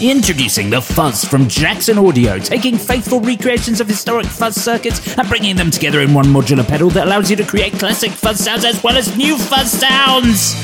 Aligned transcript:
Introducing 0.00 0.68
the 0.68 0.82
Fuzz 0.82 1.24
from 1.24 1.48
Jackson 1.48 1.96
Audio, 1.96 2.38
taking 2.38 2.76
faithful 2.76 3.18
recreations 3.18 3.80
of 3.80 3.88
historic 3.88 4.26
fuzz 4.26 4.54
circuits 4.54 5.16
and 5.16 5.26
bringing 5.26 5.56
them 5.56 5.70
together 5.70 6.02
in 6.02 6.12
one 6.12 6.26
modular 6.26 6.68
pedal 6.68 6.90
that 6.90 7.06
allows 7.06 7.30
you 7.30 7.36
to 7.36 7.46
create 7.46 7.72
classic 7.72 8.10
fuzz 8.10 8.44
sounds 8.44 8.66
as 8.66 8.82
well 8.82 8.98
as 8.98 9.16
new 9.16 9.38
fuzz 9.38 9.70
sounds. 9.70 10.54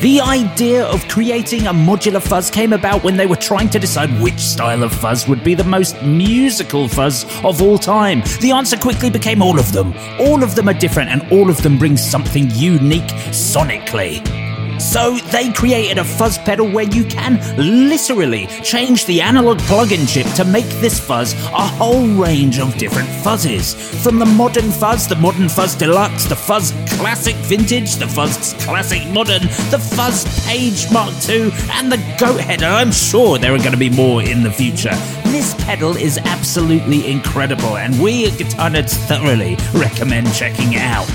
The 0.00 0.20
idea 0.20 0.84
of 0.84 1.08
creating 1.08 1.66
a 1.66 1.72
modular 1.72 2.22
fuzz 2.22 2.50
came 2.50 2.72
about 2.72 3.02
when 3.02 3.16
they 3.16 3.26
were 3.26 3.34
trying 3.34 3.68
to 3.70 3.80
decide 3.80 4.10
which 4.22 4.38
style 4.38 4.84
of 4.84 4.92
fuzz 4.92 5.26
would 5.26 5.42
be 5.42 5.54
the 5.54 5.64
most 5.64 6.00
musical 6.00 6.86
fuzz 6.86 7.24
of 7.42 7.60
all 7.60 7.78
time. 7.78 8.22
The 8.40 8.52
answer 8.52 8.76
quickly 8.76 9.10
became 9.10 9.42
all 9.42 9.58
of 9.58 9.72
them. 9.72 9.92
All 10.20 10.44
of 10.44 10.54
them 10.54 10.68
are 10.68 10.74
different 10.74 11.10
and 11.10 11.32
all 11.32 11.50
of 11.50 11.60
them 11.62 11.78
bring 11.78 11.96
something 11.96 12.48
unique 12.52 13.10
sonically. 13.32 14.47
So 14.78 15.16
they 15.32 15.52
created 15.52 15.98
a 15.98 16.04
fuzz 16.04 16.38
pedal 16.38 16.70
where 16.70 16.84
you 16.84 17.04
can 17.04 17.38
literally 17.56 18.46
change 18.62 19.06
the 19.06 19.20
analog 19.20 19.58
plug-in 19.60 20.06
chip 20.06 20.26
to 20.34 20.44
make 20.44 20.68
this 20.80 20.98
fuzz 21.00 21.32
a 21.32 21.66
whole 21.66 22.06
range 22.08 22.58
of 22.58 22.76
different 22.78 23.08
fuzzes. 23.08 23.74
From 24.02 24.18
the 24.18 24.26
modern 24.26 24.70
fuzz, 24.70 25.06
the 25.08 25.16
modern 25.16 25.48
fuzz 25.48 25.74
deluxe, 25.74 26.24
the 26.24 26.36
fuzz 26.36 26.72
classic 26.96 27.34
vintage, 27.36 27.96
the 27.96 28.08
fuzz 28.08 28.54
classic 28.64 29.06
modern, 29.08 29.42
the 29.70 29.78
fuzz 29.96 30.24
page 30.46 30.90
mark 30.92 31.12
II, 31.28 31.50
and 31.72 31.90
the 31.90 31.98
goat. 32.18 32.38
I'm 32.62 32.92
sure 32.92 33.38
there 33.38 33.54
are 33.54 33.58
going 33.58 33.72
to 33.72 33.76
be 33.76 33.90
more 33.90 34.22
in 34.22 34.42
the 34.42 34.50
future. 34.50 34.94
This 35.24 35.54
pedal 35.64 35.96
is 35.96 36.18
absolutely 36.18 37.10
incredible, 37.10 37.76
and 37.76 38.00
we 38.00 38.26
at 38.26 38.38
Guitar 38.38 38.70
Nerds 38.70 38.94
thoroughly 39.06 39.56
recommend 39.74 40.32
checking 40.32 40.72
it 40.72 40.82
out. 40.82 41.08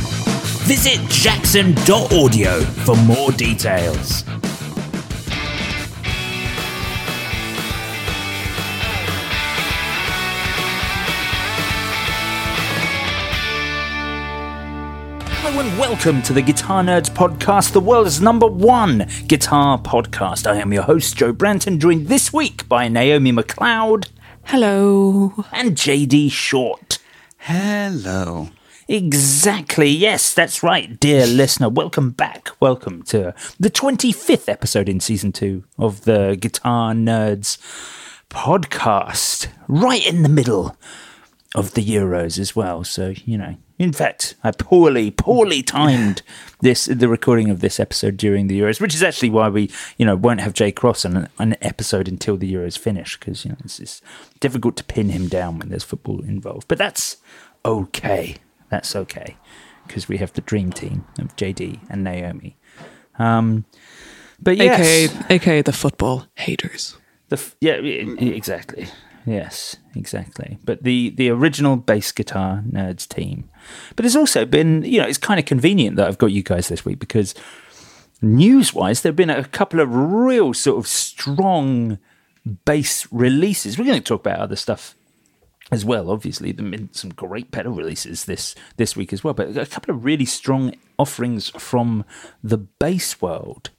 Visit 0.66 1.00
jackson.audio 1.10 2.62
for 2.62 2.96
more 2.98 3.32
details. 3.32 4.24
Hello 15.42 15.60
and 15.60 15.78
welcome 15.78 16.22
to 16.22 16.32
the 16.34 16.42
Guitar 16.42 16.82
Nerds 16.84 17.10
podcast, 17.10 17.74
the 17.74 17.82
world's 17.82 18.22
number 18.22 18.48
one 18.48 19.08
guitar 19.28 19.78
podcast. 19.78 20.50
I 20.50 20.58
am 20.62 20.72
your 20.72 20.84
host, 20.84 21.18
Joe 21.18 21.34
Branton, 21.34 21.80
joined 21.80 22.08
this 22.08 22.32
week 22.32 22.68
by 22.70 22.88
Naomi 22.88 23.34
McLeod 23.34 24.08
Hello. 24.46 25.34
and 25.52 25.76
JD 25.76 26.32
Short. 26.32 27.00
Hello. 27.38 28.50
Exactly. 28.94 29.90
Yes, 29.90 30.36
that's 30.36 30.62
right, 30.62 31.00
dear 31.00 31.26
listener. 31.26 31.68
Welcome 31.68 32.12
back. 32.12 32.50
Welcome 32.60 33.02
to 33.06 33.34
the 33.60 33.72
25th 33.72 34.48
episode 34.48 34.88
in 34.88 35.00
season 35.00 35.32
two 35.32 35.64
of 35.80 36.02
the 36.02 36.38
Guitar 36.40 36.94
Nerds 36.94 37.58
podcast. 38.30 39.48
Right 39.68 40.06
in 40.06 40.22
the 40.22 40.30
middle 40.30 40.78
of 41.56 41.74
the 41.74 41.84
Euros 41.84 42.38
as 42.38 42.56
well. 42.56 42.84
So, 42.84 43.16
you 43.26 43.36
know, 43.36 43.58
in 43.80 43.94
fact, 43.94 44.36
I 44.44 44.52
poorly, 44.52 45.10
poorly 45.10 45.64
timed 45.64 46.22
this, 46.62 46.86
the 46.86 47.10
recording 47.10 47.50
of 47.50 47.62
this 47.62 47.80
episode 47.80 48.16
during 48.16 48.46
the 48.46 48.60
Euros, 48.60 48.80
which 48.80 48.94
is 48.94 49.02
actually 49.02 49.32
why 49.32 49.50
we, 49.50 49.72
you 49.98 50.06
know, 50.06 50.16
won't 50.16 50.42
have 50.42 50.54
Jay 50.54 50.72
Cross 50.72 51.06
on 51.06 51.18
an, 51.18 51.30
an 51.40 51.56
episode 51.64 52.08
until 52.08 52.38
the 52.38 52.54
Euros 52.54 52.78
finish 52.78 53.18
because, 53.18 53.44
you 53.44 53.50
know, 53.50 53.58
it's, 53.66 53.80
it's 53.80 54.04
difficult 54.40 54.78
to 54.78 54.84
pin 54.84 55.10
him 55.10 55.28
down 55.28 55.58
when 55.58 55.70
there's 55.70 55.84
football 55.84 56.22
involved. 56.22 56.68
But 56.68 56.78
that's 56.78 57.18
okay. 57.66 58.38
That's 58.74 58.96
okay 58.96 59.38
because 59.86 60.08
we 60.08 60.18
have 60.18 60.34
the 60.34 60.42
dream 60.42 60.72
team 60.72 61.06
of 61.20 61.36
JD 61.36 61.80
and 61.92 62.04
Naomi. 62.04 62.58
Um, 63.20 63.66
but 64.42 64.58
yes, 64.58 64.80
AKA, 64.82 65.36
AKA 65.36 65.62
the 65.62 65.72
football 65.72 66.26
haters. 66.34 66.98
the 67.30 67.36
f- 67.36 67.56
yeah, 67.62 67.74
exactly. 67.74 68.88
Yes, 69.28 69.76
exactly. 69.96 70.58
But 70.66 70.82
the 70.82 71.12
the 71.12 71.30
original 71.30 71.76
bass 71.76 72.12
guitar 72.12 72.64
nerds 72.68 73.08
team. 73.08 73.48
But 73.96 74.08
it's 74.08 74.16
also 74.16 74.44
been, 74.44 74.82
you 74.82 75.00
know, 75.00 75.06
it's 75.08 75.20
kind 75.20 75.40
of 75.40 75.46
convenient 75.46 75.98
that 75.98 76.08
I've 76.08 76.18
got 76.18 76.32
you 76.32 76.42
guys 76.42 76.68
this 76.68 76.84
week 76.84 76.98
because 76.98 77.36
news 78.24 78.74
wise, 78.74 79.02
there 79.02 79.12
have 79.12 79.16
been 79.16 79.30
a 79.30 79.46
couple 79.46 79.80
of 79.82 79.94
real 79.94 80.56
sort 80.56 80.80
of 80.80 80.88
strong 80.88 82.00
bass 82.66 83.08
releases. 83.12 83.78
We're 83.78 83.86
going 83.86 84.02
to 84.02 84.04
talk 84.04 84.22
about 84.22 84.40
other 84.40 84.56
stuff 84.56 84.96
as 85.74 85.84
well. 85.84 86.12
Obviously, 86.12 86.52
there 86.52 86.70
been 86.70 86.94
some 86.94 87.10
great 87.10 87.52
pedal 87.52 87.74
releases 87.74 88.26
this 88.26 88.54
this 88.78 88.96
week 88.96 89.12
as 89.12 89.24
well, 89.24 89.34
but 89.34 89.58
a 89.58 89.66
couple 89.66 89.94
of 89.94 90.06
really 90.06 90.26
strong 90.26 90.76
offerings 91.00 91.50
from 91.50 92.06
the 92.44 92.58
bass 92.58 93.20
world. 93.20 93.72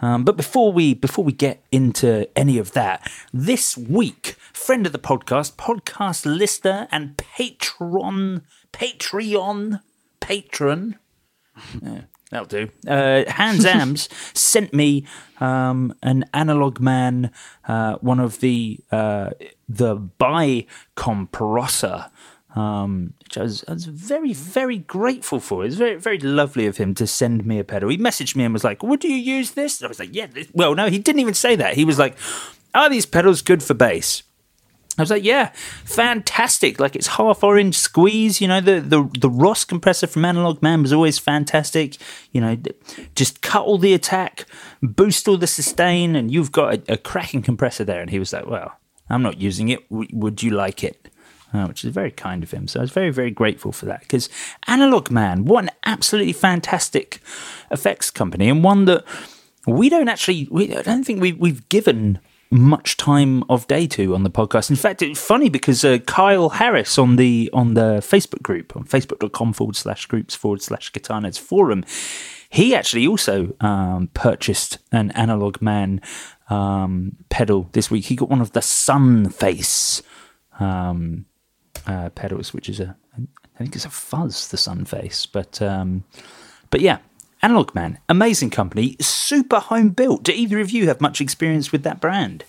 Um, 0.00 0.24
but 0.24 0.36
before 0.36 0.72
we 0.72 0.94
before 0.94 1.24
we 1.24 1.32
get 1.32 1.62
into 1.70 2.26
any 2.36 2.56
of 2.56 2.72
that, 2.72 3.10
this 3.32 3.76
week, 3.76 4.36
friend 4.52 4.86
of 4.86 4.92
the 4.92 4.98
podcast, 4.98 5.56
podcast 5.56 6.24
listener 6.24 6.88
and 6.90 7.16
patron, 7.18 8.42
Patreon 8.72 9.80
patron, 10.20 10.96
yeah, 11.82 12.02
that'll 12.30 12.46
do. 12.46 12.70
Uh, 12.86 13.24
Hans 13.28 13.64
Ams 13.66 14.08
sent 14.34 14.72
me 14.72 15.04
um, 15.40 15.94
an 16.02 16.24
analog 16.32 16.80
man, 16.80 17.32
uh, 17.66 17.96
one 17.96 18.20
of 18.20 18.40
the 18.40 18.80
uh, 18.90 19.30
the 19.68 19.96
bi 19.96 20.66
compressor. 20.94 22.10
Um, 22.56 23.12
which 23.22 23.36
I 23.36 23.42
was, 23.42 23.64
I 23.68 23.74
was 23.74 23.84
very, 23.84 24.32
very 24.32 24.78
grateful 24.78 25.38
for. 25.38 25.62
It 25.62 25.66
was 25.66 25.76
very, 25.76 25.96
very 25.96 26.18
lovely 26.18 26.66
of 26.66 26.78
him 26.78 26.94
to 26.94 27.06
send 27.06 27.44
me 27.46 27.58
a 27.58 27.64
pedal. 27.64 27.90
He 27.90 27.98
messaged 27.98 28.34
me 28.34 28.44
and 28.44 28.54
was 28.54 28.64
like, 28.64 28.82
"Would 28.82 29.04
you 29.04 29.14
use 29.14 29.52
this?" 29.52 29.82
I 29.82 29.86
was 29.86 30.00
like, 30.00 30.14
"Yeah." 30.14 30.26
This. 30.26 30.48
Well, 30.54 30.74
no, 30.74 30.88
he 30.88 30.98
didn't 30.98 31.20
even 31.20 31.34
say 31.34 31.56
that. 31.56 31.74
He 31.74 31.84
was 31.84 31.98
like, 31.98 32.16
"Are 32.74 32.88
these 32.88 33.06
pedals 33.06 33.42
good 33.42 33.62
for 33.62 33.74
bass?" 33.74 34.22
I 34.98 35.02
was 35.02 35.10
like, 35.10 35.22
yeah, 35.22 35.52
fantastic. 35.84 36.80
Like 36.80 36.96
it's 36.96 37.06
half 37.06 37.44
orange 37.44 37.76
squeeze. 37.76 38.40
You 38.40 38.48
know, 38.48 38.60
the 38.60 38.80
the 38.80 39.08
the 39.20 39.30
Ross 39.30 39.64
compressor 39.64 40.08
from 40.08 40.24
Analog 40.24 40.60
Man 40.60 40.82
was 40.82 40.92
always 40.92 41.18
fantastic. 41.18 41.96
You 42.32 42.40
know, 42.40 42.58
just 43.14 43.40
cut 43.40 43.62
all 43.64 43.78
the 43.78 43.94
attack, 43.94 44.46
boost 44.82 45.28
all 45.28 45.36
the 45.36 45.46
sustain, 45.46 46.16
and 46.16 46.32
you've 46.32 46.50
got 46.50 46.74
a, 46.74 46.94
a 46.94 46.96
cracking 46.96 47.42
compressor 47.42 47.84
there. 47.84 48.00
And 48.00 48.10
he 48.10 48.18
was 48.18 48.32
like, 48.32 48.46
well, 48.46 48.76
I'm 49.10 49.22
not 49.22 49.40
using 49.40 49.68
it. 49.68 49.88
W- 49.90 50.08
would 50.12 50.42
you 50.42 50.50
like 50.50 50.84
it? 50.84 51.08
Uh, 51.50 51.64
which 51.64 51.82
is 51.82 51.94
very 51.94 52.10
kind 52.10 52.42
of 52.42 52.50
him. 52.50 52.68
So 52.68 52.80
I 52.80 52.82
was 52.82 52.90
very, 52.90 53.08
very 53.08 53.30
grateful 53.30 53.72
for 53.72 53.86
that 53.86 54.00
because 54.00 54.28
Analog 54.66 55.10
Man, 55.10 55.46
what 55.46 55.64
an 55.64 55.70
absolutely 55.86 56.34
fantastic 56.34 57.22
effects 57.70 58.10
company, 58.10 58.50
and 58.50 58.62
one 58.62 58.84
that 58.84 59.02
we 59.66 59.88
don't 59.88 60.08
actually, 60.08 60.46
we, 60.50 60.76
I 60.76 60.82
don't 60.82 61.04
think 61.04 61.22
we, 61.22 61.32
we've 61.32 61.66
given 61.70 62.18
much 62.50 62.96
time 62.96 63.44
of 63.48 63.66
day 63.66 63.86
to 63.86 64.14
on 64.14 64.22
the 64.22 64.30
podcast. 64.30 64.70
In 64.70 64.76
fact, 64.76 65.02
it's 65.02 65.20
funny 65.20 65.48
because 65.48 65.84
uh, 65.84 65.98
Kyle 66.06 66.50
Harris 66.50 66.98
on 66.98 67.16
the 67.16 67.50
on 67.52 67.74
the 67.74 67.98
Facebook 68.00 68.42
group 68.42 68.76
on 68.76 68.84
facebook.com 68.84 69.52
forward 69.52 69.76
slash 69.76 70.06
groups 70.06 70.34
forward 70.34 70.62
slash 70.62 70.90
nerds 70.92 71.38
forum, 71.38 71.84
he 72.48 72.74
actually 72.74 73.06
also 73.06 73.54
um, 73.60 74.08
purchased 74.14 74.78
an 74.92 75.10
Analog 75.10 75.60
Man 75.60 76.00
um, 76.48 77.16
pedal 77.28 77.68
this 77.72 77.90
week. 77.90 78.06
He 78.06 78.16
got 78.16 78.28
one 78.28 78.40
of 78.40 78.52
the 78.52 78.62
Sun 78.62 79.30
Face 79.30 80.02
um, 80.58 81.26
uh, 81.86 82.10
pedals, 82.10 82.52
which 82.52 82.68
is 82.68 82.80
a 82.80 82.96
I 83.16 83.58
think 83.58 83.74
it's 83.74 83.84
a 83.84 83.90
fuzz, 83.90 84.48
the 84.48 84.56
Sun 84.56 84.84
Face, 84.84 85.26
but 85.26 85.60
um, 85.60 86.04
but 86.70 86.80
yeah. 86.80 86.98
Analog 87.40 87.72
Man, 87.72 88.00
amazing 88.08 88.50
company, 88.50 88.96
super 89.00 89.60
home 89.60 89.90
built. 89.90 90.24
Do 90.24 90.32
either 90.32 90.58
of 90.58 90.72
you 90.72 90.88
have 90.88 91.00
much 91.00 91.20
experience 91.20 91.70
with 91.70 91.84
that 91.84 92.00
brand? 92.00 92.42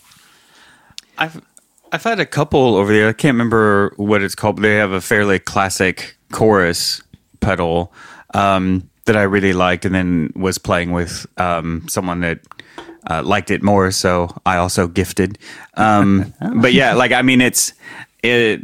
I've 1.16 1.44
I've 1.92 2.04
had 2.04 2.19
a 2.19 2.25
couple 2.25 2.75
over 2.75 2.92
there. 2.92 3.10
I 3.10 3.13
can't 3.13 3.36
remember 3.36 3.94
what 3.98 4.24
it's 4.24 4.34
called, 4.34 4.56
but 4.56 4.63
they 4.63 4.78
have 4.78 4.92
a 4.92 5.00
fairly 5.00 5.38
classic 5.38 6.18
chorus 6.31 7.04
pedal 7.40 7.94
um, 8.34 8.90
that 9.06 9.16
I 9.16 9.24
really 9.24 9.54
liked, 9.54 9.86
and 9.86 9.94
then 9.94 10.34
was 10.36 10.57
playing 10.57 10.92
with 10.92 11.28
um, 11.38 11.88
someone 11.88 12.22
that 12.22 12.40
uh, 13.10 13.24
liked 13.24 13.51
it 13.51 13.62
more, 13.63 13.92
so 13.92 14.36
I 14.46 14.57
also 14.57 14.88
gifted. 14.88 15.38
Um, 15.75 16.34
but 16.62 16.74
yeah, 16.74 16.94
like 16.94 17.12
I 17.12 17.22
mean, 17.22 17.42
it's 17.42 17.74
it. 18.24 18.62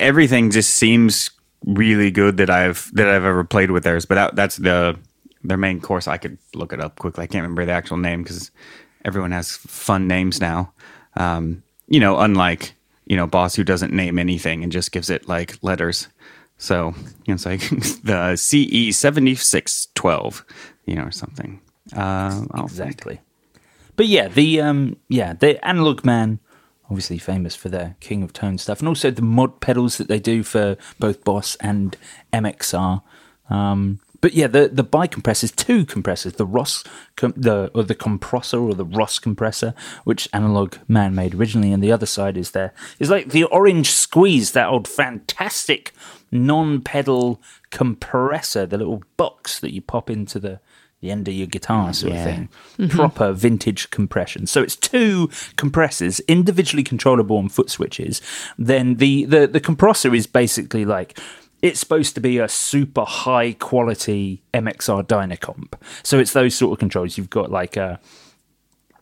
Everything 0.00 0.50
just 0.50 0.74
seems 0.74 1.30
really 1.64 2.10
good 2.10 2.36
that 2.38 2.50
I've 2.50 2.90
that 2.94 3.08
I've 3.08 3.24
ever 3.24 3.44
played 3.44 3.70
with 3.70 3.84
theirs. 3.84 4.06
But 4.06 4.14
that, 4.16 4.36
that's 4.36 4.56
the 4.56 4.98
their 5.44 5.56
main 5.56 5.80
course. 5.80 6.08
I 6.08 6.16
could 6.16 6.38
look 6.54 6.72
it 6.72 6.80
up 6.80 6.98
quickly. 6.98 7.24
I 7.24 7.26
can't 7.26 7.42
remember 7.42 7.64
the 7.64 7.72
actual 7.72 7.96
name 7.96 8.22
because 8.22 8.50
everyone 9.04 9.32
has 9.32 9.56
fun 9.56 10.08
names 10.08 10.40
now. 10.40 10.72
Um, 11.16 11.62
you 11.88 12.00
know, 12.00 12.18
unlike 12.18 12.74
you 13.06 13.16
know 13.16 13.26
Boss 13.26 13.54
who 13.54 13.64
doesn't 13.64 13.92
name 13.92 14.18
anything 14.18 14.62
and 14.62 14.72
just 14.72 14.92
gives 14.92 15.10
it 15.10 15.28
like 15.28 15.58
letters. 15.62 16.08
So 16.58 16.94
you 17.26 17.28
know, 17.28 17.34
it's 17.34 17.46
like 17.46 17.60
the 18.02 18.36
CE 18.36 18.96
seventy 18.96 19.34
six 19.34 19.88
twelve, 19.94 20.44
you 20.86 20.94
know, 20.96 21.04
or 21.04 21.12
something. 21.12 21.60
Uh, 21.94 22.44
Exactly. 22.58 23.20
But 23.96 24.06
yeah, 24.06 24.28
the 24.28 24.60
um 24.60 24.96
yeah, 25.08 25.32
the 25.32 25.64
Analog 25.66 26.04
Man, 26.04 26.38
obviously 26.88 27.18
famous 27.18 27.56
for 27.56 27.68
their 27.68 27.96
King 28.00 28.22
of 28.22 28.32
Tone 28.32 28.58
stuff, 28.58 28.80
and 28.80 28.88
also 28.88 29.10
the 29.10 29.22
mod 29.22 29.60
pedals 29.60 29.98
that 29.98 30.08
they 30.08 30.20
do 30.20 30.42
for 30.42 30.76
both 30.98 31.24
Boss 31.24 31.56
and 31.56 31.96
MXR. 32.32 33.02
Um, 33.48 34.00
but 34.20 34.34
yeah, 34.34 34.46
the 34.46 34.68
the 34.68 34.82
bi 34.82 35.06
compressors, 35.06 35.52
two 35.52 35.84
compressors, 35.86 36.34
the 36.34 36.46
Ross, 36.46 36.84
com- 37.16 37.34
the 37.36 37.70
or 37.74 37.82
the 37.82 37.94
compressor 37.94 38.58
or 38.58 38.74
the 38.74 38.84
Ross 38.84 39.18
compressor, 39.18 39.74
which 40.04 40.28
Analog 40.32 40.76
Man 40.88 41.14
made 41.14 41.34
originally, 41.34 41.72
and 41.72 41.82
the 41.82 41.92
other 41.92 42.06
side 42.06 42.36
is 42.36 42.50
there 42.50 42.72
is 42.98 43.10
like 43.10 43.30
the 43.30 43.44
Orange 43.44 43.90
Squeeze, 43.90 44.52
that 44.52 44.68
old 44.68 44.88
fantastic 44.88 45.92
non-pedal 46.30 47.40
compressor, 47.70 48.66
the 48.66 48.78
little 48.78 49.02
box 49.16 49.60
that 49.60 49.72
you 49.72 49.80
pop 49.80 50.10
into 50.10 50.38
the 50.38 50.60
the 51.00 51.10
end 51.10 51.28
of 51.28 51.34
your 51.34 51.46
guitar 51.46 51.92
sort 51.92 52.14
of 52.14 52.24
thing. 52.24 52.48
Proper 52.88 53.32
vintage 53.32 53.90
compression. 53.90 54.46
So 54.46 54.62
it's 54.62 54.76
two 54.76 55.30
compressors, 55.56 56.20
individually 56.20 56.82
controllable 56.82 57.36
on 57.36 57.48
foot 57.48 57.70
switches. 57.70 58.22
Then 58.58 58.96
the, 58.96 59.24
the, 59.26 59.46
the 59.46 59.60
compressor 59.60 60.14
is 60.14 60.26
basically 60.26 60.84
like 60.84 61.18
it's 61.62 61.80
supposed 61.80 62.14
to 62.14 62.20
be 62.20 62.38
a 62.38 62.48
super 62.48 63.04
high 63.04 63.52
quality 63.52 64.42
MXR 64.54 65.04
Dynacomp. 65.04 65.74
So 66.02 66.18
it's 66.18 66.32
those 66.32 66.54
sort 66.54 66.72
of 66.72 66.78
controls. 66.78 67.18
You've 67.18 67.30
got 67.30 67.50
like 67.50 67.76
a 67.76 68.00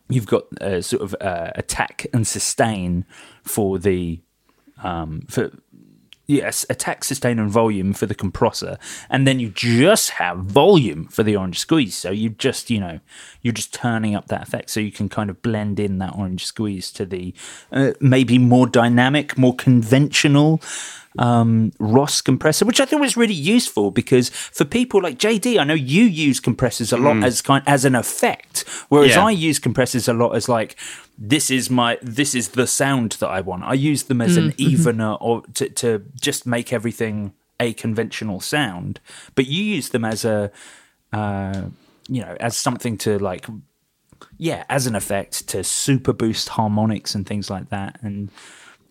you've 0.09 0.27
got 0.27 0.43
a 0.61 0.81
sort 0.81 1.01
of 1.01 1.15
uh, 1.19 1.51
attack 1.55 2.05
and 2.13 2.27
sustain 2.27 3.05
for 3.43 3.79
the 3.79 4.21
um, 4.83 5.21
for 5.29 5.51
yes 6.27 6.65
attack 6.69 7.03
sustain 7.03 7.39
and 7.39 7.51
volume 7.51 7.93
for 7.93 8.05
the 8.05 8.15
compressor 8.15 8.77
and 9.09 9.27
then 9.27 9.39
you 9.39 9.49
just 9.49 10.11
have 10.11 10.37
volume 10.37 11.05
for 11.07 11.23
the 11.23 11.35
orange 11.35 11.59
squeeze. 11.59 11.95
So 11.95 12.11
you 12.11 12.29
just 12.29 12.69
you 12.69 12.79
know 12.79 12.99
you're 13.41 13.53
just 13.53 13.73
turning 13.73 14.15
up 14.15 14.27
that 14.27 14.43
effect. 14.43 14.69
So 14.69 14.79
you 14.79 14.91
can 14.91 15.09
kind 15.09 15.29
of 15.29 15.41
blend 15.41 15.79
in 15.79 15.99
that 15.99 16.15
orange 16.17 16.45
squeeze 16.45 16.91
to 16.93 17.05
the 17.05 17.33
uh, 17.71 17.93
maybe 17.99 18.37
more 18.37 18.67
dynamic 18.67 19.37
more 19.37 19.55
conventional 19.55 20.61
um, 21.17 21.71
Ross 21.79 22.21
compressor, 22.21 22.65
which 22.65 22.79
I 22.79 22.85
thought 22.85 22.99
was 22.99 23.15
really 23.15 23.33
useful 23.33 23.91
because 23.91 24.29
for 24.29 24.65
people 24.65 25.01
like 25.01 25.17
JD, 25.17 25.57
I 25.59 25.63
know 25.63 25.73
you 25.73 26.03
use 26.03 26.39
compressors 26.39 26.91
a 26.91 26.97
lot 26.97 27.23
as 27.23 27.41
kind 27.41 27.63
as 27.65 27.85
an 27.85 27.95
effect, 27.95 28.65
whereas 28.89 29.11
Yeah. 29.15 29.25
I 29.25 29.31
use 29.31 29.59
compressors 29.59 30.07
a 30.07 30.13
lot 30.13 30.35
as 30.35 30.49
like 30.49 30.75
this 31.17 31.49
is 31.49 31.69
my 31.69 31.97
this 32.01 32.35
is 32.35 32.49
the 32.49 32.67
sound 32.67 33.13
that 33.19 33.29
I 33.29 33.41
want. 33.41 33.63
I 33.63 33.73
use 33.73 34.03
them 34.03 34.21
as 34.21 34.35
an 34.37 34.53
evener 34.57 35.13
or 35.21 35.41
to 35.55 35.69
to 35.69 36.03
just 36.19 36.45
make 36.45 36.73
everything 36.73 37.33
a 37.59 37.71
conventional 37.73 38.41
sound, 38.41 38.99
but 39.35 39.47
you 39.47 39.63
use 39.63 39.89
them 39.89 40.03
as 40.03 40.25
a 40.25 40.51
uh, 41.13 41.63
you 42.09 42.21
know 42.21 42.35
as 42.39 42.57
something 42.57 42.97
to 42.97 43.17
like 43.19 43.45
yeah 44.37 44.63
as 44.69 44.85
an 44.87 44.95
effect 44.95 45.47
to 45.47 45.63
super 45.63 46.13
boost 46.13 46.49
harmonics 46.49 47.15
and 47.15 47.25
things 47.25 47.49
like 47.49 47.69
that 47.69 47.97
and 48.01 48.29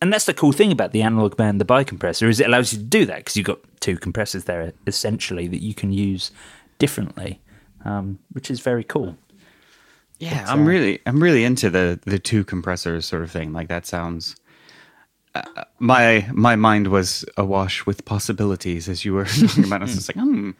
and 0.05 0.13
that's 0.13 0.27
the 0.27 0.35
cool 0.35 0.53
thing 0.53 0.71
about 0.71 0.93
the 0.93 1.03
Analog 1.03 1.39
Man 1.39 1.59
the 1.59 1.65
bicompressor 1.65 2.29
is 2.29 2.41
it 2.41 2.47
allows 2.47 2.73
you 2.73 2.79
to 2.79 2.85
do 2.85 3.05
that 3.07 3.19
because 3.19 3.37
you've 3.37 3.47
got 3.47 3.59
two 3.81 3.97
compressors 3.97 4.45
there 4.45 4.73
essentially 4.87 5.49
that 5.49 5.63
you 5.63 5.75
can 5.75 5.93
use 5.93 6.31
differently 6.79 7.41
um, 7.85 8.19
which 8.33 8.51
is 8.51 8.61
very 8.61 8.85
cool 8.85 9.17
Yeah, 10.19 10.45
I'm 10.49 10.65
really 10.65 11.01
I'm 11.07 11.23
really 11.23 11.45
into 11.45 11.71
the 11.71 11.99
the 12.05 12.19
two 12.19 12.45
compressors 12.45 13.05
sort 13.07 13.23
of 13.23 13.31
thing. 13.31 13.53
Like 13.53 13.69
that 13.69 13.87
sounds. 13.87 14.37
Uh, 15.35 15.65
my 15.81 16.29
my 16.33 16.55
mind 16.55 16.89
was 16.89 17.25
awash 17.37 17.85
with 17.85 18.05
possibilities 18.05 18.89
as 18.89 19.05
you 19.05 19.13
were 19.15 19.25
talking 19.41 19.65
about. 19.65 19.83
it. 19.83 19.85
I 19.85 19.87
was 19.87 19.95
just 19.97 20.15
like, 20.15 20.25
hmm. 20.25 20.51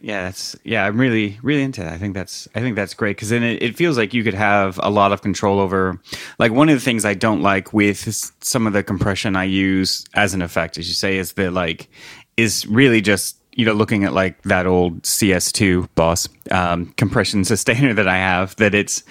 Yeah, 0.00 0.24
that's 0.24 0.54
yeah. 0.62 0.84
I'm 0.84 1.00
really 1.00 1.38
really 1.42 1.62
into 1.62 1.80
that. 1.82 1.92
I 1.92 1.98
think 1.98 2.14
that's 2.14 2.46
I 2.54 2.60
think 2.60 2.76
that's 2.76 2.94
great 2.94 3.16
because 3.16 3.30
then 3.30 3.42
it, 3.42 3.62
it 3.62 3.76
feels 3.76 3.96
like 3.96 4.12
you 4.12 4.22
could 4.22 4.34
have 4.34 4.78
a 4.82 4.90
lot 4.90 5.12
of 5.12 5.22
control 5.22 5.58
over. 5.58 6.00
Like 6.38 6.52
one 6.52 6.68
of 6.68 6.74
the 6.74 6.84
things 6.84 7.04
I 7.04 7.14
don't 7.14 7.40
like 7.40 7.72
with 7.72 8.32
some 8.42 8.66
of 8.66 8.72
the 8.72 8.82
compression 8.82 9.36
I 9.36 9.44
use 9.44 10.04
as 10.14 10.34
an 10.34 10.42
effect, 10.42 10.76
as 10.76 10.88
you 10.88 10.94
say, 10.94 11.16
is 11.16 11.32
that 11.32 11.52
like 11.52 11.88
is 12.36 12.66
really 12.66 13.00
just 13.00 13.38
you 13.54 13.64
know 13.64 13.72
looking 13.72 14.04
at 14.04 14.12
like 14.12 14.40
that 14.42 14.66
old 14.66 15.02
CS2 15.02 15.88
boss 15.94 16.28
um, 16.50 16.86
compression 16.98 17.44
sustainer 17.46 17.94
that 17.94 18.06
I 18.06 18.18
have. 18.18 18.54
That 18.56 18.74
it's 18.74 19.02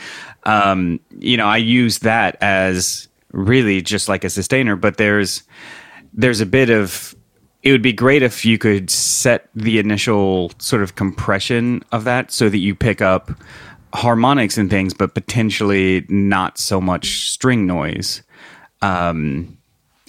um, 0.44 1.00
you 1.18 1.36
know 1.36 1.48
I 1.48 1.58
use 1.58 2.00
that 2.00 2.38
as 2.42 3.08
really 3.32 3.82
just 3.82 4.08
like 4.08 4.24
a 4.24 4.30
sustainer, 4.30 4.76
but 4.76 4.98
there's 4.98 5.44
there's 6.14 6.42
a 6.42 6.46
bit 6.46 6.70
of 6.70 7.15
it 7.66 7.72
would 7.72 7.82
be 7.82 7.92
great 7.92 8.22
if 8.22 8.46
you 8.46 8.60
could 8.60 8.92
set 8.92 9.50
the 9.56 9.80
initial 9.80 10.52
sort 10.60 10.84
of 10.84 10.96
compression 10.96 11.84
of 11.92 12.04
that 12.04 12.32
so 12.32 12.48
that 12.48 12.60
you 12.60 12.76
pick 12.76 13.02
up 13.02 13.32
harmonics 13.92 14.56
and 14.58 14.70
things, 14.70 14.94
but 14.94 15.16
potentially 15.16 16.06
not 16.08 16.60
so 16.60 16.80
much 16.80 17.32
string 17.32 17.66
noise 17.66 18.22
um, 18.84 19.58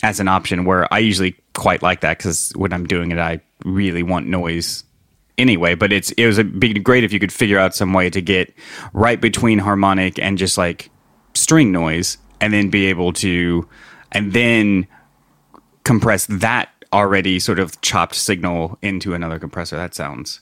as 0.03 0.21
an 0.21 0.29
option. 0.29 0.67
Where 0.67 0.93
I 0.93 0.99
usually 0.99 1.35
quite 1.55 1.83
like 1.83 2.03
that 2.03 2.19
because 2.19 2.53
when 2.57 2.75
I'm 2.75 2.87
doing 2.87 3.11
it, 3.11 3.19
I 3.19 3.41
really 3.65 4.03
want 4.03 4.27
noise 4.27 4.85
anyway. 5.39 5.75
But 5.75 5.95
it's 5.95 6.13
it 6.13 6.27
was 6.27 6.37
a 6.37 6.45
be 6.45 6.75
great 6.75 7.05
if 7.05 7.13
you 7.13 7.19
could 7.19 7.33
figure 7.33 7.59
out 7.59 7.75
some 7.75 7.95
way 7.95 8.11
to 8.11 8.21
get 8.21 8.53
right 8.93 9.21
between 9.21 9.59
harmonic 9.59 10.19
and 10.19 10.37
just 10.37 10.59
like 10.59 10.91
string 11.33 11.73
noise, 11.73 12.19
and 12.39 12.53
then 12.53 12.69
be 12.69 12.85
able 12.87 13.15
to, 13.15 13.67
and 14.13 14.35
then 14.35 14.87
compress 15.85 16.27
that 16.27 16.69
already 16.97 17.39
sort 17.39 17.59
of 17.59 17.81
chopped 17.83 18.15
signal 18.15 18.79
into 18.81 19.15
another 19.15 19.39
compressor. 19.39 19.77
That 19.77 19.95
sounds 19.95 20.41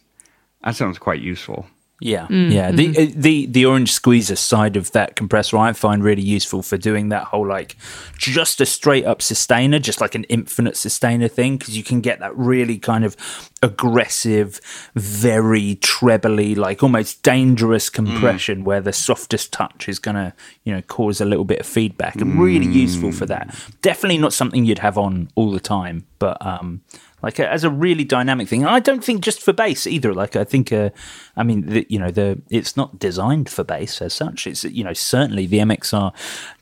that 0.63 0.77
sounds 0.77 0.99
quite 0.99 1.21
useful. 1.21 1.67
Yeah, 2.01 2.27
yeah. 2.29 2.73
The 2.73 2.89
uh, 2.91 3.13
the 3.15 3.47
the 3.47 3.65
orange 3.67 3.93
squeezer 3.93 4.35
side 4.35 4.77
of 4.77 4.91
that 4.93 5.15
compressor 5.15 5.57
I 5.57 5.73
find 5.73 6.03
really 6.03 6.23
useful 6.23 6.61
for 6.61 6.77
doing 6.77 7.09
that 7.11 7.25
whole 7.25 7.47
like 7.47 7.77
just 8.19 8.61
a 8.61 8.67
straight 8.67 9.05
up 9.07 9.23
sustainer, 9.23 9.79
just 9.79 10.01
like 10.01 10.17
an 10.17 10.25
infinite 10.25 10.77
sustainer 10.77 11.29
thing, 11.29 11.57
because 11.57 11.77
you 11.77 11.85
can 11.85 12.01
get 12.01 12.19
that 12.19 12.37
really 12.37 12.79
kind 12.79 13.05
of 13.05 13.17
aggressive, 13.63 14.61
very 14.95 15.77
trebly, 15.77 16.57
like 16.57 16.83
almost 16.83 17.23
dangerous 17.23 17.89
compression 17.89 18.65
where 18.65 18.81
the 18.81 18.93
softest 18.93 19.53
touch 19.53 19.89
is 19.89 20.01
gonna 20.01 20.35
you 20.65 20.75
know 20.75 20.83
cause 20.83 21.21
a 21.21 21.25
little 21.25 21.45
bit 21.45 21.61
of 21.61 21.67
feedback, 21.67 22.17
and 22.17 22.41
really 22.41 22.67
useful 22.67 23.13
for 23.13 23.27
that. 23.27 23.55
Definitely 23.83 24.19
not 24.19 24.33
something 24.33 24.65
you'd 24.65 24.81
have 24.81 24.99
on 24.99 25.31
all 25.37 25.53
the 25.53 25.61
time, 25.61 26.07
but 26.19 26.45
um 26.45 26.83
like 27.25 27.41
uh, 27.41 27.45
as 27.45 27.65
a 27.65 27.71
really 27.71 28.05
dynamic 28.05 28.49
thing. 28.49 28.63
And 28.63 28.71
I 28.71 28.81
don't 28.81 29.03
think 29.03 29.23
just 29.23 29.43
for 29.43 29.53
bass 29.53 29.87
either. 29.87 30.13
Like 30.13 30.37
I 30.37 30.45
think, 30.45 30.73
uh, 30.73 30.91
I 31.37 31.43
mean, 31.43 31.63
the, 31.63 31.87
you 31.89 31.99
know, 31.99 32.11
the 32.11 32.43
it's 32.51 32.77
not 32.77 32.99
designed 32.99 33.49
for 33.49 33.65
bass 33.65 34.03
as 34.03 34.13
such. 34.13 34.47
It's 34.47 34.65
you 34.65 34.85
know 34.85 34.93
certainly 34.93 35.47
the 35.47 35.59
MXR 35.59 36.13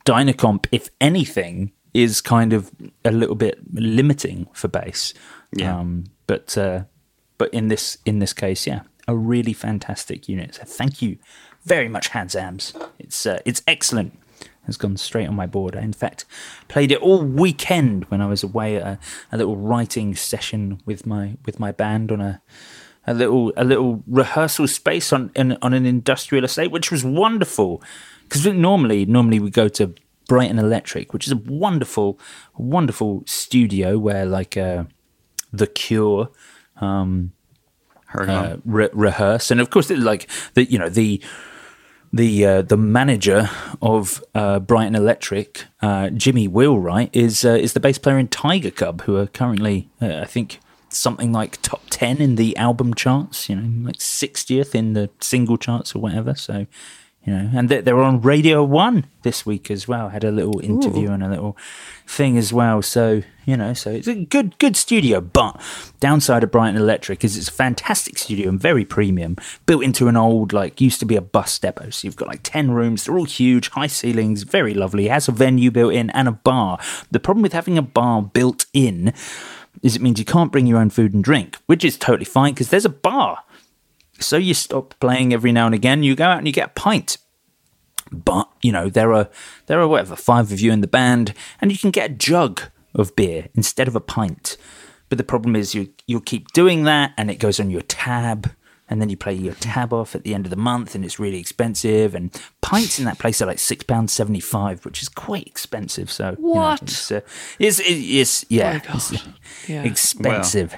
Dynacomp, 0.05 0.67
if 0.71 0.89
anything, 1.01 1.73
is 1.93 2.21
kind 2.21 2.53
of 2.53 2.71
a 3.03 3.11
little 3.11 3.35
bit 3.35 3.59
limiting 3.73 4.47
for 4.53 4.69
bass. 4.69 5.13
Yeah. 5.51 5.77
Um, 5.77 6.05
but 6.27 6.57
uh, 6.57 6.83
but 7.37 7.53
in 7.53 7.67
this 7.67 7.97
in 8.05 8.19
this 8.19 8.31
case, 8.31 8.65
yeah, 8.65 8.81
a 9.07 9.15
really 9.15 9.53
fantastic 9.53 10.29
unit. 10.29 10.55
So 10.55 10.63
thank 10.63 11.01
you 11.01 11.17
very 11.65 11.89
much, 11.89 12.11
Hansams. 12.11 12.73
It's 12.99 13.25
uh, 13.25 13.39
it's 13.45 13.61
excellent. 13.67 14.17
Has 14.65 14.77
gone 14.77 14.95
straight 14.95 15.27
on 15.27 15.35
my 15.35 15.45
board. 15.45 15.75
I, 15.75 15.81
in 15.81 15.93
fact, 15.93 16.25
played 16.69 16.91
it 16.91 17.01
all 17.01 17.21
weekend 17.21 18.05
when 18.05 18.21
I 18.21 18.27
was 18.27 18.43
away 18.43 18.77
at 18.77 18.83
a, 18.83 18.99
a 19.31 19.37
little 19.37 19.57
writing 19.57 20.15
session 20.15 20.81
with 20.85 21.05
my 21.05 21.37
with 21.45 21.59
my 21.59 21.71
band 21.71 22.11
on 22.11 22.21
a 22.21 22.41
a 23.05 23.13
little 23.13 23.51
a 23.57 23.63
little 23.63 24.03
rehearsal 24.07 24.67
space 24.67 25.11
on 25.11 25.31
in, 25.35 25.57
on 25.61 25.73
an 25.73 25.85
industrial 25.85 26.45
estate, 26.45 26.71
which 26.71 26.91
was 26.91 27.03
wonderful. 27.03 27.81
Because 28.23 28.45
normally 28.45 29.05
normally 29.05 29.39
we 29.39 29.49
go 29.49 29.67
to 29.69 29.93
Brighton 30.27 30.59
Electric, 30.59 31.13
which 31.13 31.27
is 31.27 31.33
a 31.33 31.37
wonderful 31.37 32.19
wonderful 32.57 33.23
studio 33.25 33.97
where 33.97 34.25
like 34.25 34.57
uh, 34.57 34.85
the 35.51 35.67
Cure. 35.67 36.29
Um, 36.77 37.33
uh, 38.15 38.57
re- 38.63 38.89
rehearse, 38.93 39.49
and 39.49 39.59
of 39.59 39.69
course, 39.71 39.89
like 39.89 40.29
the 40.53 40.65
you 40.65 40.77
know 40.77 40.89
the 40.89 41.21
the 42.13 42.45
uh, 42.45 42.61
the 42.61 42.77
manager 42.77 43.49
of 43.81 44.23
uh, 44.35 44.59
Brighton 44.59 44.95
Electric, 44.95 45.65
uh, 45.81 46.09
Jimmy 46.11 46.47
Wheelwright, 46.47 47.09
is 47.13 47.43
uh, 47.43 47.49
is 47.49 47.73
the 47.73 47.79
bass 47.79 47.97
player 47.97 48.19
in 48.19 48.27
Tigercub, 48.27 49.01
who 49.01 49.17
are 49.17 49.27
currently, 49.27 49.89
uh, 50.01 50.19
I 50.19 50.25
think, 50.25 50.59
something 50.89 51.31
like 51.31 51.59
top 51.63 51.81
ten 51.89 52.21
in 52.21 52.35
the 52.35 52.55
album 52.55 52.93
charts. 52.93 53.49
You 53.49 53.55
know, 53.55 53.87
like 53.87 53.99
sixtieth 53.99 54.75
in 54.75 54.93
the 54.93 55.09
single 55.19 55.57
charts 55.57 55.95
or 55.95 55.99
whatever. 55.99 56.35
So. 56.35 56.67
You 57.25 57.31
know, 57.33 57.49
and 57.53 57.69
they- 57.69 57.79
they're 57.79 58.01
on 58.01 58.19
Radio 58.21 58.65
One 58.65 59.05
this 59.21 59.45
week 59.45 59.71
as 59.71 59.87
well. 59.87 60.09
Had 60.09 60.25
a 60.25 60.31
little 60.31 60.59
interview 60.59 61.09
and 61.11 61.23
a 61.23 61.29
little 61.29 61.55
thing 62.05 62.37
as 62.37 62.51
well. 62.51 62.81
So 62.81 63.23
you 63.45 63.55
know, 63.57 63.73
so 63.73 63.91
it's 63.91 64.07
a 64.07 64.15
good 64.15 64.57
good 64.59 64.75
studio. 64.75 65.21
But 65.21 65.59
downside 66.01 66.43
of 66.43 66.51
Brighton 66.51 66.75
Electric 66.81 67.23
is 67.23 67.37
it's 67.37 67.47
a 67.47 67.51
fantastic 67.51 68.17
studio 68.17 68.49
and 68.49 68.59
very 68.59 68.83
premium, 68.83 69.37
built 69.65 69.83
into 69.85 70.09
an 70.09 70.17
old 70.17 70.51
like 70.51 70.81
used 70.81 70.99
to 70.99 71.05
be 71.05 71.15
a 71.15 71.21
bus 71.21 71.57
depot. 71.59 71.89
So 71.91 72.05
you've 72.07 72.17
got 72.17 72.27
like 72.27 72.41
ten 72.43 72.71
rooms. 72.71 73.05
They're 73.05 73.17
all 73.17 73.23
huge, 73.25 73.69
high 73.69 73.87
ceilings, 73.87 74.43
very 74.43 74.73
lovely. 74.73 75.05
It 75.05 75.11
has 75.11 75.29
a 75.29 75.31
venue 75.31 75.71
built 75.71 75.93
in 75.93 76.09
and 76.09 76.27
a 76.27 76.31
bar. 76.33 76.77
The 77.11 77.19
problem 77.21 77.41
with 77.41 77.53
having 77.53 77.77
a 77.77 77.81
bar 77.81 78.21
built 78.21 78.65
in 78.73 79.13
is 79.81 79.95
it 79.95 80.01
means 80.01 80.19
you 80.19 80.25
can't 80.25 80.51
bring 80.51 80.67
your 80.67 80.79
own 80.79 80.89
food 80.89 81.13
and 81.13 81.23
drink, 81.23 81.57
which 81.67 81.83
is 81.85 81.97
totally 81.97 82.25
fine 82.25 82.53
because 82.53 82.69
there's 82.69 82.85
a 82.85 82.89
bar. 82.89 83.39
So 84.19 84.37
you 84.37 84.53
stop 84.53 84.93
playing 84.99 85.33
every 85.33 85.51
now 85.51 85.65
and 85.65 85.75
again. 85.75 86.03
You 86.03 86.15
go 86.15 86.25
out 86.25 86.37
and 86.37 86.47
you 86.47 86.53
get 86.53 86.67
a 86.69 86.73
pint. 86.79 87.17
But 88.11 88.47
you 88.61 88.71
know 88.71 88.89
there 88.89 89.11
are 89.13 89.27
there 89.65 89.79
are 89.81 89.87
whatever 89.87 90.15
five 90.15 90.51
of 90.51 90.59
you 90.59 90.71
in 90.71 90.81
the 90.81 90.87
band, 90.87 91.33
and 91.59 91.71
you 91.71 91.77
can 91.79 91.89
get 91.91 92.11
a 92.11 92.13
jug 92.13 92.61
of 92.93 93.15
beer 93.15 93.47
instead 93.55 93.87
of 93.87 93.95
a 93.95 93.99
pint. 93.99 94.55
But 95.09 95.17
the 95.17 95.23
problem 95.23 95.55
is 95.55 95.73
you 95.73 95.89
you'll 96.05 96.21
keep 96.21 96.51
doing 96.53 96.83
that, 96.83 97.13
and 97.17 97.31
it 97.31 97.39
goes 97.39 97.59
on 97.59 97.71
your 97.71 97.81
tab, 97.81 98.51
and 98.87 99.01
then 99.01 99.09
you 99.09 99.17
play 99.17 99.33
your 99.33 99.55
tab 99.55 99.91
off 99.93 100.13
at 100.13 100.23
the 100.23 100.35
end 100.35 100.45
of 100.45 100.51
the 100.51 100.55
month, 100.55 100.93
and 100.93 101.03
it's 101.03 101.17
really 101.19 101.39
expensive. 101.39 102.13
And 102.13 102.29
pints 102.61 102.99
in 102.99 103.05
that 103.05 103.17
place 103.17 103.41
are 103.41 103.47
like 103.47 103.57
six 103.57 103.83
pounds 103.83 104.13
seventy 104.13 104.39
five, 104.41 104.85
which 104.85 105.01
is 105.01 105.09
quite 105.09 105.47
expensive. 105.47 106.11
So 106.11 106.35
you 106.37 106.43
know, 106.43 106.49
What? 106.49 106.83
it's, 106.83 107.11
uh, 107.11 107.21
it's, 107.57 107.79
it- 107.79 107.85
it's 107.85 108.45
yeah, 108.49 108.79
My 108.87 108.93
it's 108.95 109.13
Yeah. 109.67 109.83
expensive. 109.83 110.75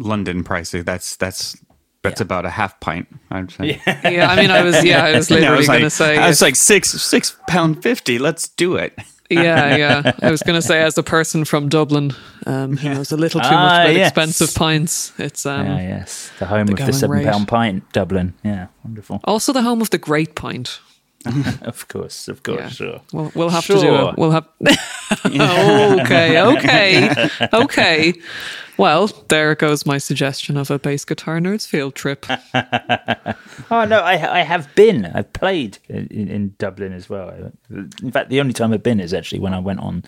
London 0.00 0.42
pricing. 0.44 0.82
That's 0.84 1.16
that's 1.16 1.56
that's 2.02 2.20
about 2.20 2.46
a 2.46 2.50
half 2.50 2.80
pint. 2.80 3.06
I'd 3.30 3.50
say. 3.50 3.80
Yeah, 3.86 4.30
I 4.30 4.36
mean, 4.36 4.50
I 4.50 4.62
was 4.62 4.82
yeah, 4.84 5.04
I 5.04 5.12
was 5.16 5.30
I 5.32 5.34
literally 5.36 5.56
was 5.58 5.66
going 5.68 5.78
to 5.80 5.84
like, 5.84 5.92
say 5.92 6.16
I 6.18 6.28
was 6.28 6.40
like 6.42 6.56
six 6.56 6.90
six 6.90 7.36
pound 7.46 7.82
fifty. 7.82 8.18
Let's 8.18 8.48
do 8.48 8.76
it. 8.76 8.98
yeah, 9.30 9.76
yeah. 9.76 10.12
I 10.22 10.30
was 10.30 10.42
going 10.42 10.60
to 10.60 10.66
say 10.66 10.82
as 10.82 10.98
a 10.98 11.02
person 11.04 11.44
from 11.44 11.68
Dublin, 11.68 12.12
um, 12.46 12.76
who 12.76 12.88
knows 12.88 13.12
a 13.12 13.16
little 13.16 13.40
too 13.40 13.46
Ah, 13.48 13.50
much 13.66 13.84
about 13.86 13.94
yes. 13.94 14.08
expensive 14.08 14.54
pints. 14.56 15.12
It's 15.18 15.46
um, 15.46 15.66
yeah, 15.66 15.80
yes, 15.98 16.30
the 16.38 16.46
home 16.46 16.66
the 16.66 16.72
of 16.72 16.86
the 16.86 16.92
seven 16.92 17.22
pound 17.22 17.46
pint, 17.46 17.92
Dublin. 17.92 18.34
Yeah, 18.42 18.66
wonderful. 18.82 19.20
also 19.24 19.52
the 19.52 19.62
home 19.62 19.80
of 19.82 19.90
the 19.90 19.98
Great 19.98 20.34
Pint. 20.34 20.80
Of 21.62 21.86
course, 21.88 22.28
of 22.28 22.42
course, 22.42 22.60
Yeah. 22.60 22.68
sure. 22.68 23.00
We'll, 23.12 23.32
we'll 23.34 23.50
have 23.50 23.66
to 23.66 23.74
do 23.74 23.80
Sure. 23.80 24.08
it. 24.10 24.14
We'll 24.18 24.30
have. 24.30 24.48
okay, 25.26 26.40
okay, 26.40 27.28
okay. 27.52 28.14
Well, 28.78 29.08
there 29.28 29.54
goes 29.54 29.84
my 29.84 29.98
suggestion 29.98 30.56
of 30.56 30.70
a 30.70 30.78
bass 30.78 31.04
guitar 31.04 31.38
nerds 31.40 31.66
field 31.66 31.94
trip. 31.94 32.26
Oh 33.72 33.84
no, 33.84 34.00
I 34.00 34.40
I 34.40 34.42
have 34.42 34.74
been. 34.74 35.06
I've 35.14 35.32
played 35.32 35.78
in, 35.88 36.08
in 36.28 36.54
Dublin 36.58 36.92
as 36.92 37.08
well. 37.08 37.52
In 37.70 38.10
fact, 38.10 38.28
the 38.30 38.40
only 38.40 38.52
time 38.52 38.72
I've 38.72 38.82
been 38.82 38.98
is 38.98 39.14
actually 39.14 39.38
when 39.40 39.54
I 39.54 39.60
went 39.60 39.78
on 39.80 40.02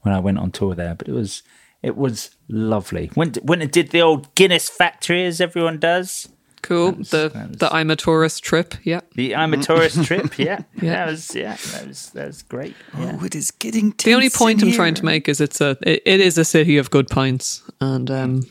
when 0.00 0.14
I 0.14 0.18
went 0.20 0.38
on 0.38 0.50
tour 0.50 0.74
there. 0.74 0.94
But 0.94 1.08
it 1.08 1.12
was 1.12 1.42
it 1.82 1.94
was 1.96 2.30
lovely. 2.48 3.10
When 3.14 3.34
when 3.42 3.60
it 3.60 3.70
did 3.72 3.90
the 3.90 4.00
old 4.00 4.34
Guinness 4.34 4.70
factory, 4.70 5.26
as 5.26 5.40
everyone 5.42 5.78
does. 5.78 6.28
Cool. 6.62 6.92
was- 6.92 7.10
the 7.10 7.30
was- 7.34 7.56
the 7.58 7.72
I'm 7.74 7.90
a 7.90 7.96
tourist 7.96 8.42
trip. 8.44 8.74
Yeah. 8.84 9.00
The 9.16 9.34
I'm 9.34 9.52
a 9.52 9.56
tourist 9.58 10.04
trip. 10.04 10.32
Yeah, 10.38 10.60
Yeah. 10.80 10.90
that 10.92 11.06
was 11.10 11.34
yeah, 11.34 11.56
that 11.72 11.86
was 11.88 12.10
that 12.10 12.26
was 12.28 12.42
great. 12.42 12.74
Yeah. 12.98 13.18
Oh, 13.20 13.24
it 13.24 13.34
is 13.34 13.50
getting. 13.50 13.94
The 14.02 14.14
only 14.14 14.30
point 14.30 14.62
I'm 14.62 14.72
trying 14.72 14.94
to 14.94 15.04
make 15.04 15.28
is 15.28 15.40
it's 15.40 15.60
a 15.60 15.76
it, 15.82 16.02
it 16.06 16.20
is 16.20 16.38
a 16.38 16.44
city 16.44 16.78
of 16.78 16.90
good 16.90 17.08
pints, 17.08 17.62
and 17.80 18.10
um, 18.10 18.46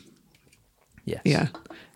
Yes. 1.04 1.20
yeah. 1.24 1.48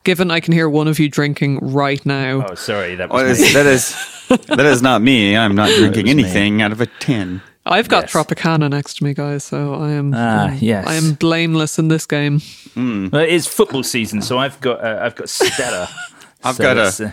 Given 0.05 0.31
I 0.31 0.39
can 0.41 0.53
hear 0.53 0.69
one 0.69 0.87
of 0.89 0.99
you 1.01 1.09
drinking 1.09 1.59
right 1.61 2.05
now, 2.07 2.47
Oh, 2.49 2.55
sorry, 2.55 2.95
that 2.95 3.09
Oh, 3.11 3.23
was 3.25 3.39
that 3.39 3.39
is, 3.39 3.41
me. 3.41 3.53
that 3.55 3.67
is 3.67 4.47
that 4.47 4.67
is 4.67 4.81
not 4.83 5.03
me. 5.03 5.37
I'm 5.37 5.55
not 5.55 5.69
drinking 5.79 6.07
was 6.07 6.15
me. 6.15 6.23
anything 6.23 6.63
out 6.63 6.73
of 6.73 6.81
a 6.81 6.87
tin. 7.01 7.41
I've 7.67 7.89
got 7.89 8.05
yes. 8.05 8.13
Tropicana 8.13 8.71
next 8.71 8.99
to 8.99 9.05
me, 9.05 9.13
guys. 9.15 9.45
So 9.45 9.75
I 9.75 9.91
am 9.93 10.13
Ah, 10.15 10.49
um, 10.49 10.59
yes. 10.61 10.87
I 10.87 10.95
am 10.95 11.15
blameless 11.15 11.79
in 11.79 11.89
this 11.89 12.07
game. 12.07 12.41
Well, 12.77 13.23
it 13.23 13.29
is 13.31 13.47
football 13.47 13.83
season, 13.83 14.23
so 14.23 14.39
I've 14.39 14.61
got 14.61 14.83
uh, 14.85 15.01
I've 15.03 15.15
got 15.17 15.29
Stella. 15.29 15.89
I've 16.45 16.57
So 16.57 16.63
got 16.63 16.77
it's, 16.77 17.01
a 17.01 17.07
uh, 17.07 17.11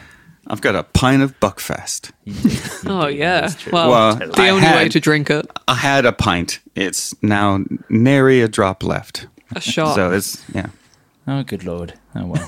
have 0.49 0.61
got 0.61 0.75
a 0.75 0.83
pint 0.83 1.23
of 1.23 1.39
Buckfast. 1.39 2.11
Oh 2.87 3.07
yeah. 3.07 3.49
Well, 3.71 3.89
Well, 3.89 4.15
the 4.15 4.33
I 4.41 4.49
only 4.49 4.67
way 4.67 4.89
to 4.89 4.99
drink 4.99 5.29
it, 5.29 5.45
I 5.67 5.75
had 5.75 6.05
a 6.05 6.11
pint. 6.11 6.59
It's 6.75 7.15
now 7.23 7.63
nary 7.89 8.41
a 8.41 8.47
drop 8.47 8.83
left. 8.83 9.27
a 9.55 9.61
shot. 9.61 9.95
So 9.95 10.11
it's 10.11 10.43
yeah. 10.53 10.67
Oh, 11.27 11.43
good 11.43 11.63
lord! 11.63 11.93
Oh 12.15 12.25
well. 12.27 12.45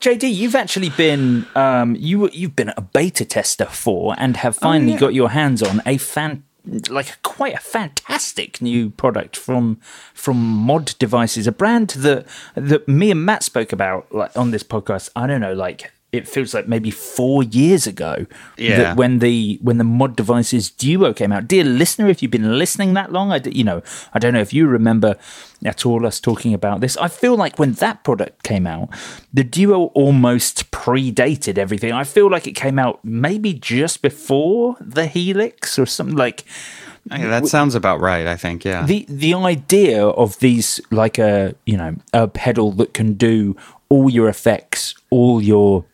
JD, 0.00 0.34
you've 0.34 0.54
actually 0.54 0.90
been 0.90 1.46
um, 1.54 1.96
you 1.96 2.28
you've 2.30 2.56
been 2.56 2.72
a 2.76 2.80
beta 2.80 3.24
tester 3.24 3.66
for, 3.66 4.14
and 4.18 4.36
have 4.38 4.56
finally 4.56 4.96
got 4.96 5.14
your 5.14 5.30
hands 5.30 5.62
on 5.62 5.80
a 5.86 5.96
fan 5.98 6.44
like 6.88 7.20
quite 7.22 7.54
a 7.54 7.60
fantastic 7.60 8.62
new 8.62 8.90
product 8.90 9.36
from 9.36 9.80
from 10.14 10.36
Mod 10.38 10.94
Devices, 10.98 11.46
a 11.46 11.52
brand 11.52 11.90
that 11.90 12.26
that 12.54 12.88
me 12.88 13.10
and 13.10 13.24
Matt 13.24 13.42
spoke 13.42 13.72
about 13.72 14.12
like 14.14 14.36
on 14.36 14.50
this 14.50 14.62
podcast. 14.62 15.10
I 15.16 15.26
don't 15.26 15.40
know, 15.40 15.54
like 15.54 15.92
it 16.12 16.28
feels 16.28 16.52
like 16.52 16.68
maybe 16.68 16.90
four 16.90 17.42
years 17.42 17.86
ago. 17.86 18.26
Yeah. 18.58 18.76
that 18.76 18.96
when 18.96 19.18
the 19.18 19.58
when 19.62 19.78
the 19.78 19.84
Mod 19.84 20.14
Devices 20.14 20.70
Duo 20.70 21.12
came 21.14 21.32
out, 21.32 21.48
dear 21.48 21.64
listener, 21.64 22.08
if 22.08 22.22
you've 22.22 22.30
been 22.30 22.58
listening 22.58 22.92
that 22.94 23.10
long, 23.10 23.32
I 23.32 23.38
d- 23.38 23.50
you 23.56 23.64
know 23.64 23.82
I 24.12 24.18
don't 24.18 24.34
know 24.34 24.40
if 24.40 24.52
you 24.52 24.66
remember 24.66 25.16
at 25.64 25.86
all 25.86 26.06
us 26.06 26.20
talking 26.20 26.52
about 26.52 26.80
this. 26.80 26.96
I 26.98 27.08
feel 27.08 27.36
like 27.36 27.58
when 27.58 27.72
that 27.74 28.04
product 28.04 28.42
came 28.42 28.66
out, 28.66 28.90
the 29.32 29.44
Duo 29.44 29.86
almost 29.94 30.70
predated 30.70 31.56
everything. 31.56 31.92
I 31.92 32.04
feel 32.04 32.30
like 32.30 32.46
it 32.46 32.52
came 32.52 32.78
out 32.78 33.02
maybe 33.02 33.54
just 33.54 34.02
before 34.02 34.76
the 34.80 35.06
Helix 35.06 35.78
or 35.78 35.86
something 35.86 36.16
like 36.16 36.44
Okay, 37.10 37.26
that 37.26 37.48
sounds 37.48 37.74
about 37.74 38.00
right. 38.00 38.28
I 38.28 38.36
think 38.36 38.64
yeah. 38.64 38.86
the 38.86 39.04
the 39.08 39.34
idea 39.34 40.06
of 40.06 40.38
these 40.38 40.80
like 40.90 41.18
a 41.18 41.54
you 41.66 41.76
know 41.76 41.96
a 42.12 42.28
pedal 42.28 42.70
that 42.72 42.94
can 42.94 43.14
do 43.14 43.56
all 43.88 44.08
your 44.08 44.28
effects, 44.28 44.94
all 45.10 45.42
your 45.42 45.84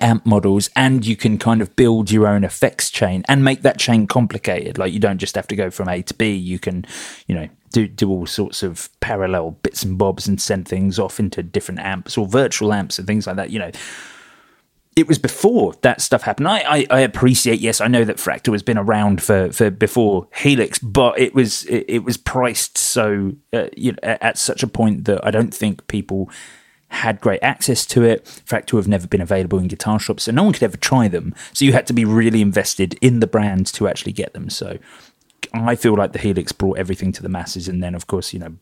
amp 0.00 0.26
models 0.26 0.70
and 0.76 1.06
you 1.06 1.16
can 1.16 1.38
kind 1.38 1.60
of 1.60 1.74
build 1.76 2.10
your 2.10 2.26
own 2.26 2.44
effects 2.44 2.90
chain 2.90 3.24
and 3.28 3.44
make 3.44 3.62
that 3.62 3.78
chain 3.78 4.06
complicated. 4.06 4.78
Like 4.78 4.92
you 4.92 5.00
don't 5.00 5.18
just 5.18 5.34
have 5.34 5.46
to 5.48 5.56
go 5.56 5.70
from 5.70 5.88
a 5.88 6.02
to 6.02 6.14
b. 6.14 6.34
You 6.34 6.58
can 6.58 6.84
you 7.26 7.34
know 7.34 7.48
do 7.70 7.86
do 7.86 8.10
all 8.10 8.26
sorts 8.26 8.62
of 8.62 8.88
parallel 9.00 9.52
bits 9.62 9.82
and 9.82 9.98
bobs 9.98 10.26
and 10.26 10.40
send 10.40 10.66
things 10.66 10.98
off 10.98 11.18
into 11.18 11.42
different 11.42 11.80
amps 11.80 12.16
or 12.16 12.26
virtual 12.26 12.72
amps 12.72 12.98
and 12.98 13.06
things 13.06 13.26
like 13.26 13.36
that 13.36 13.50
you 13.50 13.58
know. 13.58 13.70
It 14.94 15.06
was 15.06 15.18
before 15.18 15.74
that 15.82 16.00
stuff 16.00 16.22
happened. 16.22 16.48
I, 16.48 16.60
I, 16.60 16.86
I 16.88 17.00
appreciate, 17.00 17.60
yes, 17.60 17.82
I 17.82 17.86
know 17.86 18.02
that 18.04 18.16
Fractal 18.16 18.52
has 18.52 18.62
been 18.62 18.78
around 18.78 19.22
for, 19.22 19.52
for 19.52 19.70
before 19.70 20.26
Helix, 20.34 20.78
but 20.78 21.18
it 21.18 21.34
was 21.34 21.64
it, 21.64 21.84
it 21.86 21.98
was 22.02 22.16
priced 22.16 22.78
so 22.78 23.32
uh, 23.52 23.66
you 23.76 23.92
know, 23.92 23.98
at 24.02 24.22
at 24.22 24.38
such 24.38 24.62
a 24.62 24.66
point 24.66 25.04
that 25.04 25.22
I 25.22 25.30
don't 25.30 25.52
think 25.52 25.86
people 25.86 26.30
had 26.96 27.20
great 27.20 27.42
access 27.42 27.86
to 27.86 28.02
it. 28.02 28.24
Fractal 28.24 28.78
have 28.78 28.88
never 28.88 29.06
been 29.06 29.20
available 29.20 29.58
in 29.58 29.68
guitar 29.68 29.98
shops, 29.98 30.24
so 30.24 30.32
no 30.32 30.42
one 30.42 30.52
could 30.52 30.62
ever 30.62 30.76
try 30.76 31.08
them. 31.08 31.34
So 31.52 31.64
you 31.64 31.72
had 31.72 31.86
to 31.86 31.92
be 31.92 32.04
really 32.04 32.42
invested 32.42 32.98
in 33.00 33.20
the 33.20 33.26
brand 33.26 33.66
to 33.74 33.88
actually 33.88 34.12
get 34.12 34.32
them. 34.32 34.50
So 34.50 34.78
I 35.52 35.76
feel 35.76 35.94
like 35.94 36.12
the 36.12 36.18
Helix 36.18 36.52
brought 36.52 36.78
everything 36.78 37.12
to 37.12 37.22
the 37.22 37.28
masses, 37.28 37.68
and 37.68 37.82
then 37.82 37.94
of 37.94 38.06
course, 38.06 38.32
you 38.32 38.38
know, 38.38 38.56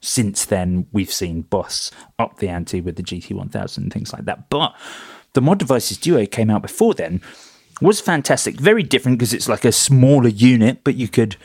since 0.00 0.44
then 0.44 0.86
we've 0.92 1.12
seen 1.12 1.42
Boss 1.42 1.90
up 2.18 2.38
the 2.38 2.48
ante 2.48 2.80
with 2.80 2.96
the 2.96 3.02
GT1000 3.02 3.76
and 3.76 3.92
things 3.92 4.12
like 4.12 4.24
that. 4.26 4.48
But 4.50 4.74
the 5.32 5.40
Mod 5.40 5.58
Devices 5.58 5.98
Duo 5.98 6.26
came 6.26 6.50
out 6.50 6.62
before 6.62 6.94
then, 6.94 7.20
was 7.80 8.00
fantastic, 8.00 8.58
very 8.58 8.82
different 8.82 9.18
because 9.18 9.32
it's 9.32 9.48
like 9.48 9.64
a 9.64 9.72
smaller 9.72 10.28
unit, 10.28 10.82
but 10.84 10.96
you 10.96 11.08
could, 11.08 11.36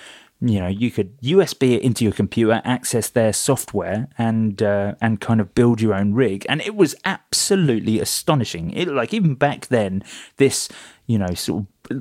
you 0.45 0.59
know, 0.59 0.67
you 0.67 0.91
could 0.91 1.19
USB 1.21 1.75
it 1.75 1.81
into 1.83 2.03
your 2.03 2.11
computer, 2.11 2.61
access 2.65 3.09
their 3.09 3.31
software, 3.31 4.09
and 4.17 4.61
uh, 4.61 4.95
and 5.01 5.21
kind 5.21 5.39
of 5.39 5.55
build 5.55 5.79
your 5.79 5.93
own 5.93 6.13
rig, 6.13 6.45
and 6.49 6.61
it 6.61 6.75
was 6.75 6.95
absolutely 7.05 7.99
astonishing. 7.99 8.71
It 8.71 8.89
like 8.89 9.13
even 9.13 9.35
back 9.35 9.67
then, 9.67 10.03
this 10.37 10.67
you 11.07 11.17
know 11.17 11.33
sort 11.33 11.65
of 11.89 11.97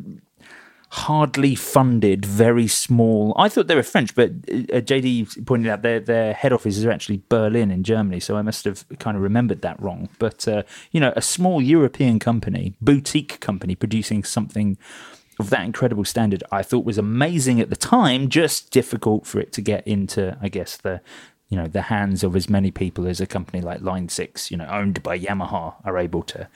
hardly 0.91 1.55
funded, 1.55 2.27
very 2.27 2.67
small. 2.67 3.33
I 3.39 3.49
thought 3.49 3.67
they 3.67 3.77
were 3.77 3.83
French, 3.83 4.15
but 4.15 4.31
uh, 4.31 4.83
JD 4.83 5.47
pointed 5.47 5.71
out 5.71 5.83
their 5.83 6.01
their 6.01 6.35
head 6.35 6.53
office 6.53 6.77
is 6.77 6.85
actually 6.85 7.23
Berlin 7.29 7.71
in 7.71 7.85
Germany, 7.85 8.19
so 8.19 8.37
I 8.37 8.43
must 8.43 8.65
have 8.65 8.85
kind 8.99 9.17
of 9.17 9.23
remembered 9.23 9.63
that 9.63 9.81
wrong. 9.81 10.09
But 10.19 10.49
uh, 10.49 10.65
you 10.91 10.99
know, 10.99 11.13
a 11.15 11.23
small 11.23 11.63
European 11.63 12.19
company, 12.19 12.75
boutique 12.81 13.39
company, 13.39 13.77
producing 13.77 14.25
something 14.25 14.79
of 15.43 15.51
that 15.51 15.65
incredible 15.65 16.05
standard, 16.05 16.43
I 16.51 16.63
thought 16.63 16.85
was 16.85 16.99
amazing 16.99 17.61
at 17.61 17.71
the 17.71 17.77
time. 17.77 18.29
Just 18.29 18.71
difficult 18.71 19.27
for 19.27 19.41
it 19.41 19.53
to 19.53 19.61
get 19.61 19.87
into, 19.87 20.37
I 20.41 20.49
guess 20.49 20.77
the 20.77 21.01
you 21.49 21.59
know 21.59 21.67
the 21.67 21.83
hands 21.83 22.25
of 22.25 22.35
as 22.35 22.49
many 22.49 22.71
people 22.71 23.07
as 23.07 23.21
a 23.21 23.27
company 23.27 23.61
like 23.61 23.83
Line 23.83 24.09
Six, 24.09 24.51
you 24.51 24.57
know, 24.57 24.67
owned 24.67 25.03
by 25.03 25.19
Yamaha, 25.19 25.75
are 25.85 25.99
able 25.99 26.23
to 26.23 26.49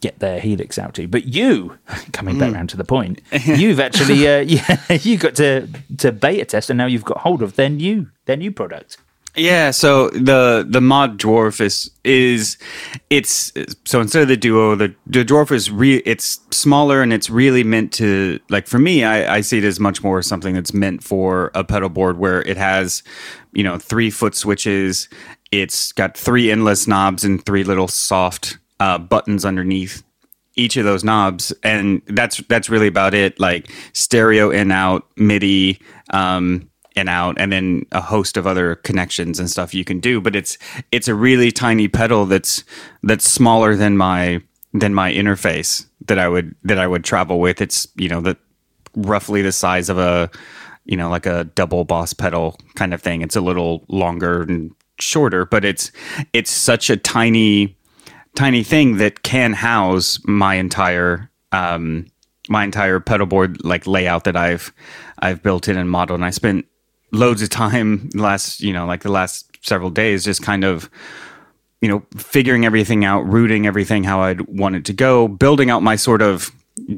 get 0.00 0.18
their 0.18 0.40
helix 0.40 0.78
out 0.78 0.94
to. 0.94 1.06
But 1.06 1.26
you, 1.26 1.78
coming 2.12 2.38
back 2.38 2.54
round 2.54 2.70
to 2.70 2.76
the 2.76 2.84
point, 2.84 3.20
you've 3.44 3.80
actually 3.80 4.26
uh, 4.26 4.40
yeah, 4.40 4.80
you 4.90 5.18
got 5.18 5.34
to 5.36 5.68
to 5.98 6.12
beta 6.12 6.46
test, 6.46 6.70
and 6.70 6.78
now 6.78 6.86
you've 6.86 7.04
got 7.04 7.18
hold 7.18 7.42
of 7.42 7.56
their 7.56 7.68
new 7.68 8.10
their 8.24 8.36
new 8.36 8.52
product. 8.52 8.96
Yeah, 9.36 9.70
so 9.70 10.08
the 10.10 10.66
the 10.66 10.80
mod 10.80 11.18
dwarf 11.18 11.60
is 11.60 11.90
is 12.04 12.56
it's 13.10 13.52
so 13.84 14.00
instead 14.00 14.22
of 14.22 14.28
the 14.28 14.36
duo, 14.36 14.74
the 14.74 14.94
the 15.06 15.26
dwarf 15.26 15.52
is 15.52 15.70
re 15.70 15.96
it's 16.06 16.40
smaller 16.50 17.02
and 17.02 17.12
it's 17.12 17.28
really 17.28 17.62
meant 17.62 17.92
to 17.94 18.40
like 18.48 18.66
for 18.66 18.78
me, 18.78 19.04
I, 19.04 19.36
I 19.36 19.40
see 19.42 19.58
it 19.58 19.64
as 19.64 19.78
much 19.78 20.02
more 20.02 20.22
something 20.22 20.54
that's 20.54 20.72
meant 20.72 21.04
for 21.04 21.50
a 21.54 21.64
pedal 21.64 21.90
board 21.90 22.16
where 22.16 22.40
it 22.42 22.56
has, 22.56 23.02
you 23.52 23.62
know, 23.62 23.78
three 23.78 24.10
foot 24.10 24.34
switches. 24.34 25.06
It's 25.52 25.92
got 25.92 26.16
three 26.16 26.50
endless 26.50 26.88
knobs 26.88 27.22
and 27.22 27.44
three 27.44 27.62
little 27.62 27.88
soft 27.88 28.56
uh, 28.80 28.96
buttons 28.96 29.44
underneath 29.44 30.02
each 30.56 30.78
of 30.78 30.86
those 30.86 31.04
knobs, 31.04 31.52
and 31.62 32.00
that's 32.06 32.38
that's 32.48 32.70
really 32.70 32.86
about 32.86 33.12
it. 33.12 33.38
Like 33.38 33.70
stereo 33.92 34.50
in 34.50 34.72
out, 34.72 35.06
MIDI. 35.16 35.78
Um, 36.10 36.70
and 36.96 37.08
out 37.08 37.36
and 37.38 37.52
then 37.52 37.84
a 37.92 38.00
host 38.00 38.36
of 38.36 38.46
other 38.46 38.76
connections 38.76 39.38
and 39.38 39.50
stuff 39.50 39.74
you 39.74 39.84
can 39.84 40.00
do. 40.00 40.20
But 40.20 40.34
it's 40.34 40.58
it's 40.90 41.08
a 41.08 41.14
really 41.14 41.52
tiny 41.52 41.88
pedal 41.88 42.26
that's 42.26 42.64
that's 43.02 43.28
smaller 43.28 43.76
than 43.76 43.96
my 43.96 44.40
than 44.72 44.94
my 44.94 45.12
interface 45.12 45.86
that 46.06 46.18
I 46.18 46.28
would 46.28 46.54
that 46.64 46.78
I 46.78 46.86
would 46.86 47.04
travel 47.04 47.38
with. 47.38 47.60
It's 47.60 47.86
you 47.96 48.08
know 48.08 48.20
the 48.20 48.36
roughly 48.94 49.42
the 49.42 49.52
size 49.52 49.88
of 49.88 49.98
a 49.98 50.30
you 50.84 50.96
know 50.96 51.10
like 51.10 51.26
a 51.26 51.44
double 51.44 51.84
boss 51.84 52.12
pedal 52.12 52.58
kind 52.74 52.94
of 52.94 53.02
thing. 53.02 53.22
It's 53.22 53.36
a 53.36 53.40
little 53.40 53.84
longer 53.88 54.42
and 54.42 54.72
shorter 54.98 55.44
but 55.44 55.62
it's 55.62 55.92
it's 56.32 56.50
such 56.50 56.88
a 56.88 56.96
tiny 56.96 57.76
tiny 58.34 58.62
thing 58.62 58.96
that 58.96 59.22
can 59.22 59.52
house 59.52 60.18
my 60.24 60.54
entire 60.54 61.30
um 61.52 62.06
my 62.48 62.64
entire 62.64 63.00
pedal 63.00 63.26
board 63.26 63.62
like 63.64 63.86
layout 63.86 64.24
that 64.24 64.36
I've 64.36 64.72
I've 65.18 65.42
built 65.42 65.68
in 65.68 65.76
and 65.76 65.90
modeled. 65.90 66.18
And 66.18 66.24
I 66.24 66.30
spent 66.30 66.66
loads 67.12 67.42
of 67.42 67.48
time 67.48 68.08
last 68.14 68.60
you 68.60 68.72
know 68.72 68.86
like 68.86 69.02
the 69.02 69.12
last 69.12 69.50
several 69.62 69.90
days 69.90 70.24
just 70.24 70.42
kind 70.42 70.64
of 70.64 70.90
you 71.80 71.88
know 71.88 72.02
figuring 72.16 72.64
everything 72.64 73.04
out 73.04 73.22
routing 73.22 73.66
everything 73.66 74.04
how 74.04 74.20
i'd 74.22 74.40
want 74.42 74.76
it 74.76 74.84
to 74.84 74.92
go 74.92 75.28
building 75.28 75.70
out 75.70 75.82
my 75.82 75.96
sort 75.96 76.22
of 76.22 76.50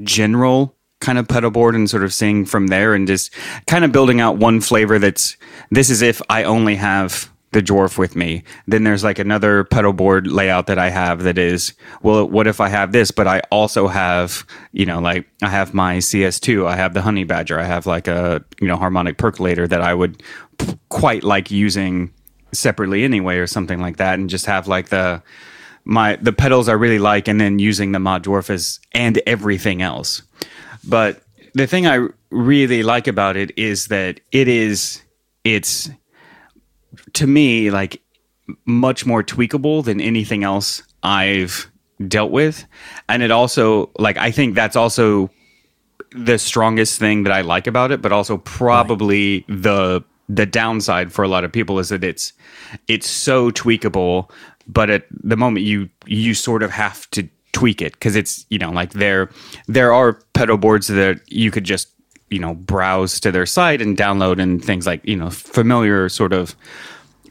general 0.02 0.74
kind 1.00 1.18
of 1.18 1.28
pedal 1.28 1.50
board 1.50 1.74
and 1.74 1.88
sort 1.88 2.02
of 2.02 2.12
seeing 2.12 2.44
from 2.44 2.66
there 2.66 2.94
and 2.94 3.06
just 3.06 3.32
kind 3.66 3.84
of 3.84 3.92
building 3.92 4.20
out 4.20 4.36
one 4.36 4.60
flavor 4.60 4.98
that's 4.98 5.36
this 5.70 5.90
is 5.90 6.02
if 6.02 6.20
i 6.28 6.42
only 6.42 6.74
have 6.74 7.30
the 7.52 7.62
dwarf 7.62 7.96
with 7.96 8.14
me. 8.14 8.42
Then 8.66 8.84
there's 8.84 9.04
like 9.04 9.18
another 9.18 9.64
pedal 9.64 9.92
board 9.92 10.26
layout 10.26 10.66
that 10.66 10.78
i 10.78 10.90
have 10.90 11.22
that 11.22 11.38
is 11.38 11.72
well 12.02 12.28
what 12.28 12.46
if 12.46 12.60
i 12.60 12.68
have 12.68 12.92
this 12.92 13.10
but 13.10 13.26
i 13.26 13.40
also 13.50 13.88
have 13.88 14.46
you 14.72 14.84
know 14.84 15.00
like 15.00 15.26
i 15.42 15.48
have 15.48 15.72
my 15.72 15.96
cs2 15.96 16.66
i 16.66 16.76
have 16.76 16.94
the 16.94 17.02
honey 17.02 17.24
badger 17.24 17.58
i 17.58 17.64
have 17.64 17.86
like 17.86 18.06
a 18.06 18.44
you 18.60 18.68
know 18.68 18.76
harmonic 18.76 19.16
percolator 19.16 19.66
that 19.66 19.80
i 19.80 19.94
would 19.94 20.22
p- 20.58 20.78
quite 20.90 21.24
like 21.24 21.50
using 21.50 22.12
separately 22.52 23.04
anyway 23.04 23.36
or 23.36 23.46
something 23.46 23.80
like 23.80 23.96
that 23.96 24.18
and 24.18 24.30
just 24.30 24.46
have 24.46 24.68
like 24.68 24.88
the 24.88 25.22
my 25.84 26.16
the 26.16 26.32
pedals 26.32 26.68
i 26.68 26.72
really 26.72 26.98
like 26.98 27.28
and 27.28 27.40
then 27.40 27.58
using 27.58 27.92
the 27.92 27.98
mod 27.98 28.24
dwarf 28.24 28.50
as 28.50 28.80
and 28.92 29.20
everything 29.26 29.82
else. 29.82 30.22
But 30.84 31.22
the 31.54 31.66
thing 31.66 31.86
i 31.86 32.06
really 32.30 32.82
like 32.82 33.06
about 33.06 33.36
it 33.36 33.56
is 33.58 33.86
that 33.88 34.20
it 34.32 34.48
is 34.48 35.02
it's 35.44 35.90
to 37.14 37.26
me 37.26 37.70
like 37.70 38.00
much 38.64 39.04
more 39.04 39.22
tweakable 39.22 39.84
than 39.84 40.00
anything 40.00 40.44
else 40.44 40.82
I've 41.02 41.70
dealt 42.06 42.30
with. 42.30 42.64
And 43.08 43.22
it 43.22 43.30
also 43.30 43.90
like 43.98 44.16
I 44.16 44.30
think 44.30 44.54
that's 44.54 44.76
also 44.76 45.30
the 46.12 46.38
strongest 46.38 46.98
thing 46.98 47.24
that 47.24 47.32
I 47.32 47.42
like 47.42 47.66
about 47.66 47.90
it, 47.90 48.00
but 48.00 48.12
also 48.12 48.38
probably 48.38 49.44
right. 49.48 49.62
the 49.62 50.04
the 50.28 50.46
downside 50.46 51.12
for 51.12 51.24
a 51.24 51.28
lot 51.28 51.44
of 51.44 51.52
people 51.52 51.78
is 51.78 51.88
that 51.88 52.04
it's 52.04 52.32
it's 52.86 53.08
so 53.08 53.50
tweakable, 53.50 54.30
but 54.66 54.90
at 54.90 55.06
the 55.10 55.36
moment 55.36 55.64
you 55.64 55.88
you 56.06 56.34
sort 56.34 56.62
of 56.62 56.70
have 56.70 57.10
to 57.10 57.28
tweak 57.52 57.80
it 57.80 57.92
because 57.94 58.14
it's 58.14 58.46
you 58.50 58.58
know 58.58 58.70
like 58.70 58.92
there 58.92 59.30
there 59.66 59.92
are 59.92 60.14
pedal 60.34 60.58
boards 60.58 60.86
that 60.88 61.20
you 61.26 61.50
could 61.50 61.64
just 61.64 61.88
you 62.30 62.38
know 62.38 62.54
browse 62.54 63.20
to 63.20 63.32
their 63.32 63.46
site 63.46 63.80
and 63.80 63.96
download 63.96 64.40
and 64.40 64.64
things 64.64 64.86
like 64.86 65.00
you 65.04 65.16
know 65.16 65.30
familiar 65.30 66.08
sort 66.08 66.32
of 66.32 66.54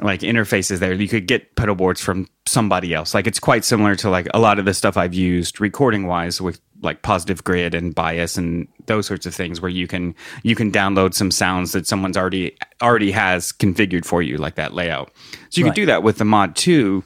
like 0.02 0.22
interfaces 0.22 0.80
there. 0.80 0.94
You 0.94 1.08
could 1.08 1.28
get 1.28 1.56
pedal 1.56 1.76
boards 1.76 2.02
from 2.02 2.28
somebody 2.46 2.94
else. 2.94 3.14
Like 3.14 3.28
it's 3.28 3.40
quite 3.40 3.66
similar 3.66 3.96
to 3.98 4.10
like 4.10 4.28
a 4.34 4.40
lot 4.40 4.60
of 4.60 4.66
the 4.66 4.74
stuff 4.74 4.98
i've 4.98 5.14
used 5.14 5.60
recording 5.60 6.08
wise 6.08 6.40
with 6.42 6.60
like 6.82 7.02
positive 7.02 7.44
grid 7.44 7.74
and 7.74 7.96
bias 7.96 8.38
and 8.38 8.68
those 8.86 9.08
sorts 9.08 9.26
of 9.26 9.34
things 9.34 9.60
where 9.60 9.70
you 9.70 9.88
can 9.88 10.14
you 10.44 10.56
can 10.56 10.72
download 10.72 11.14
some 11.14 11.32
sounds 11.32 11.72
that 11.72 11.88
someone's 11.88 12.18
already 12.18 12.56
already 12.82 13.12
has 13.12 13.52
configured 13.52 14.06
for 14.06 14.22
you 14.22 14.38
like 14.38 14.56
that 14.56 14.74
layout. 14.74 15.12
So 15.50 15.60
you 15.60 15.66
right. 15.66 15.74
can 15.74 15.82
do 15.82 15.86
that 15.88 16.04
with 16.04 16.18
the 16.18 16.26
mod 16.26 16.56
too. 16.56 17.04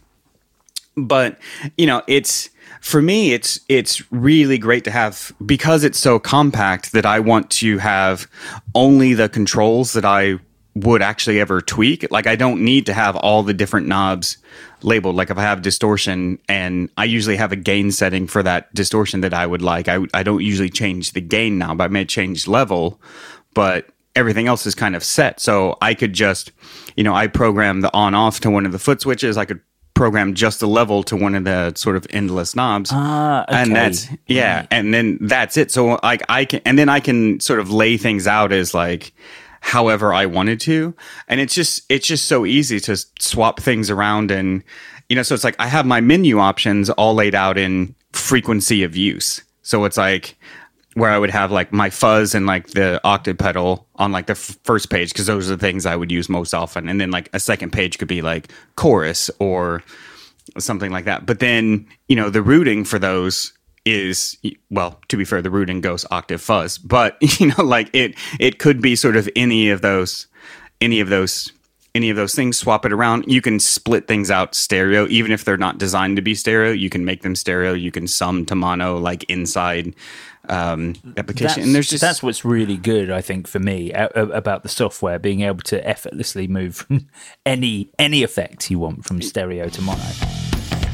But 0.97 1.39
you 1.77 1.87
know 1.87 2.03
it's 2.07 2.49
for 2.81 3.01
me 3.01 3.31
it's 3.31 3.59
it's 3.69 4.11
really 4.11 4.57
great 4.57 4.83
to 4.83 4.91
have 4.91 5.31
because 5.45 5.83
it's 5.83 5.99
so 5.99 6.19
compact 6.19 6.91
that 6.91 7.05
i 7.05 7.19
want 7.19 7.49
to 7.49 7.77
have 7.77 8.27
only 8.75 9.13
the 9.13 9.29
controls 9.29 9.93
that 9.93 10.03
i 10.03 10.37
would 10.73 11.01
actually 11.01 11.39
ever 11.39 11.61
tweak. 11.61 12.09
Like 12.11 12.27
i 12.27 12.35
don't 12.35 12.63
need 12.63 12.85
to 12.85 12.93
have 12.93 13.15
all 13.15 13.43
the 13.43 13.53
different 13.53 13.87
knobs 13.87 14.37
labeled. 14.81 15.15
Like 15.15 15.29
if 15.29 15.37
i 15.37 15.41
have 15.41 15.61
distortion 15.61 16.39
and 16.47 16.89
i 16.97 17.03
usually 17.03 17.35
have 17.35 17.51
a 17.51 17.57
gain 17.57 17.91
setting 17.91 18.27
for 18.27 18.41
that 18.43 18.73
distortion 18.73 19.21
that 19.21 19.33
i 19.33 19.45
would 19.45 19.61
like 19.61 19.87
i, 19.87 19.99
I 20.13 20.23
don't 20.23 20.41
usually 20.41 20.69
change 20.69 21.11
the 21.11 21.21
gain 21.21 21.57
knob. 21.57 21.81
I 21.81 21.87
may 21.87 22.05
change 22.05 22.47
level 22.47 23.01
but 23.53 23.89
everything 24.15 24.47
else 24.47 24.65
is 24.65 24.75
kind 24.75 24.95
of 24.95 25.03
set. 25.03 25.39
So 25.39 25.77
i 25.81 25.93
could 25.93 26.13
just 26.13 26.51
you 26.95 27.03
know 27.03 27.13
i 27.13 27.27
program 27.27 27.81
the 27.81 27.93
on 27.93 28.15
off 28.15 28.39
to 28.41 28.49
one 28.49 28.65
of 28.65 28.71
the 28.71 28.79
foot 28.79 29.01
switches. 29.01 29.37
I 29.37 29.45
could 29.45 29.61
program 30.01 30.33
just 30.33 30.63
a 30.63 30.65
level 30.65 31.03
to 31.03 31.15
one 31.15 31.35
of 31.35 31.43
the 31.43 31.71
sort 31.75 31.95
of 31.95 32.07
endless 32.09 32.55
knobs. 32.55 32.89
Ah, 32.91 33.43
okay. 33.43 33.55
And 33.55 33.75
that's 33.75 34.07
yeah, 34.25 34.61
right. 34.61 34.67
and 34.71 34.91
then 34.91 35.19
that's 35.21 35.57
it. 35.57 35.69
So 35.69 35.99
like 36.01 36.23
I 36.27 36.45
can 36.45 36.59
and 36.65 36.75
then 36.79 36.89
I 36.89 36.99
can 36.99 37.39
sort 37.39 37.59
of 37.59 37.71
lay 37.71 37.97
things 37.97 38.25
out 38.25 38.51
as 38.51 38.73
like 38.73 39.13
however 39.59 40.11
I 40.11 40.25
wanted 40.25 40.59
to. 40.61 40.95
And 41.27 41.39
it's 41.39 41.53
just 41.53 41.83
it's 41.87 42.07
just 42.07 42.25
so 42.25 42.47
easy 42.47 42.79
to 42.79 42.97
swap 43.19 43.59
things 43.59 43.91
around 43.91 44.31
and 44.31 44.63
you 45.07 45.15
know, 45.15 45.21
so 45.21 45.35
it's 45.35 45.43
like 45.43 45.55
I 45.59 45.67
have 45.67 45.85
my 45.85 46.01
menu 46.01 46.39
options 46.39 46.89
all 46.89 47.13
laid 47.13 47.35
out 47.35 47.59
in 47.59 47.93
frequency 48.11 48.81
of 48.81 48.95
use. 48.95 49.43
So 49.61 49.85
it's 49.85 49.97
like 49.97 50.35
where 50.93 51.09
I 51.09 51.17
would 51.17 51.29
have 51.29 51.51
like 51.51 51.71
my 51.71 51.89
fuzz 51.89 52.35
and 52.35 52.45
like 52.45 52.67
the 52.67 52.99
octave 53.03 53.37
pedal 53.37 53.87
on 53.95 54.11
like 54.11 54.27
the 54.27 54.31
f- 54.33 54.57
first 54.63 54.89
page 54.89 55.13
because 55.13 55.25
those 55.25 55.49
are 55.49 55.55
the 55.55 55.61
things 55.61 55.85
I 55.85 55.95
would 55.95 56.11
use 56.11 56.29
most 56.29 56.53
often, 56.53 56.89
and 56.89 56.99
then 56.99 57.11
like 57.11 57.29
a 57.33 57.39
second 57.39 57.71
page 57.71 57.97
could 57.97 58.07
be 58.07 58.21
like 58.21 58.51
chorus 58.75 59.29
or 59.39 59.83
something 60.57 60.91
like 60.91 61.05
that. 61.05 61.25
But 61.25 61.39
then 61.39 61.87
you 62.07 62.15
know 62.15 62.29
the 62.29 62.41
routing 62.41 62.83
for 62.83 62.99
those 62.99 63.53
is 63.85 64.37
well 64.69 64.99
to 65.07 65.17
be 65.17 65.25
fair 65.25 65.41
the 65.41 65.49
routing 65.49 65.81
goes 65.81 66.05
octave 66.11 66.39
fuzz 66.39 66.77
but 66.77 67.17
you 67.39 67.47
know 67.47 67.63
like 67.63 67.89
it 67.93 68.13
it 68.39 68.59
could 68.59 68.79
be 68.79 68.95
sort 68.95 69.15
of 69.15 69.27
any 69.35 69.71
of 69.71 69.81
those 69.81 70.27
any 70.81 70.99
of 70.99 71.09
those 71.09 71.51
any 71.93 72.09
of 72.09 72.15
those 72.15 72.33
things 72.33 72.57
swap 72.57 72.85
it 72.85 72.93
around 72.93 73.25
you 73.27 73.41
can 73.41 73.59
split 73.59 74.07
things 74.07 74.31
out 74.31 74.55
stereo 74.55 75.07
even 75.07 75.31
if 75.31 75.45
they're 75.45 75.57
not 75.57 75.77
designed 75.77 76.15
to 76.15 76.21
be 76.21 76.33
stereo 76.33 76.71
you 76.71 76.89
can 76.89 77.05
make 77.05 77.21
them 77.21 77.35
stereo 77.35 77.73
you 77.73 77.91
can 77.91 78.07
sum 78.07 78.45
to 78.45 78.55
mono 78.55 78.97
like 78.97 79.23
inside 79.25 79.93
um, 80.49 80.95
application. 81.17 81.47
That's, 81.47 81.57
and 81.57 81.75
there's 81.75 81.89
just 81.89 82.01
that's 82.01 82.23
what's 82.23 82.43
really 82.43 82.77
good, 82.77 83.11
I 83.11 83.21
think, 83.21 83.47
for 83.47 83.59
me 83.59 83.91
about 83.91 84.63
the 84.63 84.69
software 84.69 85.19
being 85.19 85.41
able 85.41 85.61
to 85.65 85.87
effortlessly 85.87 86.47
move 86.47 86.75
from 86.77 87.07
any 87.45 87.91
any 87.99 88.23
effect 88.23 88.71
you 88.71 88.79
want 88.79 89.05
from 89.05 89.21
stereo 89.21 89.69
to 89.69 89.81
mono. 89.81 90.40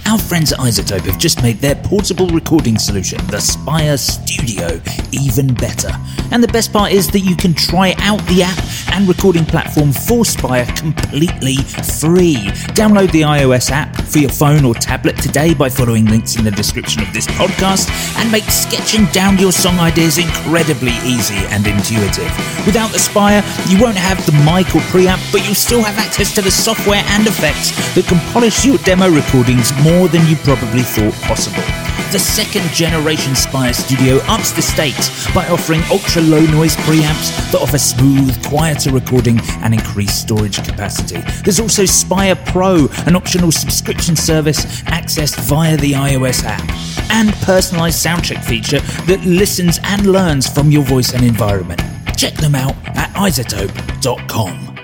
Our 0.07 0.17
friends 0.17 0.53
at 0.53 0.59
iZotope 0.59 1.01
have 1.01 1.19
just 1.19 1.43
made 1.43 1.57
their 1.57 1.75
portable 1.75 2.27
recording 2.27 2.77
solution, 2.77 3.19
the 3.27 3.41
Spire 3.41 3.97
Studio, 3.97 4.79
even 5.11 5.53
better. 5.53 5.91
And 6.31 6.41
the 6.41 6.47
best 6.47 6.71
part 6.71 6.93
is 6.93 7.11
that 7.11 7.19
you 7.19 7.35
can 7.35 7.53
try 7.53 7.93
out 7.97 8.21
the 8.27 8.43
app 8.43 8.57
and 8.93 9.05
recording 9.05 9.43
platform 9.43 9.91
for 9.91 10.23
Spire 10.23 10.65
completely 10.77 11.55
free. 11.99 12.37
Download 12.71 13.11
the 13.11 13.23
iOS 13.23 13.69
app 13.69 13.93
for 13.97 14.19
your 14.19 14.29
phone 14.29 14.63
or 14.63 14.73
tablet 14.75 15.17
today 15.17 15.53
by 15.53 15.67
following 15.67 16.05
links 16.05 16.37
in 16.37 16.45
the 16.45 16.51
description 16.51 17.01
of 17.01 17.11
this 17.13 17.27
podcast 17.27 17.89
and 18.17 18.31
make 18.31 18.45
sketching 18.45 19.07
down 19.07 19.37
your 19.37 19.51
song 19.51 19.77
ideas 19.77 20.19
incredibly 20.19 20.95
easy 21.03 21.43
and 21.51 21.67
intuitive. 21.67 22.31
Without 22.65 22.93
the 22.93 22.99
Spire, 22.99 23.43
you 23.67 23.77
won't 23.81 23.97
have 23.97 24.25
the 24.25 24.31
mic 24.47 24.73
or 24.73 24.79
preamp, 24.87 25.19
but 25.33 25.45
you'll 25.45 25.53
still 25.53 25.83
have 25.83 25.97
access 25.97 26.33
to 26.33 26.41
the 26.41 26.51
software 26.51 27.03
and 27.07 27.27
effects 27.27 27.75
that 27.93 28.05
can 28.05 28.19
polish 28.31 28.63
your 28.63 28.77
demo 28.79 29.09
recordings 29.09 29.73
more 29.83 29.96
more 29.97 30.07
than 30.07 30.25
you 30.27 30.35
probably 30.37 30.83
thought 30.83 31.13
possible. 31.23 31.63
the 32.11 32.19
second 32.19 32.63
generation 32.69 33.35
Spire 33.35 33.73
Studio 33.73 34.17
ups 34.27 34.51
the 34.51 34.61
stakes 34.61 35.09
by 35.33 35.47
offering 35.49 35.81
ultra 35.89 36.21
low 36.21 36.45
noise 36.45 36.75
preamps 36.85 37.29
that 37.51 37.59
offer 37.59 37.79
smooth, 37.79 38.31
quieter 38.45 38.91
recording 38.91 39.39
and 39.63 39.73
increased 39.73 40.21
storage 40.21 40.63
capacity. 40.63 41.21
There's 41.43 41.59
also 41.59 41.85
Spire 41.85 42.35
Pro, 42.35 42.87
an 43.07 43.15
optional 43.15 43.51
subscription 43.51 44.15
service 44.15 44.83
accessed 44.83 45.39
via 45.49 45.75
the 45.77 45.93
iOS 45.93 46.43
app, 46.45 46.69
and 47.11 47.33
personalized 47.41 48.05
soundcheck 48.05 48.43
feature 48.43 48.79
that 49.07 49.21
listens 49.25 49.79
and 49.83 50.05
learns 50.05 50.47
from 50.47 50.69
your 50.69 50.83
voice 50.83 51.13
and 51.13 51.23
environment. 51.23 51.81
Check 52.15 52.35
them 52.35 52.53
out 52.53 52.75
at 52.95 53.09
izotope.com. 53.15 54.76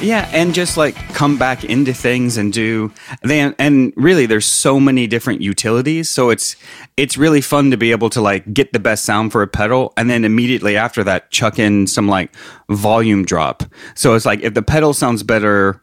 Yeah, 0.00 0.30
and 0.32 0.54
just 0.54 0.76
like 0.76 0.94
come 1.12 1.38
back 1.38 1.64
into 1.64 1.92
things 1.92 2.36
and 2.36 2.52
do 2.52 2.92
they 3.24 3.40
and 3.58 3.92
really 3.96 4.26
there's 4.26 4.46
so 4.46 4.78
many 4.78 5.08
different 5.08 5.40
utilities, 5.40 6.08
so 6.08 6.30
it's 6.30 6.54
it's 6.96 7.18
really 7.18 7.40
fun 7.40 7.72
to 7.72 7.76
be 7.76 7.90
able 7.90 8.08
to 8.10 8.20
like 8.20 8.54
get 8.54 8.72
the 8.72 8.78
best 8.78 9.04
sound 9.04 9.32
for 9.32 9.42
a 9.42 9.48
pedal 9.48 9.92
and 9.96 10.08
then 10.08 10.24
immediately 10.24 10.76
after 10.76 11.02
that 11.02 11.32
chuck 11.32 11.58
in 11.58 11.88
some 11.88 12.06
like 12.06 12.32
volume 12.70 13.24
drop. 13.24 13.64
So 13.96 14.14
it's 14.14 14.24
like 14.24 14.40
if 14.40 14.54
the 14.54 14.62
pedal 14.62 14.94
sounds 14.94 15.24
better, 15.24 15.80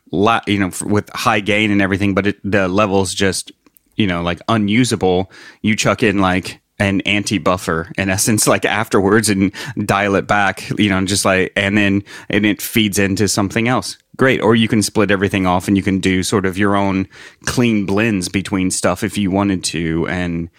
you 0.47 0.59
know, 0.59 0.71
with 0.85 1.09
high 1.09 1.41
gain 1.41 1.69
and 1.69 1.81
everything, 1.81 2.13
but 2.13 2.27
it, 2.27 2.39
the 2.49 2.69
levels 2.69 3.13
just 3.13 3.51
you 3.97 4.07
know 4.07 4.21
like 4.21 4.39
unusable, 4.47 5.29
you 5.61 5.75
chuck 5.75 6.03
in 6.03 6.19
like 6.19 6.61
an 6.79 7.01
anti 7.01 7.37
buffer 7.37 7.91
in 7.97 8.09
essence 8.09 8.47
like 8.55 8.65
afterwards 8.65 9.29
and 9.29 9.53
dial 9.85 10.15
it 10.15 10.27
back 10.27 10.69
you 10.77 10.89
know 10.89 11.03
just 11.05 11.25
like 11.25 11.53
and 11.55 11.77
then 11.77 12.03
and 12.29 12.45
it 12.45 12.61
feeds 12.61 12.99
into 12.99 13.27
something 13.27 13.67
else. 13.67 13.97
Great. 14.17 14.41
Or 14.41 14.55
you 14.55 14.67
can 14.67 14.81
split 14.81 15.11
everything 15.11 15.45
off 15.45 15.67
and 15.67 15.75
you 15.75 15.83
can 15.83 15.99
do 15.99 16.23
sort 16.23 16.45
of 16.45 16.57
your 16.57 16.75
own 16.75 17.07
clean 17.45 17.85
blends 17.85 18.29
between 18.29 18.71
stuff 18.71 19.03
if 19.03 19.17
you 19.17 19.29
wanted 19.29 19.63
to 19.65 20.07
and 20.07 20.49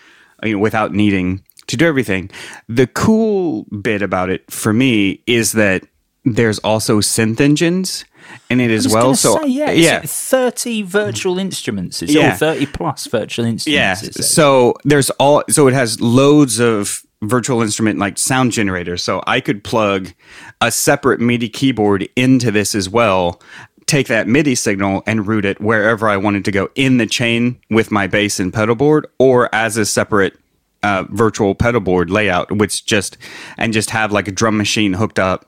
you 0.42 0.52
know 0.52 0.58
without 0.58 0.92
needing 0.92 1.42
to 1.66 1.76
do 1.76 1.86
everything. 1.86 2.30
The 2.68 2.86
cool 2.86 3.64
bit 3.64 4.02
about 4.02 4.30
it 4.30 4.50
for 4.50 4.72
me 4.72 5.22
is 5.26 5.52
that 5.52 5.84
there's 6.24 6.58
also 6.60 7.00
synth 7.00 7.40
engines 7.40 8.04
and 8.50 8.60
it 8.60 8.70
as 8.70 8.88
well 8.88 9.14
so 9.14 9.40
say, 9.42 9.48
yeah, 9.48 9.70
yeah 9.70 10.00
30 10.04 10.82
virtual 10.82 11.38
instruments. 11.38 12.02
It's 12.02 12.12
Yeah. 12.12 12.30
all 12.32 12.36
30 12.36 12.66
plus 12.66 13.06
virtual 13.06 13.44
instruments. 13.44 13.66
Yeah. 13.66 13.94
So 13.94 14.74
there's 14.84 15.10
all 15.10 15.42
so 15.50 15.66
it 15.68 15.74
has 15.74 16.00
loads 16.00 16.60
of 16.60 17.02
virtual 17.22 17.62
instrument 17.62 17.98
like 17.98 18.18
sound 18.18 18.52
generators. 18.52 19.02
So 19.02 19.22
I 19.26 19.40
could 19.40 19.64
plug 19.64 20.12
a 20.60 20.70
separate 20.70 21.20
MIDI 21.20 21.48
keyboard 21.48 22.08
into 22.16 22.50
this 22.50 22.74
as 22.74 22.88
well. 22.88 23.40
Take 23.86 24.08
that 24.08 24.26
MIDI 24.26 24.54
signal 24.54 25.02
and 25.06 25.26
route 25.26 25.44
it 25.44 25.60
wherever 25.60 26.08
I 26.08 26.16
wanted 26.16 26.44
to 26.46 26.50
go 26.50 26.68
in 26.74 26.98
the 26.98 27.06
chain 27.06 27.58
with 27.70 27.90
my 27.90 28.06
bass 28.06 28.40
and 28.40 28.52
pedal 28.52 28.74
board, 28.74 29.06
or 29.18 29.48
as 29.54 29.76
a 29.76 29.86
separate 29.86 30.36
uh, 30.82 31.04
virtual 31.10 31.54
pedal 31.54 31.80
board 31.80 32.10
layout, 32.10 32.50
which 32.52 32.84
just 32.84 33.16
and 33.56 33.72
just 33.72 33.90
have 33.90 34.12
like 34.12 34.28
a 34.28 34.32
drum 34.32 34.56
machine 34.56 34.92
hooked 34.92 35.18
up 35.18 35.46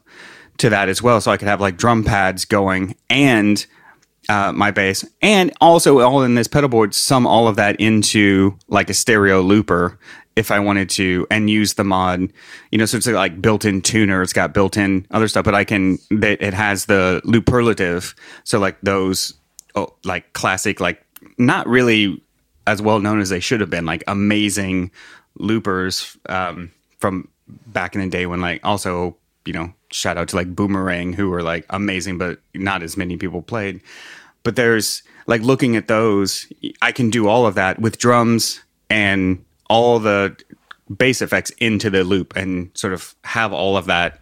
to 0.58 0.70
that 0.70 0.88
as 0.88 1.02
well. 1.02 1.20
So 1.20 1.30
I 1.30 1.36
could 1.36 1.48
have 1.48 1.60
like 1.60 1.76
drum 1.76 2.04
pads 2.04 2.44
going 2.44 2.96
and 3.08 3.64
uh, 4.28 4.52
my 4.52 4.70
bass, 4.70 5.04
and 5.22 5.52
also 5.60 6.00
all 6.00 6.22
in 6.22 6.34
this 6.34 6.48
pedal 6.48 6.68
board, 6.68 6.94
sum 6.94 7.26
all 7.26 7.48
of 7.48 7.56
that 7.56 7.80
into 7.80 8.58
like 8.68 8.90
a 8.90 8.94
stereo 8.94 9.40
looper 9.40 9.98
if 10.36 10.50
I 10.50 10.60
wanted 10.60 10.90
to, 10.90 11.26
and 11.30 11.48
use 11.48 11.74
the 11.74 11.84
mod. 11.84 12.30
You 12.70 12.78
know, 12.78 12.84
so 12.84 12.98
it's 12.98 13.06
like 13.06 13.40
built-in 13.40 13.80
tuner. 13.80 14.22
It's 14.22 14.34
got 14.34 14.52
built-in 14.52 15.06
other 15.10 15.28
stuff, 15.28 15.44
but 15.44 15.54
I 15.54 15.64
can. 15.64 15.98
It 16.10 16.52
has 16.54 16.86
the 16.86 17.22
looperlative. 17.24 18.14
So 18.44 18.58
like 18.58 18.78
those, 18.82 19.34
oh, 19.74 19.94
like 20.04 20.32
classic, 20.34 20.78
like 20.78 21.02
not 21.38 21.66
really 21.66 22.22
as 22.66 22.82
well 22.82 23.00
known 23.00 23.20
as 23.20 23.30
they 23.30 23.40
should 23.40 23.60
have 23.60 23.70
been, 23.70 23.86
like 23.86 24.04
amazing 24.06 24.90
loopers 25.38 26.18
um, 26.28 26.70
from 26.98 27.28
back 27.68 27.94
in 27.94 28.02
the 28.02 28.08
day 28.08 28.26
when 28.26 28.42
like 28.42 28.60
also 28.62 29.16
you 29.48 29.54
know 29.54 29.72
shout 29.90 30.16
out 30.16 30.28
to 30.28 30.36
like 30.36 30.54
boomerang 30.54 31.14
who 31.14 31.30
were 31.30 31.42
like 31.42 31.64
amazing 31.70 32.18
but 32.18 32.38
not 32.54 32.82
as 32.82 32.96
many 32.96 33.16
people 33.16 33.42
played. 33.42 33.80
But 34.44 34.54
there's 34.54 35.02
like 35.28 35.42
looking 35.42 35.76
at 35.76 35.86
those 35.86 36.50
i 36.82 36.90
can 36.90 37.10
do 37.10 37.28
all 37.28 37.46
of 37.46 37.54
that 37.54 37.78
with 37.78 37.98
drums 37.98 38.60
and 38.90 39.44
all 39.70 40.00
the 40.00 40.36
bass 40.96 41.22
effects 41.22 41.50
into 41.58 41.88
the 41.90 42.02
loop 42.02 42.34
and 42.34 42.70
sort 42.74 42.92
of 42.92 43.14
have 43.22 43.52
all 43.52 43.76
of 43.76 43.86
that 43.86 44.20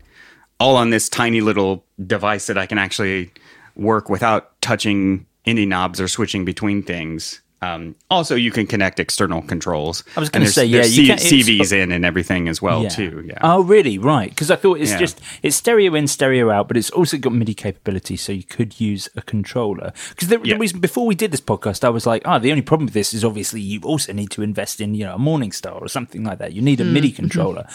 all 0.60 0.76
on 0.76 0.90
this 0.90 1.08
tiny 1.08 1.40
little 1.40 1.82
device 2.06 2.48
that 2.48 2.58
i 2.58 2.66
can 2.66 2.76
actually 2.76 3.30
work 3.76 4.10
without 4.10 4.60
touching 4.60 5.24
any 5.46 5.64
knobs 5.64 6.00
or 6.00 6.08
switching 6.08 6.44
between 6.44 6.82
things 6.82 7.40
um, 7.62 7.96
also, 8.10 8.34
you 8.34 8.50
can 8.50 8.66
connect 8.66 9.00
external 9.00 9.40
controls. 9.40 10.04
I 10.16 10.20
was 10.20 10.28
gonna 10.28 10.46
say, 10.46 10.66
yeah, 10.66 10.82
there's 10.82 10.96
you 10.96 11.06
C- 11.06 11.08
can- 11.08 11.58
CVs 11.58 11.72
in 11.72 11.90
and 11.90 12.04
everything 12.04 12.48
as 12.48 12.60
well 12.60 12.86
too. 12.88 13.24
Yeah. 13.26 13.38
Oh, 13.42 13.62
really? 13.62 13.98
Right. 13.98 14.28
Because 14.28 14.50
I 14.50 14.56
thought 14.56 14.78
it's 14.78 14.90
Yeah. 14.90 14.98
just 14.98 15.20
it's 15.42 15.56
stereo 15.56 15.94
in, 15.94 16.06
stereo 16.06 16.50
out, 16.50 16.68
but 16.68 16.76
it's 16.76 16.90
also 16.90 17.16
got 17.16 17.32
MIDI 17.32 17.54
capability, 17.54 18.16
so 18.16 18.32
you 18.32 18.44
could 18.44 18.78
use 18.78 19.08
a 19.16 19.22
controller. 19.22 19.92
Because 20.10 20.28
the, 20.28 20.40
Yeah. 20.44 20.54
the 20.54 20.60
reason 20.60 20.80
before 20.80 21.06
we 21.06 21.14
did 21.14 21.30
this 21.30 21.40
podcast, 21.40 21.82
I 21.82 21.88
was 21.88 22.06
like, 22.06 22.22
oh, 22.26 22.38
the 22.38 22.50
only 22.50 22.62
problem 22.62 22.86
with 22.86 22.94
this 22.94 23.14
is 23.14 23.24
obviously 23.24 23.62
you 23.62 23.80
also 23.82 24.12
need 24.12 24.30
to 24.32 24.42
invest 24.42 24.80
in 24.80 24.94
you 24.94 25.04
know 25.06 25.14
a 25.14 25.18
Morningstar 25.18 25.80
or 25.80 25.88
something 25.88 26.24
like 26.24 26.38
that. 26.38 26.52
You 26.52 26.60
need 26.60 26.80
a 26.80 26.84
hmm. 26.84 26.92
MIDI 26.92 27.08
mm-hmm. 27.08 27.16
controller. 27.16 27.66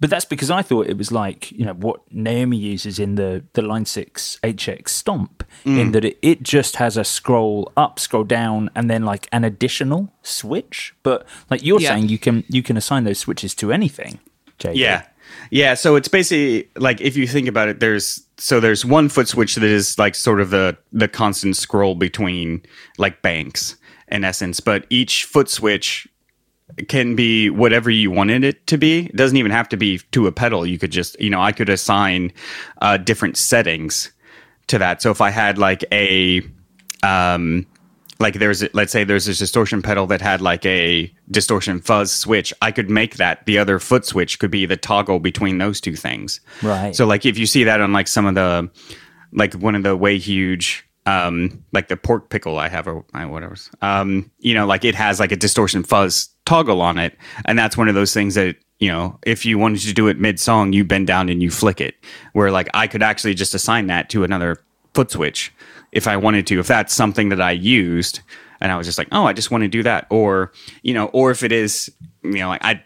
But 0.00 0.10
that's 0.10 0.24
because 0.24 0.50
I 0.50 0.62
thought 0.62 0.86
it 0.88 0.98
was 0.98 1.12
like 1.12 1.52
you 1.52 1.64
know 1.64 1.74
what 1.74 2.00
Naomi 2.10 2.56
uses 2.56 2.98
in 2.98 3.14
the 3.14 3.44
the 3.52 3.62
Line 3.62 3.84
Six 3.84 4.38
HX 4.42 4.88
Stomp, 4.88 5.43
in 5.64 5.92
that 5.92 6.04
it, 6.04 6.18
it 6.22 6.42
just 6.42 6.76
has 6.76 6.96
a 6.96 7.04
scroll 7.04 7.72
up, 7.76 7.98
scroll 7.98 8.24
down, 8.24 8.70
and 8.74 8.90
then 8.90 9.04
like 9.04 9.28
an 9.32 9.44
additional 9.44 10.12
switch. 10.22 10.94
But 11.02 11.26
like 11.50 11.64
you're 11.64 11.80
Yeah. 11.80 11.90
saying, 11.94 12.08
you 12.08 12.18
can 12.18 12.44
you 12.48 12.62
can 12.62 12.76
assign 12.76 13.04
those 13.04 13.18
switches 13.18 13.54
to 13.56 13.72
anything. 13.72 14.18
JD. 14.58 14.76
Yeah. 14.76 15.02
Yeah, 15.50 15.74
so 15.74 15.96
it's 15.96 16.08
basically 16.08 16.68
like 16.76 17.00
if 17.00 17.16
you 17.16 17.26
think 17.26 17.48
about 17.48 17.68
it 17.68 17.80
there's 17.80 18.22
so 18.36 18.60
there's 18.60 18.84
one 18.84 19.08
foot 19.08 19.26
switch 19.28 19.54
that 19.56 19.64
is 19.64 19.98
like 19.98 20.14
sort 20.14 20.40
of 20.40 20.50
the 20.50 20.76
the 20.92 21.08
constant 21.08 21.56
scroll 21.56 21.94
between 21.94 22.62
like 22.98 23.20
banks 23.22 23.76
in 24.08 24.22
essence, 24.24 24.60
but 24.60 24.86
each 24.90 25.24
foot 25.24 25.48
switch 25.48 26.06
can 26.88 27.14
be 27.14 27.50
whatever 27.50 27.90
you 27.90 28.10
wanted 28.10 28.42
it 28.44 28.66
to 28.68 28.76
be. 28.78 29.06
It 29.06 29.16
doesn't 29.16 29.36
even 29.36 29.50
have 29.52 29.68
to 29.70 29.76
be 29.76 29.98
to 30.12 30.26
a 30.26 30.32
pedal. 30.32 30.64
You 30.66 30.78
could 30.78 30.90
just, 30.92 31.18
you 31.20 31.30
know, 31.30 31.40
I 31.40 31.52
could 31.52 31.68
assign 31.68 32.32
uh, 32.80 32.96
different 32.96 33.36
settings 33.36 34.12
to 34.68 34.78
that. 34.78 35.02
So 35.02 35.10
if 35.10 35.20
I 35.20 35.30
had 35.30 35.58
like 35.58 35.84
a, 35.92 36.42
um, 37.02 37.66
like 38.20 38.34
there's, 38.34 38.64
let's 38.74 38.92
say 38.92 39.04
there's 39.04 39.26
this 39.26 39.38
distortion 39.38 39.82
pedal 39.82 40.06
that 40.06 40.20
had 40.20 40.40
like 40.40 40.64
a 40.64 41.12
distortion 41.30 41.80
fuzz 41.80 42.12
switch, 42.12 42.54
I 42.62 42.70
could 42.70 42.88
make 42.88 43.16
that 43.16 43.44
the 43.46 43.58
other 43.58 43.78
foot 43.78 44.04
switch 44.06 44.38
could 44.38 44.50
be 44.50 44.66
the 44.66 44.76
toggle 44.76 45.18
between 45.18 45.58
those 45.58 45.80
two 45.80 45.96
things. 45.96 46.40
Right. 46.62 46.94
So 46.94 47.06
like 47.06 47.26
if 47.26 47.36
you 47.36 47.46
see 47.46 47.64
that 47.64 47.80
on 47.80 47.92
like 47.92 48.08
some 48.08 48.26
of 48.26 48.34
the, 48.34 48.70
like 49.32 49.54
one 49.54 49.74
of 49.74 49.82
the 49.82 49.96
way 49.96 50.18
huge 50.18 50.86
um 51.06 51.62
like 51.72 51.88
the 51.88 51.96
pork 51.96 52.30
pickle 52.30 52.58
i 52.58 52.68
have 52.68 52.88
or 52.88 53.04
whatever 53.12 53.54
um 53.82 54.30
you 54.38 54.54
know 54.54 54.66
like 54.66 54.84
it 54.84 54.94
has 54.94 55.20
like 55.20 55.32
a 55.32 55.36
distortion 55.36 55.82
fuzz 55.82 56.28
toggle 56.46 56.80
on 56.80 56.98
it 56.98 57.16
and 57.44 57.58
that's 57.58 57.76
one 57.76 57.88
of 57.88 57.94
those 57.94 58.14
things 58.14 58.34
that 58.36 58.56
you 58.78 58.88
know 58.88 59.18
if 59.24 59.44
you 59.44 59.58
wanted 59.58 59.80
to 59.80 59.92
do 59.92 60.08
it 60.08 60.18
mid 60.18 60.38
song 60.38 60.72
you 60.72 60.84
bend 60.84 61.06
down 61.06 61.28
and 61.28 61.42
you 61.42 61.50
flick 61.50 61.80
it. 61.80 61.94
Where 62.32 62.50
like 62.50 62.68
i 62.74 62.86
could 62.86 63.02
actually 63.02 63.34
just 63.34 63.54
assign 63.54 63.86
that 63.88 64.08
to 64.10 64.24
another 64.24 64.62
foot 64.94 65.10
switch 65.10 65.52
if 65.92 66.06
i 66.06 66.16
wanted 66.16 66.46
to 66.48 66.60
if 66.60 66.66
that's 66.66 66.94
something 66.94 67.28
that 67.30 67.40
i 67.40 67.50
used 67.50 68.20
and 68.60 68.70
i 68.70 68.76
was 68.76 68.86
just 68.86 68.98
like 68.98 69.08
oh 69.12 69.24
i 69.24 69.32
just 69.32 69.50
want 69.50 69.62
to 69.62 69.68
do 69.68 69.82
that. 69.82 70.06
Or 70.10 70.52
you 70.82 70.94
know 70.94 71.06
or 71.06 71.30
if 71.30 71.42
it 71.42 71.52
is 71.52 71.90
you 72.22 72.38
know 72.38 72.48
like 72.48 72.64
i 72.64 72.82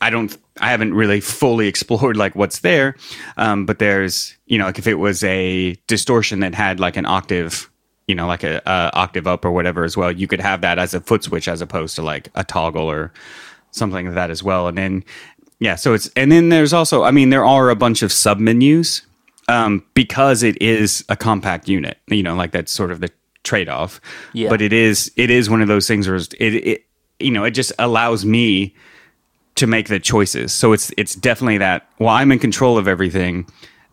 I 0.00 0.10
don't 0.10 0.36
I 0.60 0.70
haven't 0.70 0.94
really 0.94 1.20
fully 1.20 1.68
explored 1.68 2.16
like 2.16 2.34
what's 2.34 2.60
there, 2.60 2.96
um, 3.36 3.66
but 3.66 3.78
there's 3.78 4.36
you 4.46 4.58
know 4.58 4.66
like 4.66 4.78
if 4.78 4.86
it 4.86 4.94
was 4.94 5.22
a 5.24 5.76
distortion 5.86 6.40
that 6.40 6.54
had 6.54 6.80
like 6.80 6.96
an 6.96 7.06
octave, 7.06 7.70
you 8.08 8.14
know 8.14 8.26
like 8.26 8.42
a, 8.42 8.62
a 8.66 8.90
octave 8.94 9.26
up 9.26 9.44
or 9.44 9.50
whatever 9.50 9.84
as 9.84 9.96
well, 9.96 10.10
you 10.10 10.26
could 10.26 10.40
have 10.40 10.62
that 10.62 10.78
as 10.78 10.94
a 10.94 11.00
foot 11.00 11.24
switch 11.24 11.48
as 11.48 11.60
opposed 11.60 11.96
to 11.96 12.02
like 12.02 12.30
a 12.34 12.44
toggle 12.44 12.90
or 12.90 13.12
something 13.70 14.06
like 14.06 14.14
that 14.14 14.30
as 14.30 14.42
well. 14.42 14.68
And 14.68 14.76
then 14.76 15.04
yeah, 15.58 15.76
so 15.76 15.92
it's 15.94 16.08
and 16.16 16.32
then 16.32 16.48
there's 16.48 16.72
also 16.72 17.02
I 17.02 17.10
mean 17.10 17.30
there 17.30 17.44
are 17.44 17.70
a 17.70 17.76
bunch 17.76 18.02
of 18.02 18.12
sub 18.12 18.38
menus 18.38 19.02
um, 19.48 19.84
because 19.94 20.42
it 20.42 20.60
is 20.60 21.04
a 21.08 21.16
compact 21.16 21.68
unit. 21.68 21.98
You 22.08 22.22
know 22.22 22.34
like 22.34 22.52
that's 22.52 22.72
sort 22.72 22.90
of 22.90 23.00
the 23.00 23.10
trade 23.44 23.68
off. 23.68 24.00
Yeah. 24.32 24.48
But 24.48 24.62
it 24.62 24.72
is 24.72 25.12
it 25.16 25.30
is 25.30 25.50
one 25.50 25.62
of 25.62 25.68
those 25.68 25.86
things 25.86 26.08
where 26.08 26.16
it, 26.16 26.34
it 26.40 26.84
you 27.18 27.30
know 27.30 27.44
it 27.44 27.52
just 27.52 27.72
allows 27.78 28.24
me 28.24 28.74
to 29.56 29.66
make 29.66 29.88
the 29.88 30.00
choices. 30.00 30.52
So 30.52 30.72
it's 30.72 30.90
it's 30.96 31.14
definitely 31.14 31.58
that. 31.58 31.88
Well, 31.98 32.08
I'm 32.08 32.32
in 32.32 32.38
control 32.38 32.78
of 32.78 32.88
everything, 32.88 33.46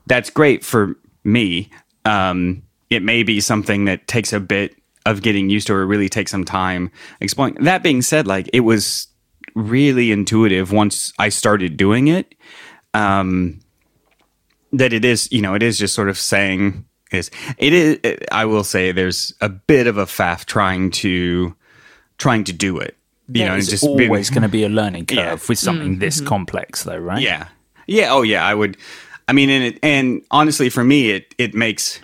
that's 0.06 0.30
great 0.30 0.64
for 0.64 0.96
me. 1.24 1.70
Um, 2.06 2.64
it 2.90 3.04
may 3.04 3.24
be 3.24 3.42
something 3.42 3.86
that 3.86 4.08
takes 4.08 4.32
a 4.32 4.40
bit 4.40 4.76
of 5.06 5.22
getting 5.22 5.50
used 5.50 5.68
to, 5.68 5.74
or 5.74 5.86
really 5.86 6.10
takes 6.10 6.32
some 6.32 6.46
time 6.46 6.90
exploring. 7.20 7.56
That 7.56 7.84
being 7.84 8.02
said, 8.02 8.28
like 8.28 8.50
it 8.54 8.62
was 8.62 9.08
really 9.58 10.12
intuitive 10.12 10.72
once 10.72 11.14
I 11.20 11.30
started 11.30 11.78
doing 11.78 12.08
it. 12.08 12.34
Um, 12.94 13.60
that 14.74 14.94
it 14.94 15.06
is, 15.06 15.32
you 15.32 15.42
know, 15.42 15.54
it 15.54 15.64
is 15.64 15.78
just 15.78 15.94
sort 15.94 16.10
of 16.10 16.18
saying 16.18 16.86
is 17.12 17.32
it 17.58 17.74
is. 17.74 18.18
I 18.32 18.46
will 18.46 18.64
say 18.64 18.92
there's 18.92 19.34
a 19.42 19.50
bit 19.50 19.88
of 19.88 19.98
a 19.98 20.06
faff 20.06 20.46
trying 20.46 20.92
to 20.92 21.56
trying 22.18 22.44
to 22.46 22.54
do 22.54 22.78
it 22.80 22.98
you 23.30 23.46
know, 23.46 23.56
it's 23.56 23.68
just 23.68 23.84
always 23.84 24.30
going 24.30 24.44
to 24.44 24.48
be 24.48 24.64
a 24.64 24.70
learning 24.70 25.06
curve 25.08 25.18
Yeah. 25.18 25.38
with 25.50 25.60
something 25.60 26.00
this 26.00 26.22
complex, 26.22 26.84
though, 26.84 26.98
right? 26.98 27.22
Yeah. 27.22 27.48
Yeah. 27.86 28.08
Oh, 28.14 28.22
yeah. 28.22 28.46
I 28.46 28.54
would. 28.54 28.78
I 29.28 29.34
mean, 29.34 29.50
and 29.50 29.64
it, 29.66 29.80
and 29.84 30.22
honestly, 30.32 30.70
for 30.70 30.84
me, 30.84 31.12
it 31.12 31.36
it 31.38 31.54
makes 31.54 32.00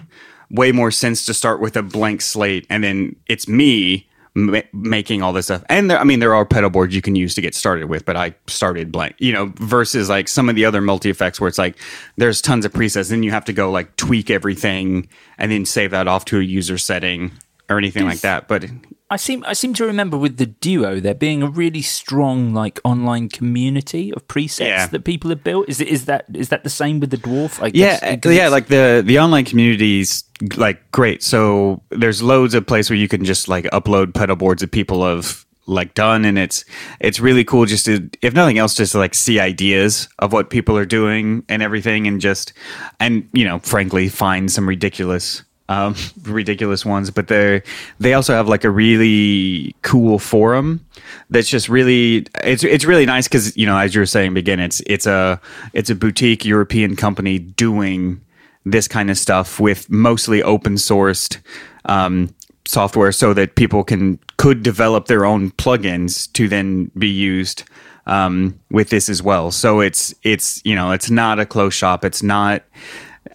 way 0.49 0.73
more 0.73 0.91
sense 0.91 1.25
to 1.27 1.33
start 1.33 1.61
with 1.61 1.77
a 1.77 1.81
blank 1.81 2.21
slate, 2.21 2.67
and 2.69 2.83
then 2.83 3.15
it's 3.27 3.47
me 3.47 4.05
ma- 4.35 4.61
making 4.73 5.21
all 5.21 5.33
this 5.33 5.45
stuff. 5.45 5.63
And 5.69 5.89
there, 5.89 5.99
I 5.99 6.03
mean, 6.03 6.19
there 6.19 6.35
are 6.35 6.45
pedal 6.45 6.69
boards 6.69 6.95
you 6.95 7.01
can 7.01 7.15
use 7.15 7.35
to 7.35 7.41
get 7.41 7.55
started 7.55 7.89
with, 7.89 8.05
but 8.05 8.15
I 8.15 8.33
started 8.47 8.91
blank. 8.91 9.15
You 9.19 9.33
know, 9.33 9.53
versus 9.55 10.09
like 10.09 10.27
some 10.27 10.49
of 10.49 10.55
the 10.55 10.65
other 10.65 10.81
multi 10.81 11.09
effects 11.09 11.39
where 11.39 11.47
it's 11.47 11.57
like 11.57 11.77
there's 12.17 12.41
tons 12.41 12.65
of 12.65 12.73
presets, 12.73 13.09
then 13.09 13.23
you 13.23 13.31
have 13.31 13.45
to 13.45 13.53
go 13.53 13.71
like 13.71 13.95
tweak 13.95 14.29
everything 14.29 15.07
and 15.37 15.51
then 15.51 15.65
save 15.65 15.91
that 15.91 16.07
off 16.07 16.25
to 16.25 16.39
a 16.39 16.43
user 16.43 16.77
setting 16.77 17.31
or 17.69 17.77
anything 17.77 18.05
like 18.05 18.21
that. 18.21 18.47
But 18.47 18.65
I 19.09 19.17
seem 19.17 19.43
I 19.45 19.53
seem 19.53 19.73
to 19.75 19.85
remember 19.85 20.17
with 20.17 20.37
the 20.37 20.47
duo 20.47 20.99
there 20.99 21.13
being 21.13 21.43
a 21.43 21.47
really 21.49 21.81
strong 21.83 22.53
like 22.53 22.79
online 22.83 23.29
community 23.29 24.11
of 24.13 24.27
presets 24.27 24.65
Yeah. 24.67 24.87
that 24.87 25.03
people 25.03 25.29
have 25.29 25.43
built. 25.43 25.69
Is 25.69 25.79
it 25.79 25.87
is 25.87 26.05
that 26.05 26.25
is 26.33 26.49
that 26.49 26.63
the 26.63 26.69
same 26.69 26.99
with 26.99 27.11
the 27.11 27.17
dwarf? 27.17 27.61
I 27.61 27.71
yeah, 27.73 28.15
guess, 28.15 28.33
yeah. 28.33 28.47
Like 28.47 28.67
the 28.67 29.03
the 29.05 29.19
online 29.19 29.45
community's 29.45 30.23
like 30.57 30.91
great. 30.91 31.21
So 31.21 31.81
there's 31.91 32.23
loads 32.23 32.55
of 32.55 32.65
place 32.65 32.89
where 32.89 32.97
you 32.97 33.07
can 33.07 33.23
just 33.23 33.47
like 33.47 33.65
upload 33.65 34.13
pedal 34.15 34.35
boards 34.35 34.61
that 34.61 34.71
people 34.71 35.05
have 35.05 35.45
like 35.67 35.93
done, 35.93 36.25
and 36.25 36.37
it's 36.39 36.65
it's 36.99 37.19
really 37.19 37.43
cool 37.43 37.65
just 37.65 37.85
to 37.85 38.09
if 38.21 38.33
nothing 38.33 38.57
else 38.57 38.73
just 38.75 38.93
to 38.93 38.97
like 38.97 39.13
see 39.13 39.39
ideas 39.39 40.09
of 40.19 40.33
what 40.33 40.49
people 40.49 40.75
are 40.77 40.85
doing 40.85 41.43
and 41.49 41.61
everything, 41.61 42.07
and 42.07 42.19
just 42.19 42.51
and 42.99 43.29
you 43.33 43.45
know 43.45 43.59
frankly 43.59 44.09
find 44.09 44.51
some 44.51 44.67
ridiculous. 44.67 45.43
Um, 45.69 45.95
ridiculous 46.23 46.85
ones, 46.85 47.09
but 47.09 47.29
they 47.29 47.63
they 47.97 48.13
also 48.13 48.33
have 48.33 48.49
like 48.49 48.65
a 48.65 48.69
really 48.69 49.73
cool 49.81 50.19
forum 50.19 50.85
that's 51.29 51.47
just 51.47 51.69
really 51.69 52.27
it's 52.43 52.65
it's 52.65 52.83
really 52.83 53.05
nice 53.05 53.29
because 53.29 53.55
you 53.55 53.65
know 53.65 53.77
as 53.77 53.95
you 53.95 54.01
were 54.01 54.05
saying 54.05 54.33
begin 54.33 54.59
it's 54.59 54.81
it's 54.87 55.07
a 55.07 55.39
it's 55.71 55.89
a 55.89 55.95
boutique 55.95 56.43
European 56.43 56.97
company 56.97 57.39
doing 57.39 58.19
this 58.65 58.87
kind 58.87 59.09
of 59.09 59.17
stuff 59.17 59.59
with 59.59 59.89
mostly 59.89 60.43
open 60.43 60.75
sourced 60.75 61.39
um, 61.85 62.33
software 62.65 63.11
so 63.11 63.33
that 63.33 63.55
people 63.55 63.83
can 63.83 64.19
could 64.37 64.63
develop 64.63 65.07
their 65.07 65.25
own 65.25 65.51
plugins 65.51 66.31
to 66.33 66.47
then 66.47 66.91
be 66.97 67.09
used 67.09 67.63
um, 68.05 68.59
with 68.69 68.89
this 68.89 69.09
as 69.09 69.21
well. 69.21 69.51
So 69.51 69.79
it's 69.79 70.13
it's 70.23 70.61
you 70.65 70.75
know 70.75 70.91
it's 70.91 71.09
not 71.09 71.39
a 71.39 71.45
closed 71.45 71.75
shop. 71.75 72.05
It's 72.05 72.23
not 72.23 72.63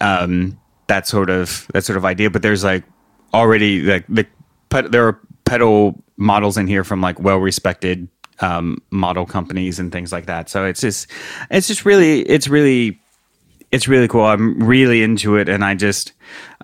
um, 0.01 0.59
that 0.89 1.07
sort 1.07 1.29
of 1.29 1.67
that 1.73 1.85
sort 1.85 1.97
of 1.97 2.05
idea. 2.05 2.29
But 2.29 2.41
there's 2.41 2.63
like 2.63 2.83
already 3.33 3.81
like 3.81 4.05
the 4.07 4.27
there 4.69 5.07
are 5.07 5.19
pedal 5.45 6.03
models 6.17 6.57
in 6.57 6.67
here 6.67 6.83
from 6.83 7.01
like 7.01 7.19
well 7.19 7.37
respected 7.37 8.07
um, 8.41 8.81
model 8.91 9.25
companies 9.25 9.79
and 9.79 9.91
things 9.91 10.11
like 10.11 10.25
that. 10.27 10.49
So 10.49 10.65
it's 10.65 10.81
just 10.81 11.07
it's 11.49 11.67
just 11.67 11.85
really 11.85 12.21
it's 12.21 12.47
really 12.47 12.99
it's 13.71 13.87
really 13.87 14.07
cool. 14.07 14.25
I'm 14.25 14.59
really 14.59 15.03
into 15.03 15.37
it, 15.37 15.47
and 15.49 15.63
I 15.63 15.75
just 15.75 16.13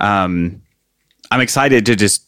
um, 0.01 0.61
I'm 1.31 1.41
excited 1.41 1.85
to 1.85 1.95
just 1.95 2.23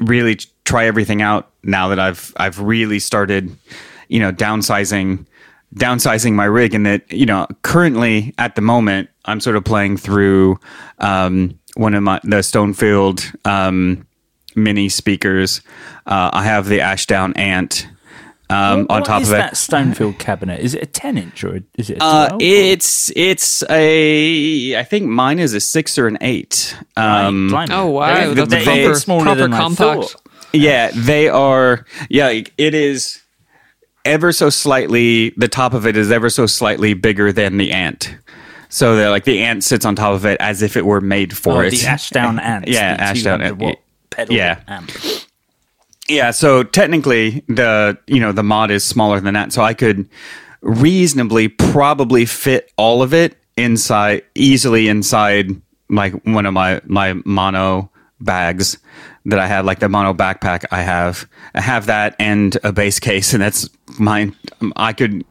really 0.00 0.38
try 0.64 0.86
everything 0.86 1.20
out 1.22 1.50
now 1.62 1.88
that 1.88 1.98
I've 1.98 2.32
I've 2.36 2.60
really 2.60 2.98
started, 2.98 3.54
you 4.08 4.20
know, 4.20 4.32
downsizing 4.32 5.26
downsizing 5.74 6.32
my 6.34 6.44
rig, 6.44 6.74
and 6.74 6.86
that 6.86 7.10
you 7.12 7.26
know 7.26 7.46
currently 7.62 8.34
at 8.38 8.54
the 8.54 8.62
moment 8.62 9.08
I'm 9.24 9.40
sort 9.40 9.56
of 9.56 9.64
playing 9.64 9.96
through 9.98 10.58
um, 10.98 11.58
one 11.74 11.94
of 11.94 12.02
my 12.02 12.20
the 12.24 12.36
Stonefield 12.38 13.34
um, 13.46 14.06
mini 14.56 14.88
speakers. 14.88 15.60
Uh, 16.06 16.30
I 16.32 16.44
have 16.44 16.66
the 16.68 16.80
Ashdown 16.80 17.32
Ant. 17.34 17.86
Um, 18.48 18.80
What- 18.80 18.90
on 18.90 19.02
top 19.04 19.22
is 19.22 19.28
of 19.28 19.34
it, 19.34 19.38
that 19.38 19.54
Stonefield 19.54 20.18
cabinet? 20.18 20.58
Is 20.58 20.74
it 20.74 20.82
a 20.82 20.86
ten 20.86 21.16
inch 21.16 21.44
or 21.44 21.60
is 21.78 21.88
it? 21.88 21.98
A 21.98 22.04
uh, 22.04 22.28
12? 22.30 22.42
it's 22.42 23.12
it's 23.14 23.62
a 23.70 24.76
I 24.76 24.82
think 24.82 25.06
mine 25.06 25.38
is 25.38 25.54
a 25.54 25.60
six 25.60 25.96
or 25.98 26.08
an 26.08 26.18
eight. 26.20 26.76
Um, 26.96 27.48
Blimey. 27.48 27.72
Oh 27.72 27.86
wow, 27.86 28.12
They're- 28.12 28.34
that's 28.34 28.50
they're 28.50 28.64
proper, 28.64 28.94
smaller 28.98 29.22
proper 29.22 29.40
than 29.42 29.52
compact. 29.52 30.16
Yeah, 30.52 30.90
they 30.92 31.28
are. 31.28 31.86
Yeah, 32.08 32.30
it 32.58 32.74
is 32.74 33.22
ever 34.04 34.32
so 34.32 34.50
slightly. 34.50 35.30
The 35.36 35.48
top 35.48 35.74
of 35.74 35.86
it 35.86 35.96
is 35.96 36.10
ever 36.10 36.30
so 36.30 36.46
slightly 36.46 36.94
bigger 36.94 37.32
than 37.32 37.56
the 37.56 37.72
ant. 37.72 38.14
So 38.68 38.96
that 38.96 39.08
like 39.10 39.24
the 39.24 39.42
ant 39.42 39.64
sits 39.64 39.84
on 39.84 39.96
top 39.96 40.14
of 40.14 40.24
it 40.24 40.40
as 40.40 40.62
if 40.62 40.76
it 40.76 40.86
were 40.86 41.00
made 41.00 41.36
for 41.36 41.56
Oh, 41.56 41.60
it. 41.60 41.70
the 41.70 41.86
Ashdown 41.88 42.38
ant. 42.38 42.68
Yeah, 42.68 42.96
Ashdown 42.98 43.40
200 43.40 43.62
ant. 43.62 43.78
pedal 44.10 44.34
Yeah. 44.36 44.60
amp. 44.68 44.90
Yeah, 46.08 46.30
so 46.32 46.62
technically 46.62 47.44
the 47.48 47.98
you 48.06 48.20
know 48.20 48.32
the 48.32 48.42
mod 48.42 48.70
is 48.70 48.82
smaller 48.84 49.20
than 49.20 49.34
that, 49.34 49.52
so 49.52 49.62
I 49.62 49.74
could 49.74 50.08
reasonably 50.60 51.48
probably 51.48 52.26
fit 52.26 52.70
all 52.76 53.02
of 53.02 53.14
it 53.14 53.36
inside 53.56 54.22
easily 54.34 54.88
inside 54.88 55.50
like 55.88 56.12
one 56.24 56.46
of 56.46 56.52
my 56.54 56.80
my 56.84 57.14
mono 57.24 57.90
bags 58.20 58.78
that 59.26 59.38
I 59.38 59.46
have, 59.46 59.64
like 59.64 59.80
the 59.80 59.88
mono 59.88 60.14
backpack 60.14 60.64
I 60.70 60.82
have. 60.82 61.28
I 61.54 61.60
have 61.60 61.86
that 61.86 62.16
and 62.18 62.56
a 62.64 62.72
base 62.72 62.98
case, 63.00 63.32
and 63.34 63.42
that's 63.42 63.68
mine. 63.98 64.34
I 64.76 64.92
could, 64.92 65.24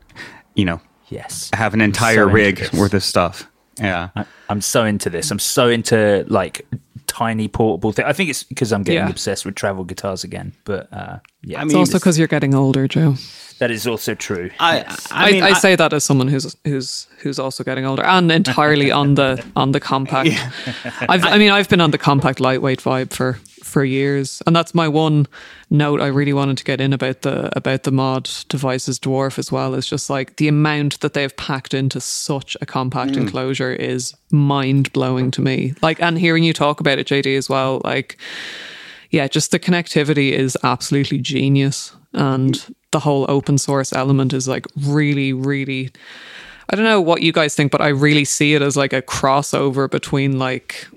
you 0.56 0.65
know, 0.65 0.80
Yes. 1.10 1.49
have 1.54 1.73
an 1.73 1.82
entire 1.82 2.28
so 2.28 2.32
rig 2.32 2.69
worth 2.73 2.93
of 2.93 3.04
stuff. 3.04 3.47
Yeah. 3.80 4.10
I, 4.15 4.25
I'm 4.49 4.62
so 4.62 4.86
into 4.86 5.10
this. 5.10 5.32
I'm 5.32 5.39
so 5.39 5.69
into 5.69 6.23
like 6.28 6.67
tiny 7.08 7.47
portable 7.47 7.91
thing. 7.91 8.06
I 8.06 8.13
think 8.13 8.30
it's 8.30 8.43
because 8.43 8.71
I'm 8.71 8.84
getting 8.84 9.02
Yeah. 9.04 9.10
obsessed 9.10 9.43
with 9.45 9.56
travel 9.56 9.84
guitars 9.84 10.23
again. 10.23 10.54
But 10.65 10.88
uh, 10.93 11.17
yeah, 11.41 11.60
I 11.60 11.63
It's 11.63 11.69
mean, 11.69 11.78
also 11.80 11.97
because 11.97 12.19
you're 12.19 12.28
getting 12.28 12.54
older, 12.54 12.88
Joe. 12.88 13.15
that 13.58 13.71
is 13.71 13.88
also 13.88 14.13
true. 14.13 14.52
I, 14.60 14.86
I, 15.12 15.41
I, 15.41 15.54
say 15.54 15.75
that 15.75 15.93
as 15.93 16.04
someone 16.04 16.28
who's 16.28 16.56
who's 16.63 17.08
who's 17.19 17.39
also 17.39 17.63
getting 17.63 17.86
older 17.86 18.04
and 18.04 18.32
entirely 18.32 18.91
on 18.91 19.15
the 19.15 19.43
on 19.56 19.71
the 19.71 19.80
compact. 19.91 20.30
I've, 21.10 21.25
I 21.25 21.38
mean, 21.39 21.49
I've 21.49 21.67
been 21.69 21.82
on 21.82 21.89
the 21.91 21.97
compact 21.97 22.39
lightweight 22.39 22.80
vibe 22.82 23.12
for 23.13 23.39
for 23.63 23.84
years, 23.84 24.41
and 24.45 24.56
that's 24.56 24.74
my 24.74 24.88
one 24.88 25.28
note 25.69 26.02
I 26.02 26.08
really 26.08 26.34
wanted 26.34 26.58
to 26.58 26.63
get 26.63 26.82
in 26.82 26.93
about 26.93 27.22
the 27.22 27.56
about 27.58 27.84
the 27.84 27.91
mod 27.91 28.30
devices 28.48 29.00
dwarf 29.00 29.38
as 29.38 29.52
well. 29.52 29.74
Is 29.74 29.88
just 29.88 30.10
like 30.10 30.38
the 30.38 30.48
amount 30.48 31.00
that 31.02 31.13
they've 31.13 31.36
packed 31.36 31.74
into 31.74 32.02
such 32.02 32.56
a 32.62 32.65
compact 32.65 33.15
hmm. 33.15 33.22
enclosure 33.22 33.74
is 33.74 34.15
mind 34.32 34.91
blowing 34.93 35.32
to 35.32 35.41
me. 35.41 35.74
Like, 35.82 36.02
and 36.02 36.17
hearing 36.17 36.43
you 36.43 36.54
talk 36.54 36.80
about 36.80 37.00
it, 37.00 37.08
JD, 37.08 37.38
as 37.38 37.50
well, 37.50 37.82
like 37.84 38.17
yeah, 39.10 39.28
just 39.28 39.52
the 39.52 39.60
connectivity 39.60 40.32
is 40.32 40.58
absolutely 40.63 41.17
genius. 41.17 41.95
And 42.13 42.76
the 42.91 43.00
whole 43.00 43.26
open 43.30 43.58
source 43.58 43.93
element 43.93 44.34
is 44.34 44.48
like 44.48 44.65
really, 44.76 45.34
really. 45.34 45.91
I 46.69 46.76
don't 46.76 46.86
know 46.86 47.02
what 47.02 47.22
you 47.22 47.32
guys 47.32 47.56
think, 47.56 47.72
but 47.72 47.82
I 47.82 47.89
really 47.89 48.26
see 48.26 48.54
it 48.54 48.62
as 48.62 48.78
like 48.78 48.93
a 48.93 49.02
crossover 49.02 49.89
between 49.89 50.38
like 50.38 50.88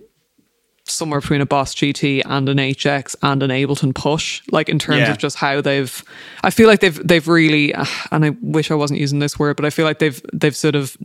somewhere 0.92 1.20
between 1.20 1.40
a 1.40 1.46
Boss 1.46 1.74
GT 1.74 2.22
and 2.24 2.48
an 2.48 2.58
HX 2.58 3.16
and 3.22 3.42
an 3.42 3.50
Ableton 3.50 3.94
Push, 3.94 4.42
like 4.50 4.68
in 4.68 4.78
terms 4.78 5.00
Yeah. 5.00 5.10
of 5.12 5.18
just 5.18 5.36
how 5.36 5.60
they've. 5.60 6.04
I 6.44 6.50
feel 6.50 6.68
like 6.68 6.80
they've 6.80 7.06
they've 7.06 7.26
really, 7.26 7.74
uh, 7.74 7.84
and 8.12 8.24
I 8.24 8.30
wish 8.40 8.70
I 8.70 8.74
wasn't 8.74 9.00
using 9.00 9.18
this 9.18 9.38
word, 9.38 9.56
but 9.56 9.64
I 9.64 9.70
feel 9.70 9.84
like 9.84 9.98
they've 9.98 10.20
they've 10.32 10.56
sort 10.56 10.74
of, 10.74 10.96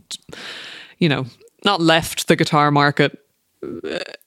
you 0.98 1.08
know, 1.08 1.26
not 1.64 1.80
left 1.80 2.28
the 2.28 2.36
guitar 2.36 2.70
market 2.70 3.18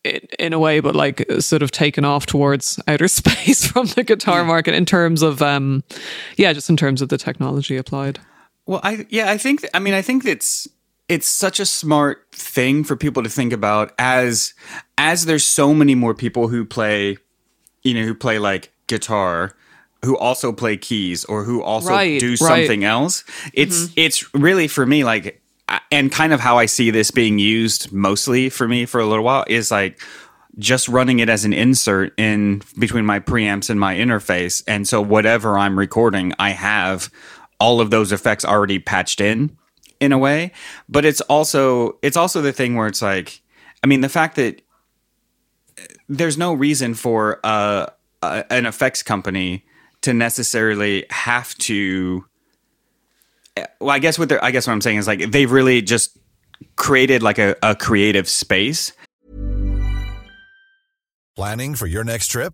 in, 0.04 0.20
in 0.40 0.54
a 0.54 0.60
way, 0.60 0.80
but 0.82 0.96
like 0.96 1.26
sort 1.40 1.62
of 1.64 1.72
taken 1.72 2.04
off 2.04 2.26
towards 2.26 2.80
outer 2.88 3.08
space 3.20 3.66
from 3.66 3.88
the 3.88 4.04
guitar 4.04 4.44
market 4.44 4.74
in 4.74 4.86
terms 4.86 5.22
of, 5.22 5.42
um, 5.42 5.84
yeah, 6.38 6.52
just 6.54 6.70
in 6.70 6.76
terms 6.78 7.02
of 7.02 7.10
the 7.10 7.18
technology 7.18 7.78
applied. 7.78 8.20
Well, 8.66 8.82
I 8.84 9.06
yeah, 9.10 9.32
I 9.32 9.38
think 9.38 9.66
I 9.74 9.80
mean 9.80 9.94
I 9.94 10.02
think 10.02 10.26
it's 10.26 10.68
it's 11.12 11.28
such 11.28 11.60
a 11.60 11.66
smart 11.66 12.26
thing 12.32 12.84
for 12.84 12.96
people 12.96 13.22
to 13.22 13.30
think 13.30 13.52
about 13.52 13.94
as 14.00 14.54
as 14.98 15.26
there's 15.26 15.44
so 15.44 15.74
many 15.74 15.94
more 15.94 16.14
people 16.14 16.48
who 16.48 16.64
play 16.64 17.18
you 17.84 17.94
know 17.94 18.04
who 18.04 18.16
play 18.16 18.40
like 18.40 18.72
guitar 18.88 19.54
who 20.04 20.18
also 20.18 20.52
play 20.52 20.78
keys 20.78 21.26
or 21.26 21.44
who 21.44 21.62
also 21.62 21.90
Right, 21.90 22.20
do 22.20 22.32
right. 22.32 22.38
something 22.38 22.84
else. 22.84 23.24
It's 23.54 23.84
mm-hmm. 23.84 23.94
it's 23.98 24.34
really 24.34 24.68
for 24.68 24.86
me 24.86 25.04
like 25.04 25.42
and 25.92 26.12
kind 26.12 26.34
of 26.34 26.40
how 26.40 26.58
I 26.58 26.66
see 26.66 26.92
this 26.92 27.12
being 27.12 27.40
used 27.40 27.92
mostly 27.92 28.50
for 28.50 28.68
me 28.68 28.86
for 28.86 29.00
a 29.00 29.06
little 29.06 29.24
while 29.24 29.46
is 29.48 29.70
like 29.70 30.02
just 30.58 30.90
running 30.90 31.20
it 31.20 31.30
as 31.30 31.46
an 31.46 31.54
insert 31.54 32.14
in 32.20 32.62
between 32.78 33.06
my 33.06 33.20
preamps 33.20 33.70
and 33.70 33.80
my 33.80 33.96
interface. 33.96 34.64
And 34.68 34.88
so 34.88 35.02
whatever 35.02 35.58
I'm 35.58 35.80
recording, 35.80 36.34
I 36.40 36.50
have 36.50 37.10
all 37.60 37.80
of 37.80 37.90
those 37.90 38.12
effects 38.12 38.44
already 38.44 38.80
patched 38.80 39.22
in 39.22 39.56
in 40.02 40.12
a 40.12 40.18
way. 40.18 40.52
But 40.90 41.06
it's 41.06 41.22
also 41.22 41.98
it's 42.02 42.18
also 42.18 42.42
the 42.42 42.52
thing 42.52 42.76
where 42.76 42.88
it's 42.88 43.02
like 43.02 43.42
I 43.82 43.88
mean 43.88 44.02
the 44.02 44.10
fact 44.10 44.36
that 44.36 44.62
uh, 45.78 45.84
there's 46.10 46.38
no 46.38 46.54
reason 46.54 46.94
for 46.94 47.40
uh, 47.46 47.86
a, 48.22 48.46
an 48.52 48.66
effects 48.66 49.02
company 49.02 49.64
to 50.02 50.14
necessarily 50.14 51.06
have 51.10 51.56
to 51.60 52.26
uh, 53.56 53.66
well, 53.80 53.92
I 53.92 54.00
guess 54.00 54.20
what 54.20 54.28
they're, 54.28 54.44
I 54.44 54.52
guess 54.52 54.68
what 54.68 54.74
I'm 54.74 54.82
saying 54.82 54.98
is 54.98 55.08
like 55.08 55.32
they've 55.32 55.52
really 55.52 55.82
just 55.82 56.18
created 56.76 57.24
like 57.24 57.40
a, 57.40 57.56
a 57.64 57.76
creative 57.76 58.28
space 58.28 58.92
Planning 61.36 61.76
for 61.76 61.88
your 61.88 62.04
next 62.04 62.28
trip? 62.28 62.54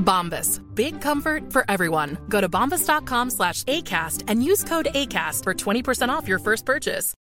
Bombas. 0.00 0.60
Big 0.74 1.00
comfort 1.00 1.52
for 1.52 1.64
everyone. 1.68 2.18
Go 2.28 2.40
to 2.40 2.48
bombas.com 2.48 3.30
slash 3.30 3.62
ACAST 3.64 4.24
and 4.26 4.42
use 4.42 4.64
code 4.64 4.88
ACAST 4.94 5.44
for 5.44 5.54
20% 5.54 6.08
off 6.08 6.26
your 6.26 6.40
first 6.40 6.66
purchase. 6.66 7.14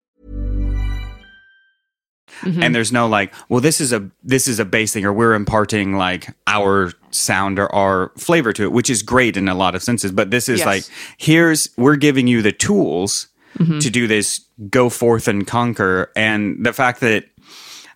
Mm-hmm. 2.41 2.61
And 2.61 2.75
there's 2.75 2.91
no 2.91 3.07
like, 3.07 3.33
well, 3.49 3.61
this 3.61 3.81
is 3.81 3.93
a 3.93 4.09
this 4.23 4.47
is 4.47 4.59
a 4.59 4.65
bass 4.65 4.93
thing, 4.93 5.05
or 5.05 5.13
we're 5.13 5.33
imparting 5.33 5.95
like 5.95 6.35
our 6.45 6.91
sound 7.09 7.57
or 7.57 7.73
our 7.73 8.11
flavor 8.17 8.53
to 8.53 8.63
it, 8.63 8.71
which 8.71 8.89
is 8.89 9.01
great 9.01 9.37
in 9.37 9.47
a 9.47 9.55
lot 9.55 9.75
of 9.75 9.81
senses. 9.81 10.11
But 10.11 10.29
this 10.29 10.49
is 10.49 10.59
yes. 10.59 10.65
like, 10.65 10.83
here's 11.17 11.69
we're 11.77 11.95
giving 11.95 12.27
you 12.27 12.41
the 12.41 12.51
tools 12.51 13.27
mm-hmm. 13.57 13.79
to 13.79 13.89
do 13.89 14.07
this, 14.07 14.45
go 14.69 14.89
forth 14.89 15.27
and 15.27 15.47
conquer. 15.47 16.11
And 16.15 16.65
the 16.65 16.73
fact 16.73 16.99
that 16.99 17.25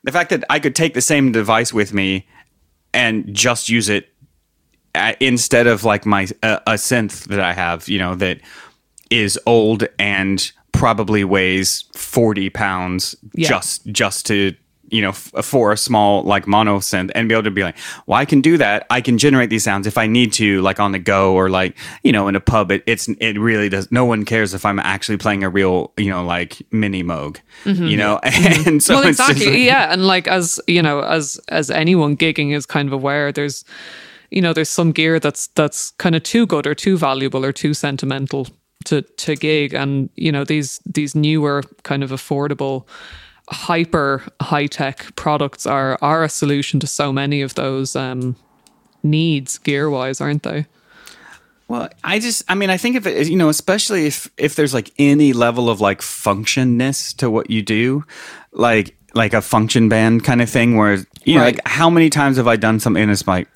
the 0.03 0.11
fact 0.11 0.29
that 0.31 0.43
I 0.49 0.59
could 0.59 0.75
take 0.75 0.93
the 0.93 1.01
same 1.01 1.31
device 1.31 1.73
with 1.73 1.93
me 1.93 2.27
and 2.93 3.33
just 3.33 3.69
use 3.69 3.89
it 3.89 4.11
instead 5.19 5.67
of 5.67 5.84
like 5.84 6.06
my 6.06 6.27
uh, 6.43 6.60
a 6.67 6.73
synth 6.73 7.25
that 7.25 7.39
I 7.39 7.54
have, 7.54 7.88
you 7.88 7.99
know, 7.99 8.15
that 8.15 8.39
is 9.10 9.39
old 9.45 9.88
and 9.99 10.51
probably 10.71 11.23
weighs 11.23 11.84
40 11.93 12.49
pounds 12.49 13.15
yeah. 13.34 13.49
just 13.49 13.86
just 13.88 14.25
to 14.27 14.56
you 14.91 15.01
know 15.01 15.10
f- 15.10 15.32
for 15.43 15.71
a 15.71 15.77
small 15.77 16.21
like 16.23 16.45
mono 16.47 16.80
synth 16.80 17.12
and 17.15 17.27
be 17.27 17.34
able 17.34 17.43
to 17.43 17.51
be 17.51 17.63
like 17.63 17.77
well 18.06 18.19
i 18.19 18.25
can 18.25 18.41
do 18.41 18.58
that 18.58 18.86
i 18.89 19.01
can 19.01 19.17
generate 19.17 19.49
these 19.49 19.63
sounds 19.63 19.88
if 19.88 19.97
i 19.97 20.06
need 20.06 20.32
to 20.34 20.62
like 20.62 20.80
on 20.80 20.91
the 20.91 20.99
go 20.99 21.34
or 21.34 21.49
like 21.49 21.77
you 22.04 22.12
know 22.12 22.27
in 22.27 22.36
a 22.36 22.39
pub 22.39 22.71
it, 22.71 22.84
it's 22.86 23.08
it 23.19 23.39
really 23.39 23.69
does 23.69 23.91
no 23.91 24.06
one 24.06 24.25
cares 24.25 24.54
if 24.54 24.65
i'm 24.65 24.80
actually 24.80 25.17
playing 25.17 25.43
a 25.43 25.49
real 25.49 25.91
you 25.97 26.10
know 26.10 26.23
like 26.23 26.54
Minimoog 26.71 27.38
mm-hmm. 27.63 27.86
you 27.86 27.97
know 27.97 28.19
mm-hmm. 28.23 28.67
and 28.69 28.84
so 28.84 28.95
well 28.95 29.08
exactly 29.08 29.45
like, 29.45 29.58
yeah 29.60 29.93
and 29.93 30.06
like 30.06 30.27
as 30.27 30.60
you 30.67 30.82
know 30.82 31.01
as 31.01 31.39
as 31.47 31.71
anyone 31.71 32.15
gigging 32.15 32.54
is 32.54 32.65
kind 32.65 32.88
of 32.88 32.93
aware 32.93 33.32
there's 33.32 33.63
you 34.31 34.41
know 34.41 34.53
there's 34.53 34.69
some 34.69 34.91
gear 34.91 35.19
that's 35.19 35.47
that's 35.47 35.91
kind 35.91 36.15
of 36.15 36.23
too 36.23 36.45
good 36.47 36.65
or 36.65 36.73
too 36.73 36.97
valuable 36.97 37.45
or 37.45 37.51
too 37.51 37.73
sentimental 37.73 38.47
to 38.85 39.01
to 39.01 39.35
gig. 39.35 39.73
And 39.73 40.09
you 40.15 40.31
know 40.31 40.43
these 40.43 40.79
these 40.85 41.13
newer 41.13 41.63
kind 41.83 42.03
of 42.03 42.11
affordable 42.11 42.87
hyper 43.49 44.23
high 44.41 44.67
tech 44.67 45.15
products 45.15 45.65
are 45.65 45.97
are 46.01 46.23
a 46.23 46.29
solution 46.29 46.79
to 46.79 46.87
so 46.87 47.11
many 47.11 47.41
of 47.41 47.55
those 47.55 47.95
um, 47.95 48.35
needs 49.03 49.57
gear 49.57 49.89
wise 49.89 50.21
aren't 50.21 50.43
they? 50.43 50.65
Well, 51.71 51.87
I 52.03 52.19
just, 52.19 52.43
I 52.49 52.55
mean, 52.55 52.69
I 52.69 52.75
think 52.75 52.97
if 52.97 53.07
it, 53.07 53.29
you 53.29 53.37
know, 53.37 53.47
especially 53.47 54.05
if 54.05 54.29
if 54.35 54.55
there's 54.55 54.73
like 54.73 54.91
any 54.99 55.31
level 55.31 55.69
of 55.69 55.79
like 55.79 56.01
functionness 56.01 57.15
to 57.15 57.29
what 57.29 57.49
you 57.49 57.61
do, 57.61 58.03
like 58.51 58.97
like 59.13 59.33
a 59.33 59.41
function 59.41 59.87
band 59.87 60.25
kind 60.25 60.41
of 60.41 60.49
thing, 60.49 60.75
where 60.75 60.97
you 61.23 61.35
know, 61.35 61.43
like 61.45 61.65
how 61.65 61.89
many 61.89 62.09
times 62.09 62.35
have 62.35 62.47
I 62.47 62.57
done 62.57 62.81
something 62.81 63.01
and 63.01 63.09
it's 63.09 63.25
like, 63.25 63.47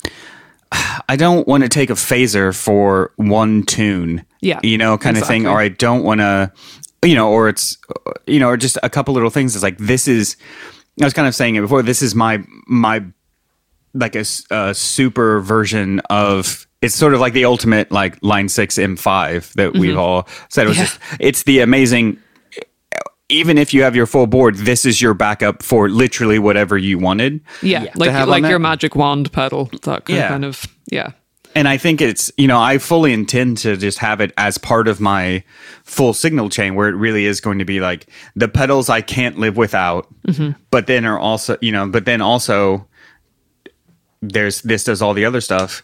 I 1.08 1.16
don't 1.16 1.46
want 1.46 1.62
to 1.62 1.68
take 1.68 1.90
a 1.90 1.94
phaser 1.94 2.54
for 2.54 3.12
one 3.16 3.62
tune. 3.62 4.24
Yeah. 4.40 4.60
You 4.62 4.78
know, 4.78 4.98
kind 4.98 5.16
exactly. 5.16 5.36
of 5.36 5.42
thing. 5.42 5.46
Or 5.52 5.60
I 5.60 5.68
don't 5.68 6.02
want 6.02 6.20
to, 6.20 6.52
you 7.02 7.14
know, 7.14 7.30
or 7.30 7.48
it's, 7.48 7.78
you 8.26 8.40
know, 8.40 8.48
or 8.48 8.56
just 8.56 8.78
a 8.82 8.90
couple 8.90 9.14
little 9.14 9.30
things. 9.30 9.54
It's 9.54 9.62
like, 9.62 9.78
this 9.78 10.08
is, 10.08 10.36
I 11.00 11.04
was 11.04 11.12
kind 11.12 11.28
of 11.28 11.34
saying 11.34 11.56
it 11.56 11.60
before, 11.60 11.82
this 11.82 12.02
is 12.02 12.14
my, 12.14 12.42
my, 12.66 13.04
like 13.94 14.14
a, 14.14 14.24
a 14.50 14.74
super 14.74 15.40
version 15.40 16.00
of, 16.10 16.66
it's 16.82 16.94
sort 16.94 17.14
of 17.14 17.20
like 17.20 17.32
the 17.32 17.44
ultimate, 17.44 17.90
like 17.90 18.18
line 18.22 18.48
six 18.48 18.76
M5 18.76 19.54
that 19.54 19.70
mm-hmm. 19.70 19.80
we've 19.80 19.98
all 19.98 20.28
said. 20.48 20.66
It 20.66 20.68
was 20.68 20.78
yeah. 20.78 20.84
just, 20.84 21.00
it's 21.18 21.42
the 21.44 21.60
amazing 21.60 22.18
even 23.28 23.58
if 23.58 23.74
you 23.74 23.82
have 23.82 23.96
your 23.96 24.06
full 24.06 24.26
board, 24.26 24.56
this 24.56 24.84
is 24.84 25.02
your 25.02 25.14
backup 25.14 25.62
for 25.62 25.88
literally 25.88 26.38
whatever 26.38 26.78
you 26.78 26.98
wanted. 26.98 27.40
Yeah, 27.62 27.84
yeah. 27.84 27.92
like 27.96 28.26
like 28.28 28.44
your 28.44 28.58
magic 28.58 28.94
wand 28.94 29.32
pedal, 29.32 29.66
that 29.82 30.04
kind, 30.04 30.18
yeah. 30.18 30.28
kind 30.28 30.44
of 30.44 30.66
yeah. 30.86 31.12
And 31.54 31.66
I 31.66 31.78
think 31.78 32.00
it's 32.00 32.30
you 32.36 32.46
know 32.46 32.60
I 32.60 32.78
fully 32.78 33.12
intend 33.12 33.58
to 33.58 33.76
just 33.76 33.98
have 33.98 34.20
it 34.20 34.32
as 34.36 34.58
part 34.58 34.88
of 34.88 35.00
my 35.00 35.42
full 35.82 36.12
signal 36.12 36.50
chain 36.50 36.74
where 36.74 36.88
it 36.88 36.94
really 36.94 37.24
is 37.24 37.40
going 37.40 37.58
to 37.58 37.64
be 37.64 37.80
like 37.80 38.08
the 38.36 38.48
pedals 38.48 38.88
I 38.88 39.00
can't 39.00 39.38
live 39.38 39.56
without, 39.56 40.06
mm-hmm. 40.26 40.58
but 40.70 40.86
then 40.86 41.04
are 41.04 41.18
also 41.18 41.56
you 41.60 41.72
know 41.72 41.88
but 41.88 42.04
then 42.04 42.20
also 42.20 42.86
there's 44.22 44.62
this 44.62 44.84
does 44.84 45.02
all 45.02 45.14
the 45.14 45.24
other 45.24 45.40
stuff, 45.40 45.82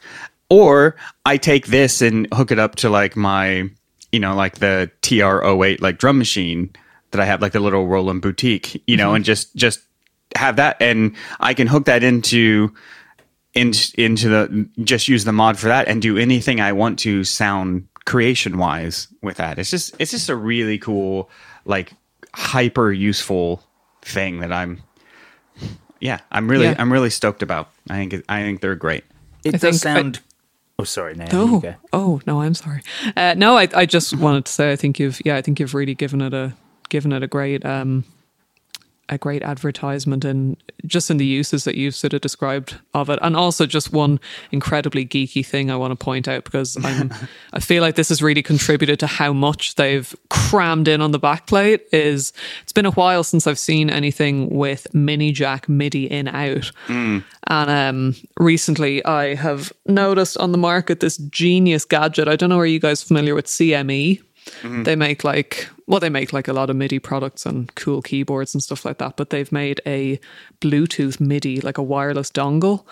or 0.49 0.97
I 1.25 1.39
take 1.39 1.67
this 1.67 2.03
and 2.03 2.29
hook 2.33 2.53
it 2.53 2.59
up 2.59 2.77
to 2.77 2.89
like 2.91 3.17
my 3.17 3.69
you 4.13 4.21
know 4.21 4.37
like 4.37 4.59
the 4.59 4.91
TR08 5.01 5.81
like 5.81 5.99
drum 5.99 6.19
machine 6.19 6.71
that 7.13 7.21
I 7.21 7.25
have, 7.25 7.41
like 7.41 7.53
the 7.53 7.61
little 7.61 7.87
Roland 7.87 8.23
boutique, 8.23 8.83
you 8.87 8.97
know, 8.97 9.09
mm-hmm. 9.09 9.17
and 9.17 9.25
just 9.25 9.55
just 9.57 9.81
have 10.37 10.57
that, 10.57 10.77
and 10.81 11.15
I 11.41 11.55
can 11.55 11.67
hook 11.67 11.85
that 11.87 12.03
into 12.03 12.75
in, 13.55 13.73
into 13.97 14.29
the 14.29 14.69
just 14.83 15.09
use 15.09 15.25
the 15.25 15.33
mod 15.33 15.59
for 15.59 15.69
that 15.69 15.89
and 15.89 16.03
do 16.03 16.19
anything 16.19 16.61
I 16.61 16.73
want 16.73 16.99
to 17.01 17.25
sound 17.25 17.87
creation 18.05 18.59
wise 18.59 19.09
with 19.23 19.37
that. 19.37 19.59
It's 19.59 19.71
just 19.71 19.95
it's 19.99 20.11
just 20.11 20.29
a 20.29 20.37
really 20.37 20.79
cool, 20.79 21.31
like 21.65 21.93
hyper 22.35 22.93
useful 22.93 23.63
thing 24.03 24.41
that 24.41 24.53
I'm 24.53 24.83
yeah, 26.01 26.21
I'm 26.31 26.51
really 26.51 26.67
yeah. 26.67 26.77
I'm 26.79 26.93
really 26.93 27.11
stoked 27.11 27.43
about. 27.43 27.71
I 27.89 27.97
think 27.97 28.25
I 28.29 28.43
think 28.43 28.61
they're 28.61 28.75
great. 28.75 29.05
It 29.45 29.55
I 29.55 29.59
does 29.59 29.81
sound 29.81 30.21
I, 30.23 30.33
Oh, 30.79 30.85
sorry, 30.85 31.15
no. 31.15 31.27
Oh, 31.33 31.75
oh, 31.93 32.21
no, 32.27 32.41
I'm 32.41 32.55
sorry. 32.55 32.83
Uh, 33.17 33.35
no, 33.37 33.57
I, 33.57 33.69
I 33.73 33.87
just 33.87 34.17
wanted 34.17 34.47
to 34.47 34.53
say 34.53 34.73
I 34.73 34.77
think 34.77 34.99
you've, 34.99 35.21
yeah, 35.25 35.37
I 35.37 35.43
think 35.43 35.61
you've 35.61 35.75
really 35.75 35.95
given 35.95 36.21
it 36.21 36.35
a, 36.35 36.55
given 36.93 37.11
it 37.11 37.23
a 37.23 37.27
great 37.27 37.65
um, 37.65 38.05
a 39.09 39.17
great 39.17 39.43
advertisement 39.43 40.25
and 40.27 40.57
just 40.85 41.11
in 41.11 41.17
the 41.17 41.25
uses 41.25 41.65
that 41.65 41.75
you've 41.75 41.95
sort 41.95 42.13
of 42.13 42.21
described 42.21 42.79
of 42.93 43.09
it 43.09 43.19
and 43.23 43.35
also 43.35 43.67
just 43.67 43.93
one 43.93 44.21
incredibly 44.53 45.07
geeky 45.07 45.45
thing 45.45 45.71
I 45.71 45.77
want 45.77 45.91
to 45.91 46.05
point 46.05 46.29
out 46.29 46.45
because 46.45 46.77
I'm 46.85 47.11
I 47.55 47.61
feel 47.61 47.83
like 47.83 47.95
this 47.95 48.11
has 48.11 48.23
really 48.23 48.43
contributed 48.43 49.01
to 49.01 49.07
how 49.07 49.33
much 49.33 49.77
they've 49.77 50.15
crammed 50.29 50.87
in 50.87 51.01
on 51.01 51.13
the 51.13 51.19
backplate 51.19 51.81
is 51.93 52.35
it's 52.63 52.73
been 52.73 52.87
a 52.87 52.91
while 52.93 53.25
since 53.25 53.47
I've 53.47 53.59
seen 53.59 53.89
anything 53.89 54.51
with 54.51 54.87
mini 54.93 55.33
jack 55.33 55.67
MIDI 55.67 56.05
in 56.05 56.29
out 56.29 56.71
mm. 56.89 57.25
and 57.47 57.71
um, 57.71 58.15
recently 58.39 59.03
I 59.07 59.35
have 59.35 59.73
noticed 59.87 60.37
on 60.37 60.53
the 60.53 60.59
market 60.59 61.01
this 61.01 61.17
genius 61.17 61.87
gadget 61.87 62.29
I 62.29 62.37
don't 62.37 62.51
know 62.51 62.59
are 62.59 62.67
you 62.67 62.81
guys 62.81 63.03
familiar 63.03 63.35
with 63.35 63.47
CME 63.47 64.21
Mm-hmm. 64.63 64.83
They 64.83 64.97
make 64.97 65.25
like 65.25 65.69
well, 65.93 66.01
they 66.01 66.09
make 66.09 66.33
like 66.33 66.49
a 66.49 66.55
lot 66.55 66.71
of 66.71 66.77
MIDI 66.77 66.99
products 66.99 67.45
and 67.45 67.73
cool 67.75 68.01
keyboards 68.01 68.55
and 68.55 68.63
stuff 68.63 68.87
like 68.87 68.97
that. 68.97 69.19
But 69.19 69.29
they've 69.29 69.53
made 69.53 69.79
a 69.87 70.19
Bluetooth 70.63 71.21
MIDI, 71.21 71.61
like 71.61 71.77
a 71.77 71.83
wireless 71.83 72.31
dongle, 72.31 72.87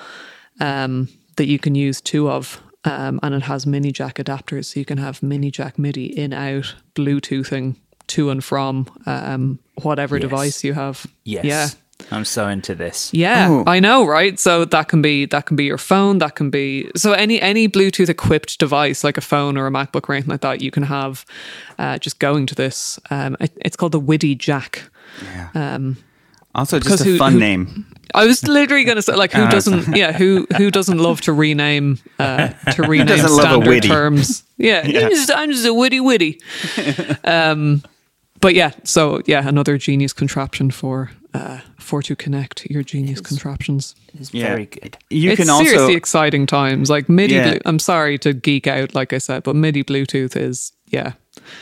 um, 0.60 1.08
that 1.36 1.46
you 1.46 1.58
can 1.58 1.74
use 1.74 2.02
two 2.02 2.28
of, 2.30 2.60
um, 2.84 3.18
and 3.22 3.34
it 3.34 3.42
has 3.44 3.66
mini 3.66 3.90
jack 3.90 4.16
adapters, 4.16 4.66
so 4.66 4.80
you 4.80 4.84
can 4.84 4.98
have 4.98 5.22
mini 5.22 5.50
jack 5.50 5.78
MIDI 5.78 6.06
in 6.06 6.34
out 6.34 6.74
Bluetoothing 6.94 7.76
to 8.08 8.28
and 8.28 8.44
from 8.44 8.86
um, 9.06 9.58
whatever 9.80 10.16
Yes. 10.16 10.22
device 10.22 10.62
you 10.64 10.74
have. 10.74 11.06
Yes. 11.24 11.44
Yeah. 11.44 11.68
I'm 12.10 12.24
so 12.24 12.48
into 12.48 12.74
this. 12.74 13.12
Yeah, 13.12 13.48
Oh. 13.50 13.64
I 13.66 13.80
know, 13.80 14.04
right? 14.06 14.38
So 14.38 14.64
that 14.64 14.88
can 14.88 15.02
be 15.02 15.26
that 15.26 15.46
can 15.46 15.56
be 15.56 15.64
your 15.64 15.78
phone, 15.78 16.18
that 16.18 16.34
can 16.34 16.50
be 16.50 16.90
so 16.96 17.12
any 17.12 17.40
any 17.40 17.68
Bluetooth 17.68 18.08
equipped 18.08 18.58
device 18.58 19.04
like 19.04 19.16
a 19.18 19.20
phone 19.22 19.56
or 19.56 19.66
a 19.66 19.70
MacBook 19.70 20.08
or 20.08 20.14
anything 20.14 20.30
like 20.30 20.40
that, 20.42 20.60
you 20.60 20.70
can 20.70 20.84
have 20.84 21.24
uh, 21.78 21.98
just 21.98 22.18
going 22.18 22.46
to 22.46 22.54
this. 22.54 22.98
Um, 23.10 23.36
it, 23.40 23.52
it's 23.64 23.76
called 23.76 23.92
the 23.92 24.00
WIDI 24.00 24.36
Jack. 24.36 24.82
Um, 25.54 25.96
Also, 26.54 26.80
just 26.80 27.00
a 27.00 27.04
who- 27.04 27.18
fun 27.18 27.34
who- 27.34 27.38
name. 27.38 27.86
I 28.12 28.26
was 28.26 28.42
literally 28.42 28.82
going 28.82 28.96
to 28.96 29.02
say, 29.02 29.14
like, 29.14 29.30
who 29.32 29.42
Uh, 29.42 29.50
doesn't? 29.50 29.96
Yeah, 29.96 30.10
who 30.10 30.44
who 30.56 30.72
doesn't 30.72 30.98
love 30.98 31.20
to 31.20 31.32
rename 31.32 31.98
uh, 32.18 32.48
to 32.72 32.82
rename 32.82 33.06
doesn't 33.06 33.30
love 33.30 33.44
a 33.60 33.64
standard 33.64 33.82
terms? 33.84 34.42
Yeah, 34.58 34.84
Yeah. 34.86 35.00
I'm, 35.06 35.10
just, 35.10 35.30
I'm 35.32 35.52
just 35.52 35.64
a 35.64 35.72
witty 35.72 36.00
witty. 36.00 36.40
um, 37.22 37.82
but 38.40 38.54
yeah, 38.54 38.72
so 38.84 39.20
yeah, 39.26 39.46
another 39.46 39.78
genius 39.78 40.12
contraption 40.12 40.70
for 40.70 41.10
uh, 41.34 41.60
for 41.78 42.02
to 42.02 42.16
connect 42.16 42.66
your 42.70 42.82
genius 42.82 43.20
contraptions. 43.20 43.94
It's 44.14 44.32
Yeah. 44.34 44.48
very 44.48 44.66
good. 44.66 44.96
You 45.10 45.30
it's 45.30 45.40
can 45.40 45.50
also 45.50 45.64
seriously 45.64 45.94
exciting 45.94 46.46
times. 46.46 46.90
Like 46.90 47.08
MIDI. 47.08 47.34
Yeah. 47.34 47.50
Blu- 47.50 47.60
I'm 47.66 47.78
sorry 47.78 48.18
to 48.18 48.32
geek 48.32 48.66
out, 48.66 48.94
like 48.94 49.12
I 49.12 49.18
said, 49.18 49.42
but 49.44 49.54
MIDI 49.56 49.84
Bluetooth 49.84 50.36
is 50.36 50.72
yeah. 50.88 51.12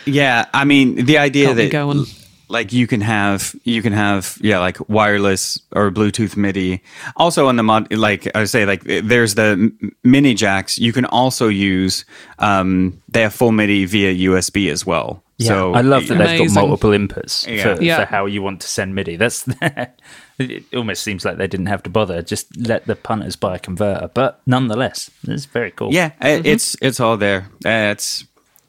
Yeah, 0.07 0.47
I 0.55 0.64
mean 0.64 1.05
the 1.05 1.18
idea 1.18 1.53
that 1.55 1.70
going. 1.70 2.07
like 2.49 2.72
you 2.72 2.87
can 2.87 3.03
have 3.03 3.55
you 3.64 3.83
can 3.83 3.93
have 3.93 4.39
yeah 4.41 4.59
like 4.59 4.79
wireless 4.89 5.59
or 5.72 5.91
Bluetooth 5.91 6.37
MIDI. 6.37 6.81
Also 7.16 7.47
on 7.49 7.57
the 7.57 7.62
mod 7.62 7.93
like 7.93 8.26
I 8.35 8.45
say 8.45 8.64
like 8.64 8.83
there's 8.85 9.35
the 9.35 9.70
mini 10.03 10.35
jacks. 10.35 10.79
You 10.79 10.93
can 10.93 11.05
also 11.05 11.49
use 11.49 12.05
um 12.39 13.01
they 13.12 13.22
have 13.22 13.35
full 13.35 13.53
MIDI 13.53 13.85
via 13.85 14.31
USB 14.31 14.70
as 14.72 14.87
well. 14.87 15.22
Yeah, 15.39 15.49
so 15.49 15.72
I 15.74 15.82
love 15.82 16.09
that 16.09 16.18
they've 16.18 16.49
got 16.53 16.55
multiple 16.66 16.91
inputs 16.91 17.47
Yeah. 17.47 17.76
for, 17.76 17.82
Yeah. 17.82 18.01
for 18.01 18.05
how 18.07 18.26
you 18.26 18.43
want 18.43 18.61
to 18.62 18.66
send 18.68 18.95
MIDI. 18.95 19.16
That's 19.16 19.47
it. 20.39 20.64
Almost 20.74 21.03
seems 21.03 21.24
like 21.24 21.36
they 21.36 21.47
didn't 21.47 21.66
have 21.66 21.82
to 21.84 21.91
bother. 21.91 22.22
Just 22.22 22.57
let 22.57 22.86
the 22.86 22.97
punters 22.97 23.36
buy 23.36 23.57
a 23.57 23.59
converter. 23.59 24.11
But 24.12 24.41
nonetheless, 24.47 25.11
it's 25.26 25.45
very 25.47 25.70
cool. 25.70 25.93
Yeah, 25.93 26.11
i- 26.20 26.43
it's 26.45 26.76
it's 26.82 27.01
all 27.01 27.16
there. 27.16 27.49
Uh, 27.64 27.93
it's 27.95 28.24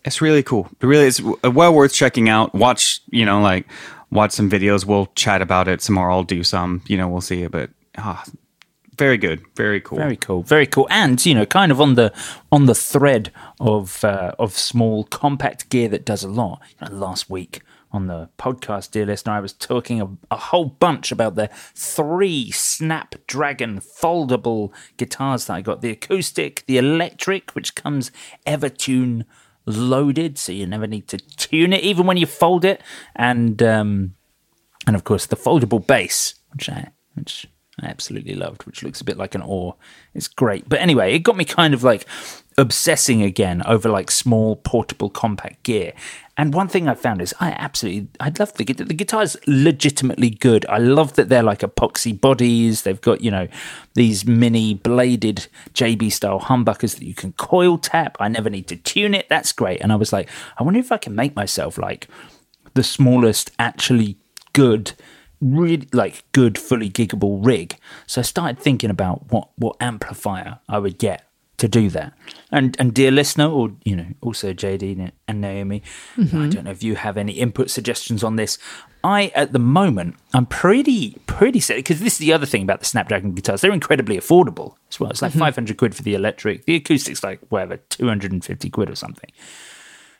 it's 0.05 0.21
really 0.21 0.43
cool. 0.43 0.69
It 0.81 0.85
really 0.85 1.07
it's 1.07 1.21
well 1.43 1.73
worth 1.73 1.93
checking 1.93 2.29
out. 2.29 2.53
Watch 2.53 3.01
you 3.09 3.25
know 3.25 3.41
like 3.41 3.65
watch 4.11 4.31
some 4.31 4.49
videos. 4.49 4.85
We'll 4.85 5.07
chat 5.15 5.41
about 5.41 5.67
it 5.67 5.81
some 5.81 5.95
more. 5.95 6.11
I'll 6.11 6.23
do 6.23 6.43
some. 6.43 6.81
You 6.87 6.97
know 6.97 7.07
we'll 7.07 7.21
see 7.21 7.43
it, 7.43 7.51
but 7.51 7.69
ah, 7.97 8.23
very 8.99 9.17
good, 9.17 9.41
very 9.55 9.79
cool. 9.79 9.97
Very 9.97 10.17
cool, 10.17 10.43
very 10.43 10.67
cool, 10.67 10.87
and 10.91 11.25
you 11.25 11.33
know, 11.33 11.45
kind 11.45 11.71
of 11.71 11.79
on 11.79 11.95
the 11.95 12.13
on 12.51 12.65
the 12.65 12.75
thread 12.75 13.31
of 13.59 14.03
uh, 14.03 14.33
of 14.37 14.57
small 14.57 15.05
compact 15.05 15.69
gear 15.69 15.87
that 15.87 16.05
does 16.05 16.23
a 16.23 16.27
lot. 16.27 16.61
You 16.69 16.87
know, 16.89 16.95
last 16.95 17.29
week 17.29 17.61
on 17.91 18.07
the 18.07 18.29
podcast, 18.37 18.91
dear 18.91 19.05
listener, 19.05 19.33
I 19.33 19.39
was 19.39 19.53
talking 19.53 20.01
a, 20.01 20.09
a 20.29 20.35
whole 20.37 20.65
bunch 20.65 21.11
about 21.13 21.35
the 21.35 21.49
three 21.73 22.51
Snapdragon 22.51 23.79
foldable 23.79 24.73
guitars 24.97 25.45
that 25.45 25.53
I 25.53 25.61
got: 25.61 25.81
the 25.81 25.91
acoustic, 25.91 26.65
the 26.67 26.77
electric, 26.77 27.51
which 27.51 27.75
comes 27.75 28.11
Evertune 28.45 29.23
loaded, 29.65 30.37
so 30.37 30.51
you 30.51 30.67
never 30.67 30.87
need 30.87 31.07
to 31.07 31.17
tune 31.17 31.71
it, 31.71 31.83
even 31.83 32.05
when 32.05 32.17
you 32.17 32.25
fold 32.25 32.65
it, 32.65 32.81
and 33.15 33.63
um, 33.63 34.15
and 34.85 34.95
of 34.97 35.05
course 35.05 35.25
the 35.25 35.37
foldable 35.37 35.85
bass, 35.85 36.35
which 36.51 36.69
I 36.69 36.91
which 37.15 37.47
I 37.83 37.87
absolutely 37.87 38.35
loved, 38.35 38.63
which 38.63 38.83
looks 38.83 39.01
a 39.01 39.05
bit 39.05 39.17
like 39.17 39.35
an 39.35 39.41
oar. 39.41 39.75
It's 40.13 40.27
great, 40.27 40.67
but 40.67 40.79
anyway, 40.79 41.13
it 41.13 41.19
got 41.19 41.37
me 41.37 41.45
kind 41.45 41.73
of 41.73 41.83
like 41.83 42.05
obsessing 42.57 43.23
again 43.23 43.63
over 43.65 43.89
like 43.89 44.11
small 44.11 44.57
portable 44.57 45.09
compact 45.09 45.63
gear. 45.63 45.93
And 46.35 46.53
one 46.53 46.67
thing 46.67 46.87
I 46.87 46.93
found 46.93 47.21
is 47.21 47.33
I 47.39 47.51
absolutely 47.51 48.07
I 48.19 48.31
love 48.37 48.53
the 48.53 48.63
guitar. 48.65 48.85
The 48.85 48.93
guitar's 48.93 49.37
legitimately 49.47 50.29
good. 50.29 50.65
I 50.67 50.77
love 50.77 51.13
that 51.13 51.29
they're 51.29 51.43
like 51.43 51.59
epoxy 51.59 52.19
bodies. 52.19 52.83
They've 52.83 52.99
got 52.99 53.21
you 53.21 53.31
know 53.31 53.47
these 53.93 54.25
mini 54.25 54.73
bladed 54.73 55.47
JB 55.73 56.11
style 56.11 56.39
humbuckers 56.41 56.97
that 56.97 57.05
you 57.05 57.13
can 57.13 57.33
coil 57.33 57.77
tap. 57.77 58.17
I 58.19 58.27
never 58.27 58.49
need 58.49 58.67
to 58.67 58.75
tune 58.75 59.13
it. 59.13 59.27
That's 59.29 59.51
great. 59.51 59.81
And 59.81 59.91
I 59.91 59.95
was 59.95 60.11
like, 60.11 60.29
I 60.57 60.63
wonder 60.63 60.79
if 60.79 60.91
I 60.91 60.97
can 60.97 61.15
make 61.15 61.35
myself 61.35 61.77
like 61.77 62.07
the 62.73 62.83
smallest 62.83 63.51
actually 63.57 64.17
good 64.53 64.93
really 65.41 65.87
like 65.93 66.23
good 66.31 66.57
fully 66.57 66.89
giggable 66.89 67.43
rig. 67.45 67.77
So 68.07 68.21
i 68.21 68.23
started 68.23 68.59
thinking 68.59 68.89
about 68.89 69.31
what 69.31 69.49
what 69.57 69.75
amplifier 69.79 70.59
i 70.67 70.79
would 70.79 70.97
get 70.97 71.25
to 71.57 71.67
do 71.67 71.89
that. 71.89 72.13
And 72.51 72.75
and 72.79 72.93
dear 72.93 73.11
listener 73.11 73.47
or 73.47 73.71
you 73.83 73.95
know 73.95 74.07
also 74.21 74.53
jd 74.53 75.11
and 75.27 75.41
naomi 75.41 75.83
mm-hmm. 76.15 76.41
i 76.41 76.47
don't 76.47 76.63
know 76.63 76.71
if 76.71 76.83
you 76.83 76.95
have 76.95 77.17
any 77.17 77.33
input 77.33 77.69
suggestions 77.69 78.23
on 78.23 78.35
this. 78.35 78.57
I 79.01 79.31
at 79.33 79.53
the 79.53 79.59
moment 79.59 80.15
i'm 80.33 80.45
pretty 80.45 81.17
pretty 81.25 81.59
set 81.61 81.77
because 81.77 81.99
this 81.99 82.13
is 82.13 82.19
the 82.19 82.33
other 82.33 82.45
thing 82.45 82.63
about 82.63 82.79
the 82.79 82.85
snapdragon 82.85 83.33
guitars. 83.33 83.61
They're 83.61 83.71
incredibly 83.71 84.17
affordable 84.17 84.75
as 84.89 84.99
well. 84.99 85.09
It's 85.09 85.21
like 85.21 85.31
mm-hmm. 85.31 85.39
500 85.39 85.77
quid 85.77 85.95
for 85.95 86.03
the 86.03 86.15
electric. 86.15 86.65
The 86.65 86.79
acoustic's 86.79 87.23
like 87.23 87.39
whatever 87.49 87.77
250 87.77 88.69
quid 88.69 88.89
or 88.89 88.95
something 88.95 89.29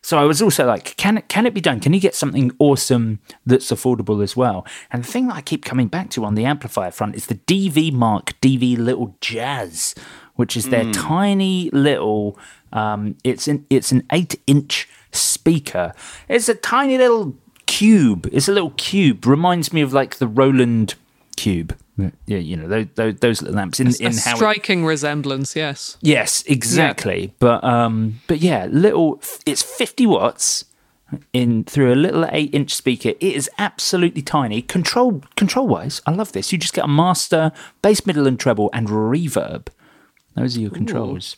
so 0.10 0.18
I 0.18 0.24
was 0.24 0.41
also 0.41 0.66
like, 0.66 0.97
can 0.97 1.20
it 1.20 1.30
can 1.30 1.45
it 1.45 1.53
be 1.53 1.62
done? 1.62 1.80
Can 1.80 1.93
you 1.93 1.99
get 1.99 2.16
something 2.16 2.51
awesome 2.57 3.20
that's 3.45 3.70
affordable 3.70 4.24
as 4.24 4.36
well? 4.36 4.66
And 4.89 5.03
the 5.03 5.07
thing 5.07 5.28
that 5.28 5.36
I 5.36 5.41
keep 5.41 5.64
coming 5.64 5.88
back 5.88 6.10
to 6.10 6.26
on 6.26 6.34
the 6.34 6.45
amplifier 6.45 6.89
front 6.89 7.14
is 7.14 7.28
the 7.28 7.36
DV 7.36 7.93
Mark 7.93 8.34
DV 8.41 8.76
Little 8.80 9.16
Jazz, 9.22 9.93
which 10.34 10.57
is 10.57 10.70
their 10.70 10.91
tiny 10.91 11.70
little. 11.74 12.39
Um, 12.74 13.18
it's 13.24 13.47
an 13.47 13.68
it's 13.70 13.91
an 13.91 14.01
eight 14.12 14.39
inch 14.47 14.89
speaker. 15.12 15.93
It's 16.28 16.49
a 16.49 16.55
tiny 16.55 16.97
little 16.97 17.36
cube. 17.68 18.28
It's 18.32 18.49
a 18.49 18.51
little 18.51 18.72
cube. 18.72 19.28
Reminds 19.28 19.72
me 19.72 19.82
of 19.82 19.93
like 19.93 20.16
the 20.16 20.28
Roland 20.28 20.95
cube. 21.38 21.78
Yeah, 22.26 22.38
you 22.38 22.56
know 22.58 22.68
those 22.68 22.88
those, 22.95 23.16
those 23.16 23.41
little 23.41 23.58
lamps 23.58 23.80
in 23.80 23.88
A 23.88 23.91
in 24.00 24.18
how 24.18 24.34
it- 24.34 24.38
striking 24.38 24.86
resemblance, 24.86 25.56
yes. 25.56 25.97
Yes, 26.02 26.43
exactly. 26.47 27.34
But 27.39 27.64
um, 27.64 28.22
but 28.28 28.39
yeah, 28.39 28.68
little. 28.72 29.22
It's 29.45 29.62
fifty 29.62 30.06
watts 30.06 30.66
in 31.34 31.64
through 31.64 31.91
a 31.91 31.95
little 31.95 32.26
eight 32.32 32.54
inch 32.54 32.74
speaker. 32.76 33.10
It 33.10 33.24
is 33.24 33.50
absolutely 33.58 34.22
tiny. 34.22 34.62
Control 34.62 35.24
control 35.36 35.68
wise, 35.68 36.02
I 36.06 36.12
love 36.12 36.32
this. 36.34 36.52
You 36.52 36.58
just 36.58 36.74
get 36.74 36.86
a 36.86 36.88
master, 36.88 37.52
bass, 37.82 38.06
middle, 38.06 38.28
and 38.28 38.39
treble, 38.39 38.70
and 38.74 38.88
reverb. 38.88 39.68
Those 40.36 40.58
are 40.58 40.62
your 40.62 40.72
controls. 40.72 41.36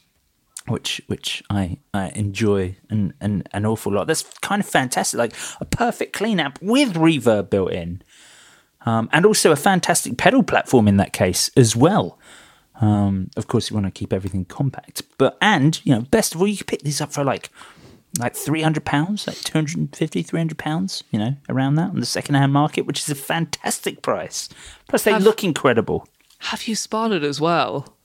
Which 0.68 1.02
which 1.08 1.42
I, 1.50 1.80
I 1.92 2.10
enjoy 2.10 2.76
an, 2.90 3.16
an 3.20 3.44
an 3.52 3.66
awful 3.66 3.92
lot. 3.94 4.06
That's 4.06 4.22
kind 4.42 4.62
of 4.62 4.68
fantastic. 4.70 5.18
Like 5.18 5.34
a 5.60 5.66
perfect 5.66 6.14
clean 6.14 6.40
amp 6.40 6.60
with 6.62 6.94
reverb 6.94 7.50
built 7.50 7.72
in. 7.72 8.04
Um, 8.86 9.10
and 9.12 9.26
also 9.26 9.52
a 9.52 9.56
fantastic 9.56 10.18
pedal 10.18 10.44
platform 10.44 10.88
in 10.88 10.98
that 10.98 11.14
case 11.14 11.52
as 11.56 11.76
well. 11.76 12.18
Um, 12.80 13.30
of 13.38 13.48
course, 13.48 13.70
you 13.70 13.76
want 13.76 13.86
to 13.86 13.92
keep 13.92 14.12
everything 14.12 14.46
compact, 14.46 15.04
but 15.20 15.38
and 15.40 15.80
you 15.86 15.94
know, 15.94 16.02
best 16.02 16.34
of 16.34 16.42
all, 16.42 16.48
you 16.48 16.58
can 16.58 16.66
pick 16.66 16.82
these 16.82 17.00
up 17.00 17.14
for 17.14 17.24
like 17.24 17.50
like 18.20 18.36
three 18.36 18.62
hundred 18.62 18.84
pounds, 18.86 19.28
like 19.28 19.38
250, 19.38 20.24
300 20.24 20.58
pounds, 20.58 21.04
you 21.12 21.20
know, 21.20 21.36
around 21.48 21.76
that 21.76 21.90
on 21.92 22.00
the 22.00 22.06
second-hand 22.06 22.52
market, 22.52 22.86
which 22.86 23.00
is 23.00 23.10
a 23.10 23.16
fantastic 23.16 24.02
price. 24.02 24.50
Plus, 24.88 25.04
they 25.04 25.12
Have- 25.12 25.24
look 25.24 25.44
incredible. 25.44 26.08
Have 26.40 26.68
you 26.68 26.76
spotted 26.76 27.24
as 27.24 27.40
well? 27.40 27.96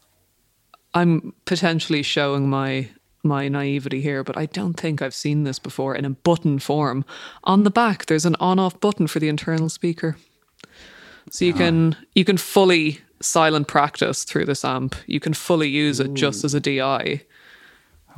I'm 0.93 1.33
potentially 1.47 2.03
showing 2.03 2.51
my 2.51 2.91
my 3.22 3.49
naivety 3.49 4.01
here, 4.01 4.22
but 4.22 4.37
I 4.37 4.47
don't 4.47 4.74
think 4.74 5.03
I've 5.03 5.14
seen 5.14 5.43
this 5.45 5.59
before 5.59 5.97
in 5.97 6.05
a 6.05 6.11
button 6.11 6.59
form. 6.59 7.05
On 7.45 7.64
the 7.64 7.70
back, 7.70 8.07
there's 8.07 8.27
an 8.27 8.37
on-off 8.39 8.79
button 8.79 9.07
for 9.09 9.18
the 9.18 9.29
internal 9.29 9.68
speaker, 9.68 10.16
so 11.31 11.45
you 11.45 11.53
can 11.53 11.97
you 12.14 12.24
can 12.24 12.37
fully 12.37 13.01
silent 13.20 13.68
practice 13.68 14.24
through 14.24 14.45
this 14.45 14.64
amp. 14.64 14.95
You 15.07 15.20
can 15.20 15.35
fully 15.35 15.68
use 15.68 16.01
it 16.01 16.14
just 16.14 16.45
as 16.45 16.55
a 16.55 16.61
DI. 16.61 17.22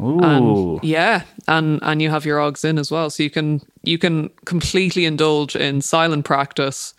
Ooh, 0.01 0.21
And 0.21 0.85
yeah, 0.85 1.23
and 1.47 1.81
and 1.83 2.01
you 2.01 2.11
have 2.11 2.25
your 2.25 2.41
Aux 2.41 2.55
in 2.65 2.79
as 2.79 2.91
well, 2.91 3.11
so 3.11 3.23
you 3.23 3.31
can 3.31 3.61
you 3.83 3.99
can 3.99 4.31
completely 4.45 5.05
indulge 5.05 5.57
in 5.57 5.81
silent 5.83 6.25
practice. 6.25 6.95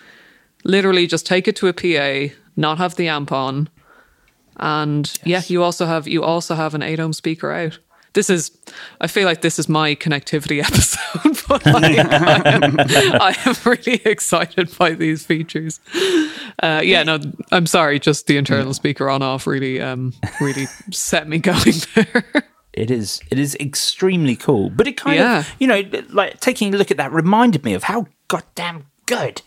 Literally, 0.65 1.07
just 1.07 1.25
take 1.25 1.47
it 1.47 1.55
to 1.57 1.67
a 1.67 1.73
PA, 1.73 2.33
not 2.57 2.77
have 2.77 2.95
the 2.95 3.07
amp 3.07 3.31
on, 3.31 3.69
and 4.57 5.17
yeah, 5.23 5.41
you 5.47 5.63
also 5.63 5.85
have 5.85 6.07
you 6.07 6.23
also 6.23 6.55
have 6.55 6.75
an 6.75 6.83
eight 6.83 6.99
ohm 6.99 7.13
speaker 7.13 7.51
out. 7.51 7.79
This 8.13 8.29
is, 8.29 8.51
I 9.01 9.07
feel 9.07 9.25
like 9.25 9.41
this 9.41 9.59
is 9.59 9.69
my 9.69 9.95
connectivity 9.95 10.63
episode, 10.65 11.39
but 11.47 11.65
like, 11.65 11.97
I, 11.99 12.41
am, 12.45 12.75
I 12.79 13.35
am 13.45 13.55
really 13.65 14.01
excited 14.05 14.75
by 14.77 14.91
these 14.91 15.25
features. 15.25 15.79
Uh, 16.61 16.81
yeah, 16.83 17.03
no, 17.03 17.19
I'm 17.51 17.65
sorry, 17.67 17.99
just 17.99 18.27
the 18.27 18.37
internal 18.37 18.73
speaker 18.73 19.09
on 19.09 19.21
off 19.21 19.45
really, 19.47 19.79
um, 19.81 20.13
really 20.41 20.65
set 20.91 21.27
me 21.27 21.37
going 21.39 21.73
there. 21.95 22.23
it 22.73 22.91
is 22.91 23.21
it 23.31 23.37
is 23.39 23.55
extremely 23.59 24.35
cool. 24.35 24.69
But 24.69 24.87
it 24.87 24.97
kind 24.97 25.17
Yeah. 25.17 25.39
of 25.39 25.53
you 25.59 25.67
know 25.67 25.81
like 26.09 26.39
taking 26.39 26.73
a 26.73 26.77
look 26.77 26.91
at 26.91 26.97
that 26.97 27.11
reminded 27.11 27.63
me 27.63 27.73
of 27.73 27.83
how 27.83 28.07
goddamn 28.27 28.85
good 29.05 29.41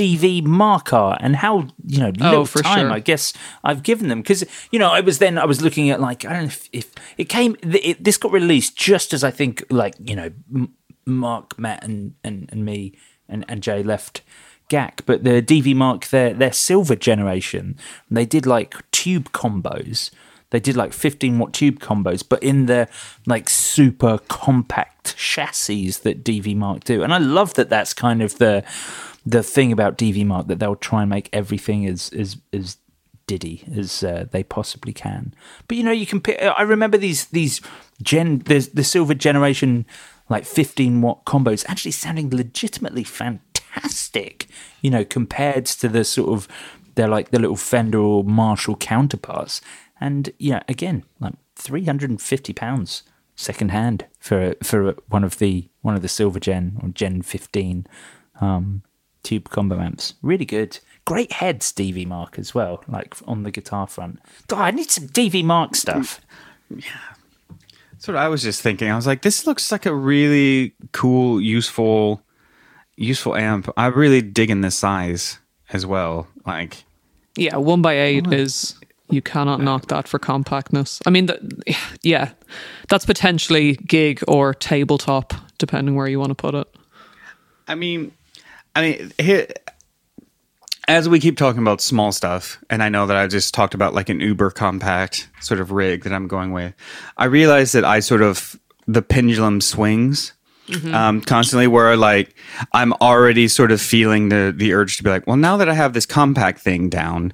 DV 0.00 0.44
Mark 0.44 0.92
are 0.92 1.16
and 1.20 1.36
how 1.36 1.68
you 1.86 1.98
know 2.00 2.12
oh, 2.20 2.24
little 2.30 2.40
Oh, 2.42 2.62
time 2.62 2.86
sure. 2.86 2.90
I 2.92 3.00
guess 3.00 3.32
I've 3.62 3.82
given 3.82 4.08
them 4.08 4.20
because 4.22 4.44
you 4.72 4.78
know 4.78 4.90
I 4.90 5.00
was 5.00 5.18
then 5.18 5.36
I 5.38 5.44
was 5.44 5.60
looking 5.60 5.90
at 5.90 6.00
like 6.00 6.24
I 6.24 6.30
don't 6.32 6.42
know 6.42 6.46
if, 6.46 6.68
if 6.72 6.86
it 7.18 7.28
came 7.28 7.56
it, 7.62 8.02
this 8.02 8.16
got 8.16 8.32
released 8.32 8.76
just 8.76 9.12
as 9.12 9.22
I 9.24 9.30
think 9.30 9.64
like 9.70 9.94
you 10.00 10.16
know. 10.16 10.30
m- 10.54 10.74
Mark, 11.06 11.58
Matt, 11.58 11.82
and 11.82 12.14
and, 12.22 12.48
and 12.52 12.64
me 12.64 12.92
and, 13.28 13.44
and 13.48 13.62
Jay 13.62 13.82
left 13.82 14.20
GAK, 14.68 15.02
but 15.06 15.24
the 15.24 15.42
DV 15.42 15.74
Mark, 15.74 16.06
their 16.08 16.32
their 16.34 16.52
silver 16.52 16.94
generation, 16.94 17.76
they 18.10 18.26
did 18.26 18.46
like 18.46 18.74
tube 18.92 19.32
combos. 19.32 20.10
They 20.50 20.60
did 20.60 20.76
like 20.76 20.92
15 20.92 21.38
watt 21.38 21.52
tube 21.52 21.78
combos, 21.78 22.24
but 22.28 22.42
in 22.42 22.66
the 22.66 22.88
like 23.26 23.48
super 23.48 24.18
compact 24.28 25.16
chassis 25.16 25.90
that 25.90 26.24
DV 26.24 26.56
Mark 26.56 26.84
do. 26.84 27.02
And 27.02 27.14
I 27.14 27.18
love 27.18 27.54
that 27.54 27.70
that's 27.70 27.94
kind 27.94 28.22
of 28.22 28.38
the 28.38 28.64
the 29.26 29.42
thing 29.42 29.70
about 29.70 29.98
DV 29.98 30.26
Mark 30.26 30.46
that 30.48 30.58
they'll 30.58 30.76
try 30.76 31.02
and 31.02 31.10
make 31.10 31.28
everything 31.32 31.86
as 31.86 32.10
as 32.12 32.36
as 32.52 32.76
diddy 33.26 33.62
as 33.76 34.02
uh, 34.02 34.26
they 34.32 34.42
possibly 34.42 34.92
can. 34.92 35.32
But 35.68 35.76
you 35.76 35.84
know, 35.84 35.92
you 35.92 36.06
can 36.06 36.20
pick. 36.20 36.42
I 36.42 36.62
remember 36.62 36.98
these 36.98 37.26
these 37.26 37.60
gen 38.02 38.40
the 38.40 38.68
the 38.74 38.84
silver 38.84 39.14
generation 39.14 39.86
like 40.28 40.44
15 40.44 41.02
watt 41.02 41.24
combos 41.24 41.64
actually 41.68 41.90
sounding 41.92 42.30
legitimately 42.30 43.04
fantastic. 43.04 44.48
You 44.80 44.90
know, 44.90 45.04
compared 45.04 45.66
to 45.66 45.88
the 45.88 46.04
sort 46.04 46.30
of 46.30 46.48
they're 46.96 47.08
like 47.08 47.30
the 47.30 47.38
little 47.38 47.56
Fender 47.56 47.98
or 47.98 48.24
Marshall 48.24 48.76
counterparts. 48.76 49.60
And 50.00 50.30
yeah, 50.38 50.62
again, 50.68 51.04
like 51.20 51.34
350 51.56 52.52
pounds 52.54 53.02
second 53.36 53.70
hand 53.70 54.06
for 54.18 54.54
for 54.62 54.94
one 55.08 55.24
of 55.24 55.38
the 55.38 55.68
one 55.82 55.94
of 55.94 56.02
the 56.02 56.08
silver 56.08 56.40
gen 56.40 56.78
or 56.82 56.88
gen 56.90 57.22
15 57.22 57.86
um, 58.40 58.82
tube 59.22 59.48
combo 59.50 59.78
amps. 59.78 60.14
Really 60.22 60.44
good. 60.44 60.78
Great 61.04 61.32
head, 61.32 61.60
DV 61.60 62.06
Mark 62.06 62.38
as 62.38 62.54
well, 62.54 62.84
like 62.86 63.14
on 63.26 63.42
the 63.42 63.50
guitar 63.50 63.86
front. 63.86 64.20
God, 64.48 64.60
I 64.60 64.70
need 64.70 64.90
some 64.90 65.08
DV 65.08 65.44
Mark 65.44 65.74
stuff. 65.74 66.20
Yeah. 66.68 66.82
That's 67.92 68.08
what 68.08 68.16
I 68.16 68.28
was 68.28 68.42
just 68.42 68.62
thinking. 68.62 68.90
I 68.90 68.96
was 68.96 69.06
like, 69.06 69.22
this 69.22 69.46
looks 69.46 69.70
like 69.70 69.84
a 69.84 69.94
really 69.94 70.72
cool, 70.92 71.40
useful, 71.40 72.22
useful 72.96 73.36
amp. 73.36 73.68
I 73.76 73.86
really 73.86 74.22
dig 74.22 74.50
in 74.50 74.62
the 74.62 74.70
size 74.70 75.38
as 75.70 75.84
well. 75.84 76.26
Like, 76.46 76.84
yeah, 77.36 77.56
one 77.56 77.82
by 77.82 77.98
eight 77.98 78.32
is 78.32 78.74
you 79.10 79.22
cannot 79.22 79.60
knock 79.60 79.86
that 79.88 80.08
for 80.08 80.18
compactness. 80.18 81.00
I 81.06 81.10
mean, 81.10 81.26
the, 81.26 81.74
yeah, 82.02 82.32
that's 82.88 83.06
potentially 83.06 83.76
gig 83.76 84.22
or 84.28 84.54
tabletop, 84.54 85.34
depending 85.58 85.94
where 85.94 86.06
you 86.06 86.18
want 86.18 86.30
to 86.30 86.34
put 86.34 86.54
it. 86.54 86.66
I 87.68 87.74
mean, 87.74 88.12
I 88.74 88.80
mean, 88.80 89.12
here, 89.18 89.46
as 90.88 91.08
we 91.08 91.20
keep 91.20 91.36
talking 91.36 91.62
about 91.62 91.80
small 91.80 92.12
stuff, 92.12 92.62
and 92.68 92.82
I 92.82 92.88
know 92.88 93.06
that 93.06 93.16
I 93.16 93.26
just 93.26 93.54
talked 93.54 93.74
about 93.74 93.94
like 93.94 94.08
an 94.08 94.20
uber 94.20 94.50
compact 94.50 95.28
sort 95.40 95.60
of 95.60 95.70
rig 95.70 96.04
that 96.04 96.12
I'm 96.12 96.26
going 96.26 96.52
with, 96.52 96.74
I 97.16 97.26
realize 97.26 97.72
that 97.72 97.84
I 97.84 98.00
sort 98.00 98.22
of 98.22 98.58
the 98.86 99.02
pendulum 99.02 99.60
swings 99.60 100.32
mm-hmm. 100.66 100.92
um, 100.92 101.20
constantly, 101.20 101.68
where 101.68 101.96
like 101.96 102.34
I'm 102.72 102.92
already 102.94 103.46
sort 103.46 103.70
of 103.70 103.80
feeling 103.80 104.30
the 104.30 104.52
the 104.56 104.72
urge 104.72 104.96
to 104.96 105.04
be 105.04 105.10
like, 105.10 105.26
well, 105.26 105.36
now 105.36 105.56
that 105.56 105.68
I 105.68 105.74
have 105.74 105.92
this 105.92 106.06
compact 106.06 106.60
thing 106.60 106.88
down, 106.88 107.32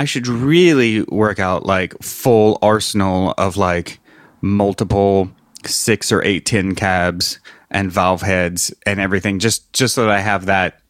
I 0.00 0.06
should 0.06 0.26
really 0.26 1.02
work 1.02 1.38
out 1.38 1.66
like 1.66 1.92
full 2.02 2.58
arsenal 2.62 3.34
of 3.36 3.58
like 3.58 4.00
multiple 4.40 5.30
six 5.66 6.10
or 6.10 6.22
eight 6.24 6.46
tin 6.46 6.74
cabs 6.74 7.38
and 7.70 7.92
valve 7.92 8.22
heads 8.22 8.72
and 8.86 8.98
everything 8.98 9.38
just 9.38 9.70
just 9.74 9.94
so 9.94 10.06
that 10.06 10.10
I 10.10 10.20
have 10.20 10.46
that 10.46 10.80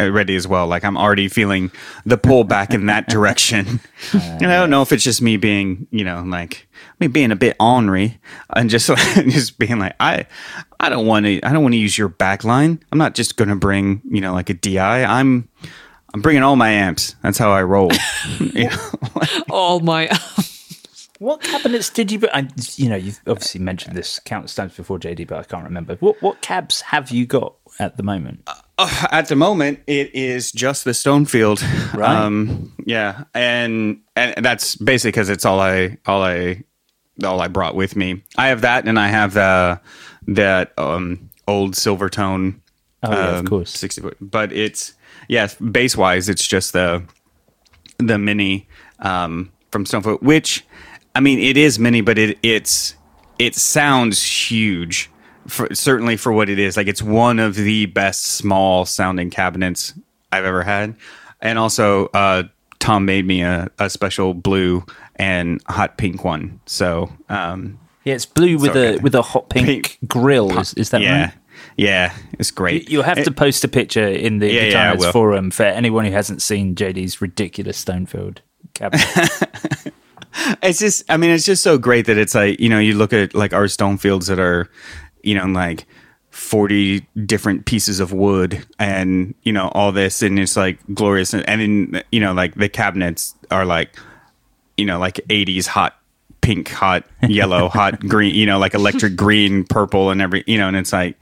ready 0.00 0.34
as 0.34 0.48
well. 0.48 0.66
Like 0.66 0.84
I'm 0.84 0.96
already 0.96 1.28
feeling 1.28 1.70
the 2.04 2.18
pull 2.18 2.42
back 2.42 2.74
in 2.74 2.86
that 2.86 3.08
direction. 3.08 3.78
Uh, 4.12 4.18
and 4.40 4.46
I 4.46 4.56
don't 4.56 4.70
know 4.70 4.82
if 4.82 4.90
it's 4.90 5.04
just 5.04 5.22
me 5.22 5.36
being, 5.36 5.86
you 5.92 6.02
know, 6.02 6.24
like 6.26 6.66
me 6.98 7.06
being 7.06 7.30
a 7.30 7.36
bit 7.36 7.54
ornery 7.60 8.18
and 8.56 8.68
just 8.68 8.88
just 9.14 9.60
being 9.60 9.78
like, 9.78 9.94
I 10.00 10.26
I 10.80 10.88
don't 10.88 11.06
want 11.06 11.26
to 11.26 11.40
I 11.44 11.52
don't 11.52 11.62
want 11.62 11.74
to 11.74 11.78
use 11.78 11.96
your 11.96 12.08
back 12.08 12.42
line. 12.42 12.82
I'm 12.90 12.98
not 12.98 13.14
just 13.14 13.36
going 13.36 13.50
to 13.50 13.54
bring, 13.54 14.02
you 14.10 14.20
know, 14.20 14.32
like 14.32 14.50
a 14.50 14.54
DI. 14.54 15.04
I'm 15.04 15.48
I'm 16.14 16.22
bringing 16.22 16.42
all 16.42 16.56
my 16.56 16.70
amps. 16.70 17.14
That's 17.22 17.38
how 17.38 17.50
I 17.50 17.62
roll. 17.62 17.90
you 18.38 18.70
know? 18.70 18.90
all 19.50 19.80
my 19.80 20.08
What 21.18 21.42
cabinets 21.42 21.90
did 21.90 22.12
you? 22.12 22.20
I, 22.32 22.48
you 22.76 22.88
know, 22.88 22.94
you've 22.94 23.20
obviously 23.26 23.60
mentioned 23.60 23.96
this 23.96 24.20
countless 24.20 24.54
times 24.54 24.76
before, 24.76 25.00
JD, 25.00 25.26
but 25.26 25.38
I 25.38 25.42
can't 25.42 25.64
remember. 25.64 25.96
What 25.96 26.22
what 26.22 26.40
cabs 26.42 26.80
have 26.82 27.10
you 27.10 27.26
got 27.26 27.56
at 27.80 27.96
the 27.96 28.04
moment? 28.04 28.42
Uh, 28.46 28.54
uh, 28.78 29.08
at 29.10 29.26
the 29.26 29.34
moment, 29.34 29.80
it 29.88 30.14
is 30.14 30.52
just 30.52 30.84
the 30.84 30.92
Stonefield. 30.92 31.60
Right. 31.92 32.08
Um, 32.08 32.72
yeah, 32.86 33.24
and 33.34 34.00
and 34.14 34.44
that's 34.44 34.76
basically 34.76 35.10
because 35.10 35.28
it's 35.28 35.44
all 35.44 35.58
I 35.58 35.98
all 36.06 36.22
I 36.22 36.62
all 37.24 37.40
I 37.40 37.48
brought 37.48 37.74
with 37.74 37.96
me. 37.96 38.22
I 38.36 38.48
have 38.48 38.60
that, 38.60 38.86
and 38.86 38.96
I 38.96 39.08
have 39.08 39.34
the 39.34 39.80
that 40.28 40.72
um, 40.78 41.30
old 41.48 41.74
Silvertone. 41.74 42.60
Oh 43.02 43.10
yeah, 43.10 43.28
um, 43.30 43.34
of 43.38 43.46
course, 43.46 43.70
sixty 43.72 44.00
foot. 44.00 44.16
But 44.20 44.52
it's 44.52 44.94
yeah, 45.28 45.48
bass 45.70 45.96
wise, 45.96 46.28
it's 46.28 46.46
just 46.46 46.72
the 46.72 47.02
the 47.98 48.18
mini 48.18 48.66
um, 49.00 49.52
from 49.70 49.84
Stonefield, 49.84 50.22
which 50.22 50.64
I 51.14 51.20
mean, 51.20 51.38
it 51.38 51.56
is 51.56 51.78
mini, 51.78 52.00
but 52.00 52.18
it 52.18 52.38
it's 52.42 52.94
it 53.38 53.54
sounds 53.54 54.22
huge. 54.22 55.10
For, 55.46 55.66
certainly 55.74 56.18
for 56.18 56.30
what 56.30 56.50
it 56.50 56.58
is, 56.58 56.76
like 56.76 56.88
it's 56.88 57.00
one 57.00 57.38
of 57.38 57.54
the 57.54 57.86
best 57.86 58.22
small 58.22 58.84
sounding 58.84 59.30
cabinets 59.30 59.94
I've 60.30 60.44
ever 60.44 60.62
had, 60.62 60.94
and 61.40 61.58
also 61.58 62.06
uh, 62.08 62.42
Tom 62.80 63.06
made 63.06 63.26
me 63.26 63.40
a, 63.40 63.70
a 63.78 63.88
special 63.88 64.34
blue 64.34 64.84
and 65.16 65.62
hot 65.66 65.96
pink 65.96 66.22
one. 66.22 66.60
So 66.66 67.10
um, 67.30 67.78
yeah, 68.04 68.14
it's 68.14 68.26
blue 68.26 68.58
with 68.58 68.76
a 68.76 68.98
with 68.98 69.14
a 69.14 69.22
hot 69.22 69.48
pink, 69.48 69.66
pink 69.66 69.98
grill. 70.06 70.58
Is, 70.58 70.74
is 70.74 70.90
that 70.90 71.00
yeah. 71.00 71.22
right? 71.22 71.34
Yeah, 71.78 72.12
it's 72.32 72.50
great. 72.50 72.90
You'll 72.90 73.04
have 73.04 73.18
it, 73.18 73.24
to 73.24 73.30
post 73.30 73.64
a 73.64 73.68
picture 73.68 74.06
in 74.06 74.40
the 74.40 74.52
yeah, 74.52 74.94
yeah, 74.94 75.10
forum 75.12 75.52
for 75.52 75.62
anyone 75.62 76.04
who 76.04 76.10
hasn't 76.10 76.42
seen 76.42 76.74
JD's 76.74 77.20
ridiculous 77.22 77.82
Stonefield 77.82 78.38
cabinet. 78.74 79.92
it's 80.62 80.78
just 80.78 81.04
i 81.08 81.16
mean 81.16 81.30
it's 81.30 81.44
just 81.44 81.62
so 81.62 81.78
great 81.78 82.06
that 82.06 82.18
it's 82.18 82.34
like 82.34 82.60
you 82.60 82.68
know 82.68 82.78
you 82.78 82.94
look 82.94 83.12
at 83.12 83.34
like 83.34 83.52
our 83.52 83.64
stonefields 83.64 84.28
that 84.28 84.38
are 84.38 84.68
you 85.22 85.34
know 85.34 85.46
like 85.46 85.86
40 86.30 87.00
different 87.26 87.64
pieces 87.64 87.98
of 87.98 88.12
wood 88.12 88.64
and 88.78 89.34
you 89.42 89.52
know 89.52 89.68
all 89.68 89.90
this 89.90 90.22
and 90.22 90.38
it's 90.38 90.56
like 90.56 90.78
glorious 90.94 91.32
and, 91.34 91.48
and 91.48 91.60
then 91.60 92.02
you 92.12 92.20
know 92.20 92.32
like 92.32 92.54
the 92.54 92.68
cabinets 92.68 93.34
are 93.50 93.64
like 93.64 93.98
you 94.76 94.84
know 94.84 94.98
like 94.98 95.16
80s 95.28 95.66
hot 95.66 95.98
pink 96.40 96.68
hot 96.68 97.04
yellow 97.26 97.68
hot 97.68 97.98
green 98.08 98.34
you 98.34 98.46
know 98.46 98.58
like 98.58 98.74
electric 98.74 99.16
green 99.16 99.64
purple 99.64 100.10
and 100.10 100.22
every 100.22 100.44
you 100.46 100.58
know 100.58 100.68
and 100.68 100.76
it's 100.76 100.92
like 100.92 101.18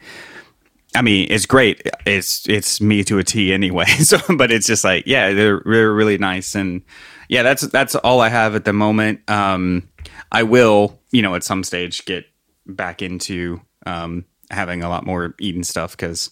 I 0.96 1.02
mean, 1.02 1.28
it's 1.30 1.46
great. 1.46 1.82
It's 2.06 2.48
it's 2.48 2.80
me 2.80 3.04
to 3.04 3.18
a 3.18 3.24
T 3.24 3.52
anyway. 3.52 3.84
So, 3.98 4.18
but 4.36 4.50
it's 4.50 4.66
just 4.66 4.84
like, 4.84 5.06
yeah, 5.06 5.32
they're, 5.32 5.62
they're 5.64 5.92
really 5.92 6.18
nice, 6.18 6.54
and 6.54 6.82
yeah, 7.28 7.42
that's 7.42 7.62
that's 7.68 7.94
all 7.96 8.20
I 8.20 8.28
have 8.28 8.54
at 8.54 8.64
the 8.64 8.72
moment. 8.72 9.28
Um, 9.28 9.88
I 10.32 10.42
will, 10.42 11.00
you 11.10 11.22
know, 11.22 11.34
at 11.34 11.44
some 11.44 11.64
stage 11.64 12.04
get 12.04 12.24
back 12.66 13.02
into 13.02 13.60
um, 13.84 14.24
having 14.50 14.82
a 14.82 14.88
lot 14.88 15.06
more 15.06 15.34
Eden 15.38 15.64
stuff 15.64 15.92
because 15.96 16.30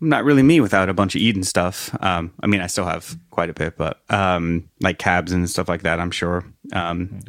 I'm 0.00 0.08
not 0.08 0.24
really 0.24 0.42
me 0.42 0.60
without 0.60 0.88
a 0.88 0.94
bunch 0.94 1.14
of 1.14 1.20
Eden 1.20 1.44
stuff. 1.44 1.94
Um, 2.02 2.32
I 2.40 2.46
mean, 2.46 2.60
I 2.60 2.66
still 2.66 2.86
have 2.86 3.16
quite 3.30 3.50
a 3.50 3.54
bit, 3.54 3.76
but 3.76 4.00
um, 4.10 4.68
like 4.80 4.98
cabs 4.98 5.32
and 5.32 5.48
stuff 5.48 5.68
like 5.68 5.82
that, 5.82 6.00
I'm 6.00 6.10
sure 6.10 6.44
um, 6.72 7.20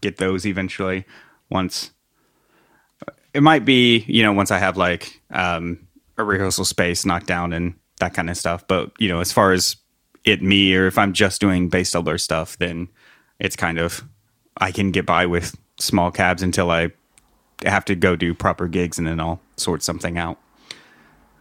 get 0.00 0.16
those 0.16 0.46
eventually 0.46 1.04
once. 1.50 1.90
It 3.34 3.42
might 3.42 3.64
be, 3.64 3.98
you 4.06 4.22
know, 4.22 4.32
once 4.32 4.50
I 4.50 4.58
have 4.58 4.76
like 4.76 5.20
um, 5.30 5.86
a 6.16 6.24
rehearsal 6.24 6.64
space 6.64 7.04
knocked 7.04 7.26
down 7.26 7.52
and 7.52 7.74
that 8.00 8.14
kind 8.14 8.30
of 8.30 8.36
stuff. 8.36 8.66
But 8.66 8.92
you 8.98 9.08
know, 9.08 9.20
as 9.20 9.32
far 9.32 9.52
as 9.52 9.76
it 10.24 10.42
me 10.42 10.74
or 10.74 10.86
if 10.86 10.98
I'm 10.98 11.12
just 11.12 11.40
doing 11.40 11.68
bass 11.68 11.90
doubler 11.92 12.20
stuff, 12.20 12.58
then 12.58 12.88
it's 13.38 13.56
kind 13.56 13.78
of 13.78 14.04
I 14.56 14.72
can 14.72 14.90
get 14.90 15.06
by 15.06 15.26
with 15.26 15.56
small 15.78 16.10
cabs 16.10 16.42
until 16.42 16.70
I 16.70 16.90
have 17.64 17.84
to 17.86 17.94
go 17.94 18.16
do 18.16 18.34
proper 18.34 18.68
gigs 18.68 18.98
and 18.98 19.06
then 19.06 19.20
I'll 19.20 19.40
sort 19.56 19.82
something 19.82 20.18
out. 20.18 20.38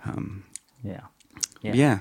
Um, 0.06 0.44
yeah. 0.84 1.02
yeah. 1.62 1.74
Yeah. 1.74 2.00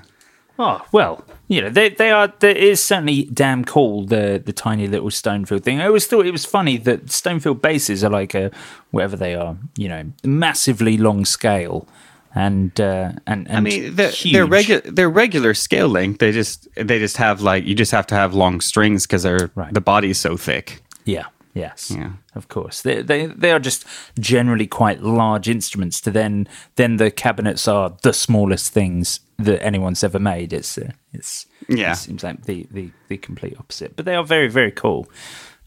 Oh 0.59 0.83
well, 0.91 1.23
you 1.47 1.61
know 1.61 1.69
they 1.69 1.89
they 1.89 2.11
are. 2.11 2.33
There 2.39 2.55
is 2.55 2.81
certainly 2.81 3.25
damn 3.25 3.63
cool 3.63 4.05
the 4.05 4.41
the 4.43 4.53
tiny 4.53 4.87
little 4.87 5.09
Stonefield 5.09 5.63
thing. 5.63 5.79
I 5.79 5.85
always 5.85 6.07
thought 6.07 6.25
it 6.25 6.31
was 6.31 6.45
funny 6.45 6.77
that 6.77 7.05
Stonefield 7.05 7.61
basses 7.61 8.03
are 8.03 8.09
like 8.09 8.33
a 8.33 8.51
whatever 8.91 9.15
they 9.15 9.35
are, 9.35 9.57
you 9.75 9.87
know, 9.87 10.11
massively 10.23 10.97
long 10.97 11.25
scale, 11.25 11.87
and 12.33 12.79
uh, 12.81 13.11
and, 13.27 13.47
and 13.47 13.57
I 13.57 13.59
mean 13.59 13.95
they're, 13.95 14.11
they're 14.31 14.45
regular 14.47 14.81
they're 14.81 15.09
regular 15.09 15.53
scale 15.53 15.89
length. 15.89 16.19
They 16.19 16.31
just 16.31 16.67
they 16.75 16.97
just 16.97 17.17
have 17.17 17.41
like 17.41 17.65
you 17.65 17.75
just 17.75 17.91
have 17.91 18.07
to 18.07 18.15
have 18.15 18.33
long 18.33 18.59
strings 18.59 19.05
because 19.05 19.23
they're 19.23 19.51
right. 19.55 19.73
the 19.73 19.81
body's 19.81 20.17
so 20.17 20.37
thick. 20.37 20.81
Yeah. 21.05 21.25
Yes. 21.53 21.91
Yeah. 21.91 22.11
Of 22.35 22.47
course. 22.47 22.81
They, 22.81 23.01
they 23.01 23.25
they 23.25 23.51
are 23.51 23.59
just 23.59 23.85
generally 24.19 24.67
quite 24.67 25.01
large 25.01 25.49
instruments. 25.49 26.01
To 26.01 26.11
then 26.11 26.47
then 26.75 26.97
the 26.97 27.11
cabinets 27.11 27.67
are 27.67 27.95
the 28.03 28.13
smallest 28.13 28.71
things 28.73 29.21
that 29.37 29.63
anyone's 29.63 30.03
ever 30.03 30.19
made. 30.19 30.53
It's 30.53 30.77
uh, 30.77 30.91
it's 31.13 31.45
yeah. 31.67 31.93
It 31.93 31.95
seems 31.95 32.23
like 32.23 32.45
the, 32.45 32.67
the 32.71 32.91
the 33.07 33.17
complete 33.17 33.55
opposite. 33.59 33.95
But 33.95 34.05
they 34.05 34.15
are 34.15 34.23
very 34.23 34.47
very 34.47 34.71
cool. 34.71 35.07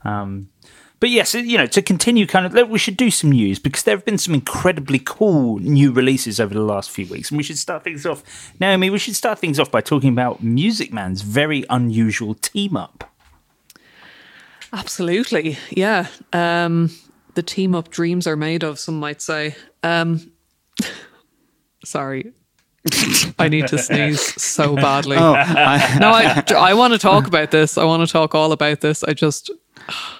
Um, 0.04 0.48
but 1.00 1.08
yes, 1.08 1.34
you 1.34 1.56
know, 1.56 1.66
to 1.66 1.80
continue 1.80 2.26
kind 2.26 2.44
of, 2.44 2.68
we 2.68 2.78
should 2.78 2.98
do 2.98 3.10
some 3.10 3.32
news 3.32 3.58
because 3.58 3.84
there 3.84 3.96
have 3.96 4.04
been 4.04 4.18
some 4.18 4.34
incredibly 4.34 4.98
cool 4.98 5.58
new 5.58 5.92
releases 5.92 6.38
over 6.38 6.52
the 6.52 6.60
last 6.60 6.90
few 6.90 7.06
weeks. 7.06 7.30
And 7.30 7.38
we 7.38 7.42
should 7.42 7.56
start 7.56 7.84
things 7.84 8.04
off. 8.04 8.22
Naomi, 8.60 8.90
we 8.90 8.98
should 8.98 9.16
start 9.16 9.38
things 9.38 9.58
off 9.58 9.70
by 9.70 9.80
talking 9.80 10.12
about 10.12 10.42
Music 10.42 10.92
Man's 10.92 11.22
very 11.22 11.64
unusual 11.70 12.34
team 12.34 12.76
up. 12.76 13.09
Absolutely. 14.72 15.58
Yeah. 15.70 16.06
Um, 16.32 16.90
the 17.34 17.42
team 17.42 17.74
up 17.74 17.90
dreams 17.90 18.26
are 18.26 18.36
made 18.36 18.62
of, 18.62 18.78
some 18.78 18.98
might 19.00 19.20
say. 19.22 19.56
Um, 19.82 20.32
sorry. 21.84 22.32
I 23.38 23.48
need 23.48 23.66
to 23.68 23.78
sneeze 23.78 24.20
so 24.42 24.74
badly. 24.74 25.16
Oh, 25.18 25.34
I- 25.34 25.98
no, 26.00 26.08
I, 26.10 26.44
I 26.70 26.74
want 26.74 26.92
to 26.94 26.98
talk 26.98 27.26
about 27.26 27.50
this. 27.50 27.76
I 27.76 27.84
want 27.84 28.06
to 28.06 28.10
talk 28.10 28.34
all 28.34 28.52
about 28.52 28.80
this. 28.80 29.04
I 29.04 29.12
just, 29.12 29.50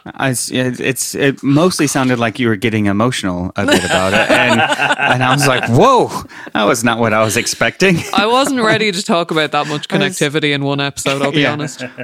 I, 0.07 0.31
it- 0.31 0.81
it's 0.81 1.15
it 1.15 1.43
mostly 1.43 1.87
sounded 1.87 2.19
like 2.19 2.39
you 2.39 2.49
were 2.49 2.57
getting 2.57 2.87
emotional 2.87 3.53
a 3.57 3.67
bit 3.67 3.85
about 3.85 4.13
it, 4.13 4.31
and 4.31 4.61
and 4.61 5.23
I 5.23 5.33
was 5.33 5.47
like, 5.47 5.65
"Whoa, 5.69 6.09
that 6.55 6.65
was 6.65 6.83
not 6.85 6.99
what 6.99 7.13
I 7.13 7.23
was 7.23 7.37
expecting." 7.37 7.99
I 8.15 8.27
wasn't 8.27 8.63
ready 8.63 8.91
to 8.93 9.03
talk 9.03 9.31
about 9.31 9.53
that 9.53 9.67
much 9.69 9.89
connectivity 9.95 10.53
in 10.55 10.65
one 10.65 10.81
episode. 10.81 11.23
I'll 11.23 11.33
be 11.33 11.41
Yeah. 11.43 11.53
honest. 11.53 11.85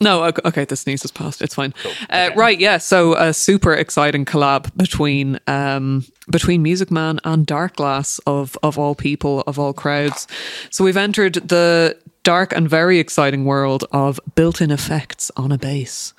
No, 0.00 0.22
okay, 0.26 0.42
okay, 0.44 0.64
the 0.64 0.76
sneeze 0.76 1.04
is 1.04 1.10
past. 1.10 1.42
It's 1.42 1.56
fine. 1.56 1.74
Uh, 2.08 2.30
right, 2.36 2.60
yeah. 2.60 2.78
So 2.78 3.16
a 3.16 3.34
super 3.34 3.74
exciting 3.74 4.24
collab 4.24 4.70
between 4.76 5.40
um, 5.48 6.04
between 6.30 6.62
Music 6.62 6.90
Man 6.92 7.18
and 7.24 7.44
Dark 7.44 7.74
Glass 7.74 8.20
of 8.20 8.56
of 8.62 8.78
all 8.78 8.94
people 8.94 9.40
of 9.48 9.58
all 9.58 9.72
crowds. 9.72 10.28
So 10.70 10.84
we've 10.84 10.96
entered 10.96 11.34
the 11.34 11.98
dark 12.22 12.52
and 12.52 12.68
very 12.70 13.00
exciting 13.00 13.44
world 13.44 13.84
of 13.90 14.20
built-in 14.36 14.70
effects 14.70 15.32
on 15.36 15.50
a 15.50 15.58
bass. 15.58 16.12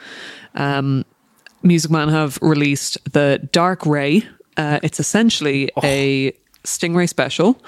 Um, 0.56 1.06
Music 1.62 1.91
Man 1.91 2.10
have 2.10 2.39
released 2.41 2.97
the 3.12 3.47
Dark 3.52 3.86
Ray. 3.86 4.24
Uh, 4.58 4.80
it's 4.84 5.00
essentially 5.00 5.70
a 5.84 6.34
Stingray 6.64 7.08
special, 7.08 7.62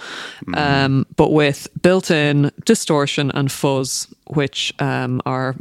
um, 0.53 1.05
but 1.15 1.31
with 1.31 1.67
built-in 1.81 2.51
distortion 2.65 3.31
and 3.31 3.51
fuzz, 3.51 4.13
which 4.27 4.73
um, 4.79 5.21
are 5.25 5.55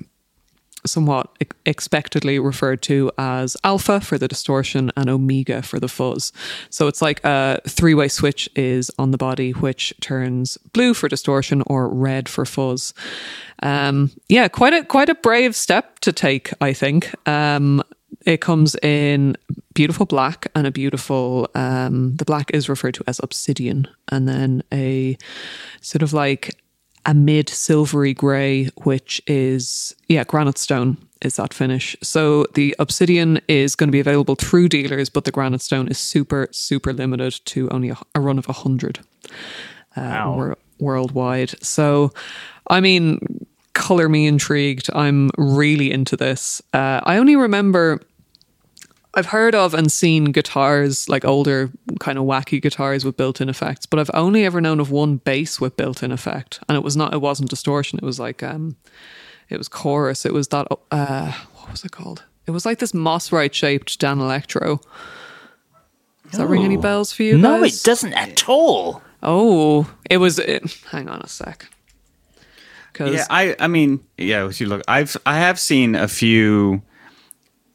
somewhat 0.87 1.31
expectedly 1.67 2.39
referred 2.39 2.83
to 2.83 3.11
as 3.19 3.57
alpha 3.65 4.01
for 4.01 4.19
the 4.19 4.29
distortion 4.29 4.91
and 4.97 5.09
omega 5.09 5.63
for 5.63 5.79
the 5.79 5.89
fuzz. 5.89 6.33
So 6.71 6.89
it's 6.89 7.03
like 7.03 7.21
a 7.25 7.61
three-way 7.67 8.09
switch 8.09 8.49
is 8.57 8.91
on 8.99 9.11
the 9.11 9.19
body, 9.19 9.53
which 9.53 9.93
turns 10.01 10.57
blue 10.73 10.95
for 10.95 11.09
distortion 11.09 11.63
or 11.67 11.89
red 11.89 12.29
for 12.29 12.45
fuzz. 12.45 12.95
Um, 13.63 14.11
yeah, 14.29 14.49
quite 14.49 14.73
a 14.73 14.85
quite 14.85 15.09
a 15.09 15.15
brave 15.15 15.55
step 15.55 15.99
to 16.01 16.13
take, 16.13 16.53
I 16.61 16.73
think. 16.73 17.15
Um, 17.29 17.83
it 18.27 18.41
comes 18.41 18.77
in 18.83 19.37
beautiful 19.75 20.07
black 20.07 20.47
and 20.55 20.67
a 20.67 20.71
beautiful 20.71 21.49
um, 21.55 22.17
the 22.17 22.25
black 22.25 22.51
is 22.53 22.69
referred 22.69 22.95
to 22.95 23.05
as 23.07 23.21
obsidian 23.23 23.87
and 24.09 24.29
then 24.29 24.63
a 24.73 25.17
sort 25.81 26.03
of 26.03 26.13
like 26.13 26.61
a 27.07 27.15
mid 27.15 27.49
silvery 27.49 28.15
grey 28.15 28.67
which 28.83 29.23
is 29.27 29.95
yeah 30.09 30.25
granite 30.25 30.59
stone 30.59 30.97
is 31.23 31.37
that 31.37 31.53
finish. 31.53 31.95
So 32.03 32.47
the 32.55 32.75
obsidian 32.79 33.41
is 33.47 33.77
going 33.77 33.89
to 33.89 33.93
be 33.93 34.01
available 34.01 34.37
through 34.37 34.69
dealers 34.69 35.09
but 35.09 35.25
the 35.25 35.31
granite 35.31 35.61
stone 35.61 35.89
is 35.89 35.99
super 35.99 36.49
super 36.51 36.93
limited 36.93 37.41
to 37.47 37.69
only 37.71 37.91
a, 37.91 37.99
a 38.15 38.21
run 38.21 38.39
of 38.39 38.47
100 38.47 39.01
uh, 39.97 40.33
wor- 40.35 40.59
worldwide. 40.79 41.63
So 41.63 42.13
i 42.69 42.81
mean 42.81 43.47
color 43.73 44.09
me 44.09 44.27
intrigued. 44.27 44.91
I'm 44.95 45.31
really 45.39 45.91
into 45.91 46.17
this. 46.17 46.61
Uh, 46.75 47.01
i 47.05 47.17
only 47.17 47.37
remember 47.37 48.01
I've 49.15 49.27
heard 49.27 49.55
of 49.57 49.75
and 49.75 49.91
seen 49.91 50.27
guitars, 50.27 51.09
like 51.09 51.25
older 51.25 51.71
kind 51.99 52.17
of 52.19 52.25
wacky 52.25 52.63
guitars 52.63 53.05
with 53.05 53.17
built-in 53.17 53.49
effects, 53.49 53.85
but 53.87 53.99
I've 53.99 54.11
only 54.15 54.45
ever 54.45 54.61
known 54.61 54.79
of 54.79 54.91
one 54.93 55.17
bass 55.17 55.61
with 55.61 55.77
built-in 55.77 56.13
effect, 56.13 56.61
and 56.69 56.77
it 56.77 56.85
was 56.85 56.97
not, 56.97 57.13
it 57.13 57.21
wasn't 57.21 57.51
distortion. 57.51 57.99
It 58.01 58.05
was 58.05 58.21
like, 58.21 58.43
um, 58.43 58.77
it 59.49 59.59
was 59.59 59.67
chorus. 59.69 60.25
It 60.25 60.33
was 60.33 60.49
that, 60.49 60.69
uh, 60.93 61.33
what 61.57 61.71
was 61.73 61.85
it 61.85 61.91
called? 61.91 62.23
It 62.47 62.53
was 62.53 62.65
like 62.65 62.79
this 62.79 62.93
Mosrite 62.93 63.53
shaped 63.53 63.99
Danelectro. 64.01 64.81
Does 66.31 66.39
that 66.39 66.47
ring 66.47 66.63
any 66.65 66.77
Oh. 66.77 66.81
bells 66.81 67.13
for 67.13 67.25
you? 67.25 67.37
No, 67.37 67.61
guys? 67.63 67.81
it 67.81 67.85
doesn't 67.85 68.13
at 68.15 68.49
all. 68.49 69.03
Oh, 69.23 69.91
it 70.09 70.19
was. 70.19 70.39
It, 70.39 70.79
hang 70.93 71.09
on 71.09 71.21
a 71.21 71.29
sec. 71.29 71.67
'Cause- 72.93 73.13
Yeah, 73.13 73.27
I 73.29 73.57
I 73.59 73.67
mean, 73.67 74.01
yeah, 74.17 74.47
if 74.47 74.61
you 74.61 74.67
look, 74.69 74.83
I've 74.89 75.17
I 75.27 75.39
have 75.39 75.59
seen 75.59 75.95
a 75.97 76.07
few 76.09 76.83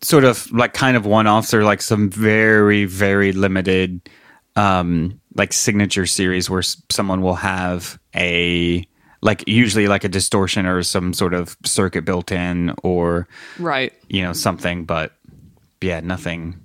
sort 0.06 0.24
of 0.24 0.52
like 0.52 0.74
kind 0.74 0.96
of 0.96 1.06
one 1.06 1.26
offs 1.28 1.54
or 1.54 1.64
like 1.64 1.82
some 1.82 2.10
very 2.10 2.86
very 2.86 3.32
limited 3.32 4.08
um 4.56 5.20
like 5.36 5.52
signature 5.52 6.06
series 6.06 6.50
where 6.50 6.60
s- 6.60 6.82
someone 6.90 7.22
will 7.22 7.36
have 7.36 8.00
a 8.16 8.86
like 9.22 9.44
usually 9.48 9.88
like 9.88 10.04
a 10.04 10.10
distortion 10.10 10.68
or 10.68 10.84
some 10.84 11.12
sort 11.12 11.34
of 11.34 11.58
circuit 11.66 12.06
built 12.06 12.32
in 12.32 12.74
or 12.84 13.28
right. 13.58 13.94
you 14.08 14.22
know 14.22 14.32
something 14.34 14.86
but 14.86 15.14
yeah 15.82 16.00
nothing 16.02 16.56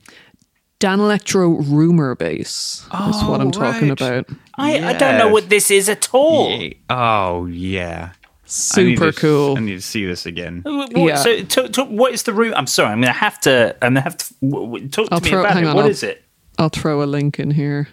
Danelectro 0.78 1.58
rumor 1.70 2.14
bass 2.14 2.86
is 2.86 3.24
what 3.24 3.42
I'm 3.42 3.50
talking 3.50 3.90
about. 3.90 4.26
I, 4.56 4.82
I 4.82 4.92
don't 4.94 5.18
know 5.18 5.28
what 5.28 5.50
this 5.50 5.70
is 5.70 5.90
at 5.90 6.08
all. 6.14 6.58
oh 6.88 7.44
yeah 7.46 8.00
I 8.00 8.06
need 8.06 8.19
Super 8.50 9.12
to- 9.12 9.20
cool. 9.20 9.56
I 9.56 9.60
need 9.60 9.76
to 9.76 9.80
see 9.82 10.04
this 10.06 10.26
again 10.26 10.62
What, 10.64 10.96
Yeah. 10.96 11.14
So, 11.16 11.42
to, 11.42 11.68
to, 11.68 11.84
what 11.84 12.12
is 12.12 12.24
the 12.24 12.32
room? 12.32 12.52
I'm 12.56 12.66
sorry. 12.66 12.90
I'm 12.90 13.00
going 13.00 13.12
to 13.12 13.18
have 13.18 13.38
to. 13.42 13.76
I'm 13.82 13.94
going 13.94 13.94
to 13.96 14.00
have 14.02 14.16
to 14.16 14.34
w- 14.42 14.66
w- 14.66 14.88
talk 14.88 15.06
to 15.08 15.14
I'll 15.14 15.20
me 15.20 15.28
throw- 15.30 15.40
about 15.40 15.56
it. 15.56 15.64
on, 15.66 15.74
What 15.76 15.84
I'll- 15.84 15.90
is 15.90 16.02
it? 16.02 16.24
I'll 16.58 16.68
throw 16.68 17.02
a 17.02 17.06
link 17.06 17.38
in 17.38 17.52
here. 17.52 17.88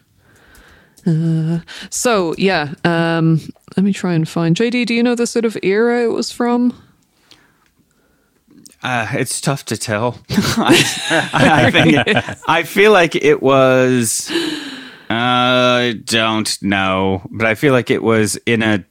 Uh, 1.06 1.60
so 1.90 2.34
yeah, 2.38 2.74
um, 2.84 3.40
let 3.78 3.84
me 3.86 3.94
try 3.94 4.14
and 4.14 4.28
find 4.28 4.56
JD. 4.58 4.86
Do 4.88 4.94
you 4.94 5.02
know 5.04 5.16
the 5.16 5.26
sort 5.28 5.46
of 5.46 5.58
era 5.64 6.04
it 6.04 6.08
was 6.12 6.32
from? 6.34 6.74
Uh, 8.84 9.08
it's 9.14 9.40
tough 9.42 9.66
to 9.66 9.78
tell. 9.78 10.20
I, 10.30 11.32
I 11.34 11.72
think 11.72 12.40
I 12.48 12.64
feel 12.64 12.92
like 12.92 13.16
it 13.16 13.42
was. 13.42 14.30
I 15.10 16.02
don't 16.04 16.62
know, 16.62 17.22
but 17.32 17.48
I 17.48 17.56
feel 17.56 17.72
like 17.74 17.90
it 17.90 18.04
was 18.04 18.36
in 18.46 18.62
a 18.62 18.84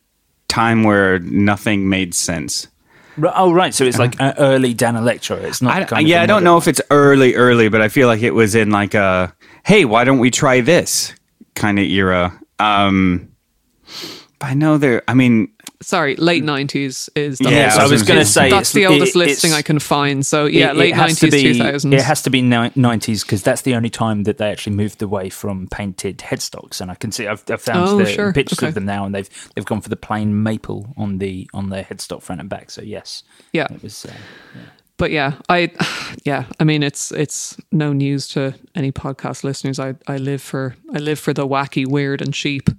time 0.49 0.85
where 0.85 1.19
nothing 1.19 1.89
made 1.89 2.15
sense. 2.15 2.69
Oh, 3.35 3.53
right. 3.53 3.73
So 3.73 3.85
it's 3.85 3.99
like 3.99 4.15
early 4.21 4.75
Danelectro. 4.75 5.43
It's 5.43 5.63
not. 5.63 5.73
I, 5.73 5.85
kind 5.85 6.05
of 6.05 6.09
yeah, 6.09 6.23
I 6.23 6.27
don't 6.27 6.45
know 6.45 6.59
if 6.59 6.69
it's 6.69 6.81
early, 6.91 7.35
early, 7.35 7.69
but 7.69 7.81
I 7.81 7.89
feel 7.89 8.09
like 8.09 8.23
it 8.23 8.33
was 8.33 8.55
in 8.55 8.71
like 8.71 8.95
a 8.95 9.35
hey, 9.65 9.85
why 9.85 10.05
don't 10.05 10.19
we 10.19 10.31
try 10.31 10.61
this 10.61 11.15
kind 11.55 11.79
of 11.79 11.87
era. 11.87 12.39
Um, 12.59 13.33
but 14.39 14.47
I 14.47 14.55
know 14.55 14.77
there. 14.79 15.03
I 15.09 15.15
mean, 15.15 15.49
Sorry, 15.83 16.17
late 16.17 16.43
nineties 16.43 17.11
is. 17.15 17.39
The 17.39 17.51
Yeah, 17.51 17.69
So 17.71 17.81
I 17.81 17.87
was 17.87 18.03
going 18.03 18.19
to 18.19 18.25
say 18.25 18.49
that's 18.49 18.73
the 18.73 18.87
oldest 18.87 19.15
it- 19.15 19.19
listing 19.19 19.53
I 19.53 19.61
can 19.63 19.79
find. 19.79 20.25
So 20.25 20.47
yeah, 20.47 20.69
it- 20.69 20.71
it 20.71 20.77
late 20.77 20.97
nineties, 20.97 21.31
be- 21.31 21.43
two 21.43 21.55
thousands. 21.55 21.93
It 21.95 22.03
has 22.03 22.23
to 22.23 22.31
be 22.31 22.41
nineties 22.41 23.23
because 23.25 23.43
that's 23.43 23.61
the 23.63 23.75
only 23.75 23.91
time 23.91 24.23
that 24.25 24.39
they 24.39 24.51
actually 24.51 24.75
moved 24.75 25.03
away 25.03 25.29
from 25.29 25.69
painted 25.69 26.19
headstocks. 26.19 26.81
And 26.81 26.91
I 26.91 26.95
can 26.95 27.13
see 27.13 27.27
I've, 27.27 27.45
I've 27.51 27.61
found 27.61 27.89
Oh, 27.91 27.99
the 27.99 28.07
sure. 28.07 28.33
pictures 28.33 28.59
Okay. 28.59 28.69
of 28.69 28.75
them 28.75 28.87
now, 28.87 29.05
and 29.05 29.15
they've 29.15 29.29
they've 29.55 29.67
gone 29.67 29.83
for 29.83 29.91
the 29.91 29.97
plain 29.97 30.43
maple 30.43 30.95
on 30.97 31.19
the 31.19 31.49
on 31.53 31.69
their 31.69 31.85
headstock 31.85 32.23
front 32.23 32.41
and 32.41 32.49
back. 32.49 32.71
So 32.71 32.81
yes, 32.83 33.23
Yeah. 33.53 33.67
it 33.71 33.83
was. 33.83 34.07
Uh, 34.07 34.13
but 34.97 35.11
yeah, 35.11 35.35
I 35.51 35.73
yeah, 36.25 36.45
I 36.59 36.65
mean 36.65 36.83
it's 36.83 37.13
it's 37.13 37.55
no 37.71 37.93
news 37.93 38.29
to 38.29 38.55
any 38.75 38.93
podcast 38.93 39.45
listeners. 39.45 39.79
I 39.79 39.95
I 40.07 40.17
live 40.17 40.41
for 40.41 40.75
I 40.95 40.99
live 41.01 41.19
for 41.19 41.35
the 41.35 41.47
wacky, 41.47 41.87
weird, 41.87 42.23
and 42.23 42.33
cheap. 42.33 42.71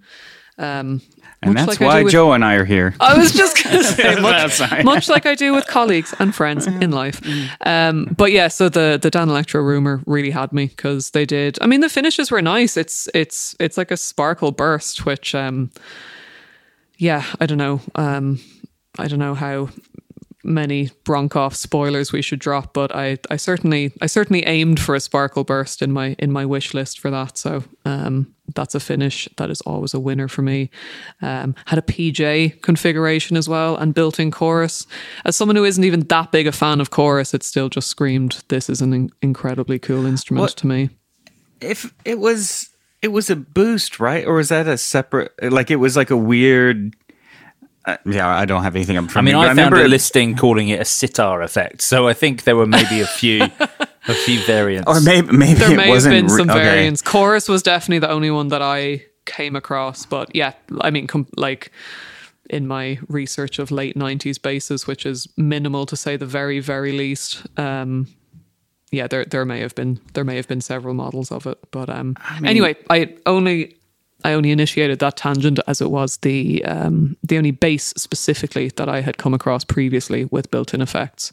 Um, 0.59 1.01
and 1.43 1.53
much 1.53 1.65
that's 1.67 1.79
like 1.79 1.87
why 1.87 2.03
with- 2.03 2.11
Joe 2.11 2.31
and 2.33 2.43
I 2.43 2.55
are 2.55 2.65
here. 2.65 2.95
I 2.99 3.17
was 3.17 3.31
just 3.31 3.63
going 3.63 3.77
to 3.79 3.83
say 3.83 4.19
much, 4.19 4.59
much 4.83 5.07
like 5.09 5.25
I 5.25 5.35
do 5.35 5.53
with 5.53 5.67
colleagues 5.67 6.13
and 6.19 6.33
friends 6.33 6.65
in 6.67 6.91
life. 6.91 7.21
Um, 7.65 8.05
but 8.17 8.31
yeah, 8.31 8.47
so 8.47 8.69
the 8.69 8.97
the 9.01 9.11
Danelectro 9.11 9.63
rumor 9.63 10.01
really 10.05 10.31
had 10.31 10.51
me 10.51 10.65
because 10.67 11.11
they 11.11 11.25
did. 11.25 11.57
I 11.61 11.67
mean, 11.67 11.81
the 11.81 11.89
finishes 11.89 12.31
were 12.31 12.41
nice. 12.41 12.75
It's 12.77 13.07
it's 13.13 13.55
it's 13.59 13.77
like 13.77 13.91
a 13.91 13.97
sparkle 13.97 14.51
burst, 14.51 15.05
which 15.05 15.35
um, 15.35 15.69
yeah, 16.97 17.23
I 17.39 17.45
don't 17.45 17.59
know. 17.59 17.81
Um, 17.95 18.39
I 18.97 19.07
don't 19.07 19.19
know 19.19 19.35
how 19.35 19.69
many 20.47 20.89
Bronkoff 21.03 21.53
spoilers 21.53 22.11
we 22.11 22.21
should 22.21 22.39
drop, 22.39 22.73
but 22.73 22.95
I, 22.95 23.17
I 23.29 23.35
certainly 23.35 23.91
I 24.01 24.07
certainly 24.07 24.43
aimed 24.45 24.79
for 24.79 24.95
a 24.95 24.99
sparkle 24.99 25.43
burst 25.43 25.81
in 25.81 25.91
my 25.91 26.15
in 26.17 26.31
my 26.31 26.45
wish 26.45 26.73
list 26.73 26.99
for 26.99 27.11
that. 27.11 27.37
So 27.37 27.63
um, 27.85 28.33
that's 28.55 28.73
a 28.73 28.79
finish 28.79 29.27
that 29.37 29.49
is 29.49 29.61
always 29.61 29.93
a 29.93 29.99
winner 29.99 30.27
for 30.27 30.41
me. 30.41 30.69
Um, 31.21 31.53
had 31.65 31.77
a 31.77 31.81
PJ 31.81 32.61
configuration 32.61 33.37
as 33.37 33.49
well 33.49 33.75
and 33.75 33.93
built-in 33.93 34.31
chorus. 34.31 34.87
As 35.25 35.35
someone 35.35 35.57
who 35.57 35.65
isn't 35.65 35.83
even 35.83 35.99
that 36.07 36.31
big 36.31 36.47
a 36.47 36.51
fan 36.51 36.79
of 36.79 36.89
chorus, 36.89 37.33
it 37.33 37.43
still 37.43 37.69
just 37.69 37.89
screamed 37.89 38.41
this 38.47 38.69
is 38.69 38.81
an 38.81 38.93
in- 38.93 39.09
incredibly 39.21 39.79
cool 39.79 40.05
instrument 40.05 40.49
to 40.57 40.67
me. 40.67 40.89
if 41.61 41.93
it 42.05 42.19
was 42.19 42.69
it 43.01 43.09
was 43.09 43.29
a 43.29 43.35
boost 43.35 43.99
right 43.99 44.25
or 44.25 44.35
was 44.35 44.49
that 44.49 44.67
a 44.67 44.77
separate 44.77 45.31
like 45.51 45.69
it 45.69 45.75
was 45.75 45.95
like 45.95 46.09
a 46.09 46.17
weird 46.17 46.95
Uh, 47.87 47.95
yeah, 48.05 48.27
I 48.27 48.43
don't 48.43 48.63
have 48.63 48.75
anything 48.75 48.97
up 48.97 49.05
I 49.05 49.07
from 49.07 49.25
mean, 49.25 49.35
me, 49.35 49.39
I, 49.39 49.43
but 49.43 49.47
found 49.47 49.57
remember 49.59 49.85
a 49.85 49.87
listing 49.87 50.35
calling 50.35 50.67
it 50.67 50.81
a 50.81 50.85
sitar 50.85 51.41
effect, 51.41 51.81
so 51.81 52.05
I 52.05 52.13
think 52.13 52.43
there 52.43 52.57
were 52.57 52.65
maybe 52.67 52.99
a 52.99 53.07
few, 53.07 53.43
a 53.43 54.13
few 54.13 54.41
variants. 54.45 54.89
or 54.91 54.99
maybe 54.99 55.31
maybe 55.31 55.53
there 55.59 55.71
it 55.71 55.77
may 55.77 55.83
have 55.83 55.89
wasn't 55.91 56.13
been 56.13 56.25
re- 56.25 56.37
some 56.37 56.49
okay. 56.49 56.59
variants. 56.59 57.01
Chorus 57.01 57.47
was 57.47 57.63
definitely 57.63 57.99
the 57.99 58.11
only 58.11 58.29
one 58.29 58.49
that 58.49 58.61
I 58.61 59.05
came 59.25 59.55
across, 59.55 60.05
but 60.05 60.35
yeah, 60.35 60.51
I 60.81 60.89
mean, 60.89 61.07
com- 61.07 61.27
like 61.37 61.71
in 62.49 62.67
my 62.67 62.99
research 63.07 63.57
of 63.57 63.71
late 63.71 63.95
'90s 63.95 64.41
basses, 64.41 64.85
which 64.85 65.05
is 65.05 65.25
minimal 65.37 65.85
to 65.85 65.95
say 65.95 66.17
the 66.17 66.25
very, 66.25 66.59
very 66.59 66.91
least. 66.91 67.45
Um, 67.57 68.07
yeah, 68.91 69.07
there 69.07 69.23
there 69.23 69.45
may 69.45 69.61
have 69.61 69.75
been 69.75 70.01
there 70.13 70.25
may 70.25 70.35
have 70.35 70.47
been 70.49 70.59
several 70.61 70.93
models 70.93 71.31
of 71.31 71.47
it, 71.47 71.57
but 71.71 71.89
um, 71.89 72.17
anyway, 72.43 72.75
I 72.89 73.15
only 73.25 73.76
I 74.23 74.33
only 74.33 74.51
initiated 74.51 74.99
that 74.99 75.17
tangent 75.17 75.59
as 75.67 75.81
it 75.81 75.91
was 75.91 76.17
the 76.17 76.63
um, 76.65 77.17
the 77.23 77.37
only 77.37 77.51
bass 77.51 77.93
specifically 77.97 78.69
that 78.75 78.89
I 78.89 79.01
had 79.01 79.17
come 79.17 79.33
across 79.33 79.63
previously 79.63 80.25
with 80.25 80.49
built-in 80.51 80.81
effects. 80.81 81.31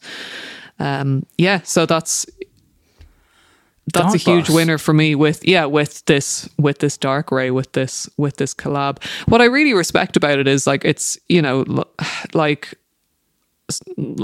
Um, 0.78 1.24
yeah, 1.38 1.62
so 1.62 1.86
that's 1.86 2.26
that's 3.92 4.12
Dark 4.12 4.14
a 4.14 4.18
huge 4.18 4.46
Glass. 4.46 4.56
winner 4.56 4.78
for 4.78 4.94
me 4.94 5.14
with 5.14 5.46
yeah 5.46 5.66
with 5.66 6.04
this 6.06 6.48
with 6.58 6.78
this 6.78 6.96
dark 6.96 7.30
ray 7.30 7.50
with 7.50 7.72
this 7.72 8.08
with 8.16 8.38
this 8.38 8.54
collab 8.54 9.04
what 9.28 9.42
i 9.42 9.44
really 9.44 9.74
respect 9.74 10.16
about 10.16 10.38
it 10.38 10.48
is 10.48 10.66
like 10.66 10.86
it's 10.86 11.18
you 11.28 11.42
know 11.42 11.84
like 12.32 12.74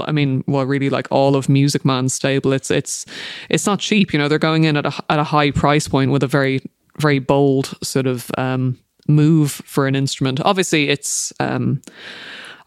I 0.05 0.11
mean, 0.11 0.43
well, 0.47 0.65
really, 0.65 0.89
like 0.89 1.07
all 1.09 1.35
of 1.35 1.49
Music 1.49 1.83
Man's 1.83 2.13
stable, 2.13 2.53
it's 2.53 2.69
it's 2.69 3.05
it's 3.49 3.65
not 3.65 3.79
cheap. 3.79 4.13
You 4.13 4.19
know, 4.19 4.27
they're 4.27 4.37
going 4.37 4.65
in 4.65 4.77
at 4.77 4.85
a 4.85 4.93
at 5.09 5.19
a 5.19 5.23
high 5.23 5.51
price 5.51 5.87
point 5.87 6.11
with 6.11 6.21
a 6.21 6.27
very 6.27 6.61
very 6.99 7.19
bold 7.19 7.77
sort 7.83 8.07
of 8.07 8.29
um, 8.37 8.77
move 9.07 9.51
for 9.51 9.87
an 9.87 9.95
instrument. 9.95 10.39
Obviously, 10.43 10.89
it's 10.89 11.33
um, 11.39 11.81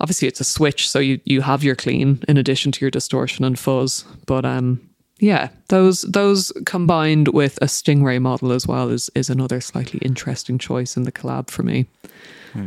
obviously 0.01 0.29
it's 0.29 0.41
a 0.41 0.45
switch, 0.45 0.89
so 0.89 0.99
you 0.99 1.21
you 1.25 1.41
have 1.41 1.65
your 1.65 1.77
clean 1.77 2.23
in 2.29 2.37
addition 2.37 2.73
to 2.73 2.81
your 2.85 2.91
distortion 2.91 3.45
and 3.45 3.59
fuzz. 3.59 4.05
But 4.27 4.45
um, 4.45 4.81
yeah, 5.19 5.49
those 5.69 6.03
those 6.03 6.53
combined 6.67 7.29
with 7.29 7.57
a 7.59 7.67
Stingray 7.67 8.21
model 8.21 8.53
as 8.53 8.67
well 8.67 8.91
is 8.91 9.11
is 9.15 9.31
another 9.31 9.61
slightly 9.61 10.01
interesting 10.01 10.59
choice 10.59 10.97
in 10.97 11.05
the 11.05 11.13
collab 11.13 11.51
for 11.51 11.63
me. 11.63 11.87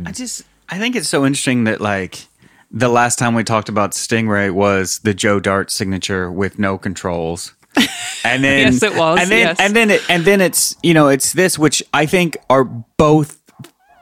I 0.06 0.12
just 0.12 0.44
I 0.68 0.78
think 0.78 0.96
it's 0.96 1.08
so 1.08 1.24
interesting 1.24 1.64
that 1.64 1.80
like 1.80 2.26
the 2.70 2.88
last 2.88 3.18
time 3.18 3.34
we 3.34 3.44
talked 3.44 3.68
about 3.68 3.92
Stingray 3.92 4.50
was 4.50 4.98
the 5.00 5.14
Joe 5.14 5.40
Dart 5.40 5.70
signature 5.70 6.30
with 6.30 6.58
no 6.58 6.76
controls. 6.76 7.54
And 8.24 8.42
then 8.44 8.72
Yes, 8.72 8.82
it 8.82 8.94
was, 8.94 9.20
And 9.20 9.30
then 9.30 9.38
yes. 9.38 9.60
and 9.60 9.76
then 9.76 9.90
it, 9.90 10.02
and 10.10 10.24
then 10.24 10.40
it's 10.40 10.76
you 10.82 10.92
know 10.92 11.08
it's 11.08 11.32
this 11.32 11.58
which 11.58 11.82
I 11.94 12.04
think 12.06 12.36
are 12.50 12.64
both 12.64 13.40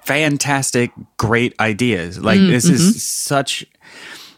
fantastic 0.02 0.90
great 1.16 1.54
ideas. 1.60 2.18
Like 2.18 2.40
Mm, 2.40 2.48
this 2.48 2.64
is 2.64 3.02
such 3.04 3.66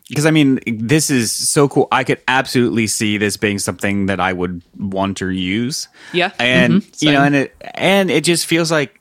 because 0.08 0.26
I 0.26 0.30
mean 0.30 0.58
this 0.66 1.10
is 1.10 1.30
so 1.30 1.68
cool. 1.68 1.88
I 1.92 2.04
could 2.04 2.20
absolutely 2.26 2.86
see 2.86 3.18
this 3.18 3.36
being 3.36 3.58
something 3.58 4.06
that 4.06 4.20
I 4.20 4.32
would 4.32 4.62
want 4.76 5.22
or 5.22 5.30
use. 5.30 5.88
Yeah, 6.12 6.32
And 6.38 6.82
mhm, 6.82 7.02
you 7.02 7.12
know 7.12 7.22
and 7.22 7.34
it 7.36 7.54
and 7.74 8.10
it 8.10 8.24
just 8.24 8.46
feels 8.46 8.70
like 8.70 9.00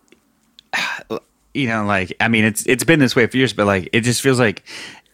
you 1.54 1.68
know, 1.68 1.86
like 1.86 2.16
I 2.20 2.28
mean, 2.28 2.46
it's 2.46 2.66
it's 2.68 2.84
been 2.84 3.00
this 3.00 3.16
way 3.16 3.26
for 3.28 3.36
years, 3.38 3.54
but 3.54 3.66
like 3.66 3.90
it 3.94 4.02
just 4.02 4.22
feels 4.22 4.40
like 4.40 4.64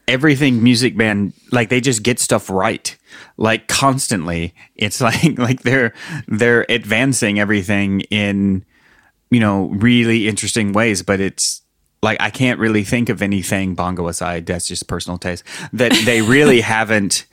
everything 0.08 0.62
Music 0.62 0.96
Man, 0.96 1.32
like 1.52 1.70
they 1.70 1.80
just 1.80 2.04
get 2.04 2.20
stuff 2.20 2.50
right, 2.50 2.96
like 3.38 3.68
constantly. 3.68 4.54
It's 4.76 5.02
like 5.08 5.38
like 5.38 5.64
they're 5.64 5.94
they're 6.28 6.66
advancing 6.70 7.40
everything 7.40 8.02
in 8.10 8.66
you 9.30 9.40
know 9.40 9.68
really 9.70 10.28
interesting 10.28 10.74
ways, 10.74 11.02
but 11.04 11.20
it's 11.20 11.62
like 12.02 12.18
I 12.20 12.30
can't 12.30 12.60
really 12.60 12.84
think 12.84 13.10
of 13.10 13.22
anything 13.22 13.76
bongo 13.76 14.08
aside. 14.08 14.46
That's 14.46 14.68
just 14.68 14.88
personal 14.88 15.18
taste 15.18 15.44
that 15.72 15.94
they 16.06 16.22
really 16.22 16.62
haven't. 16.76 17.26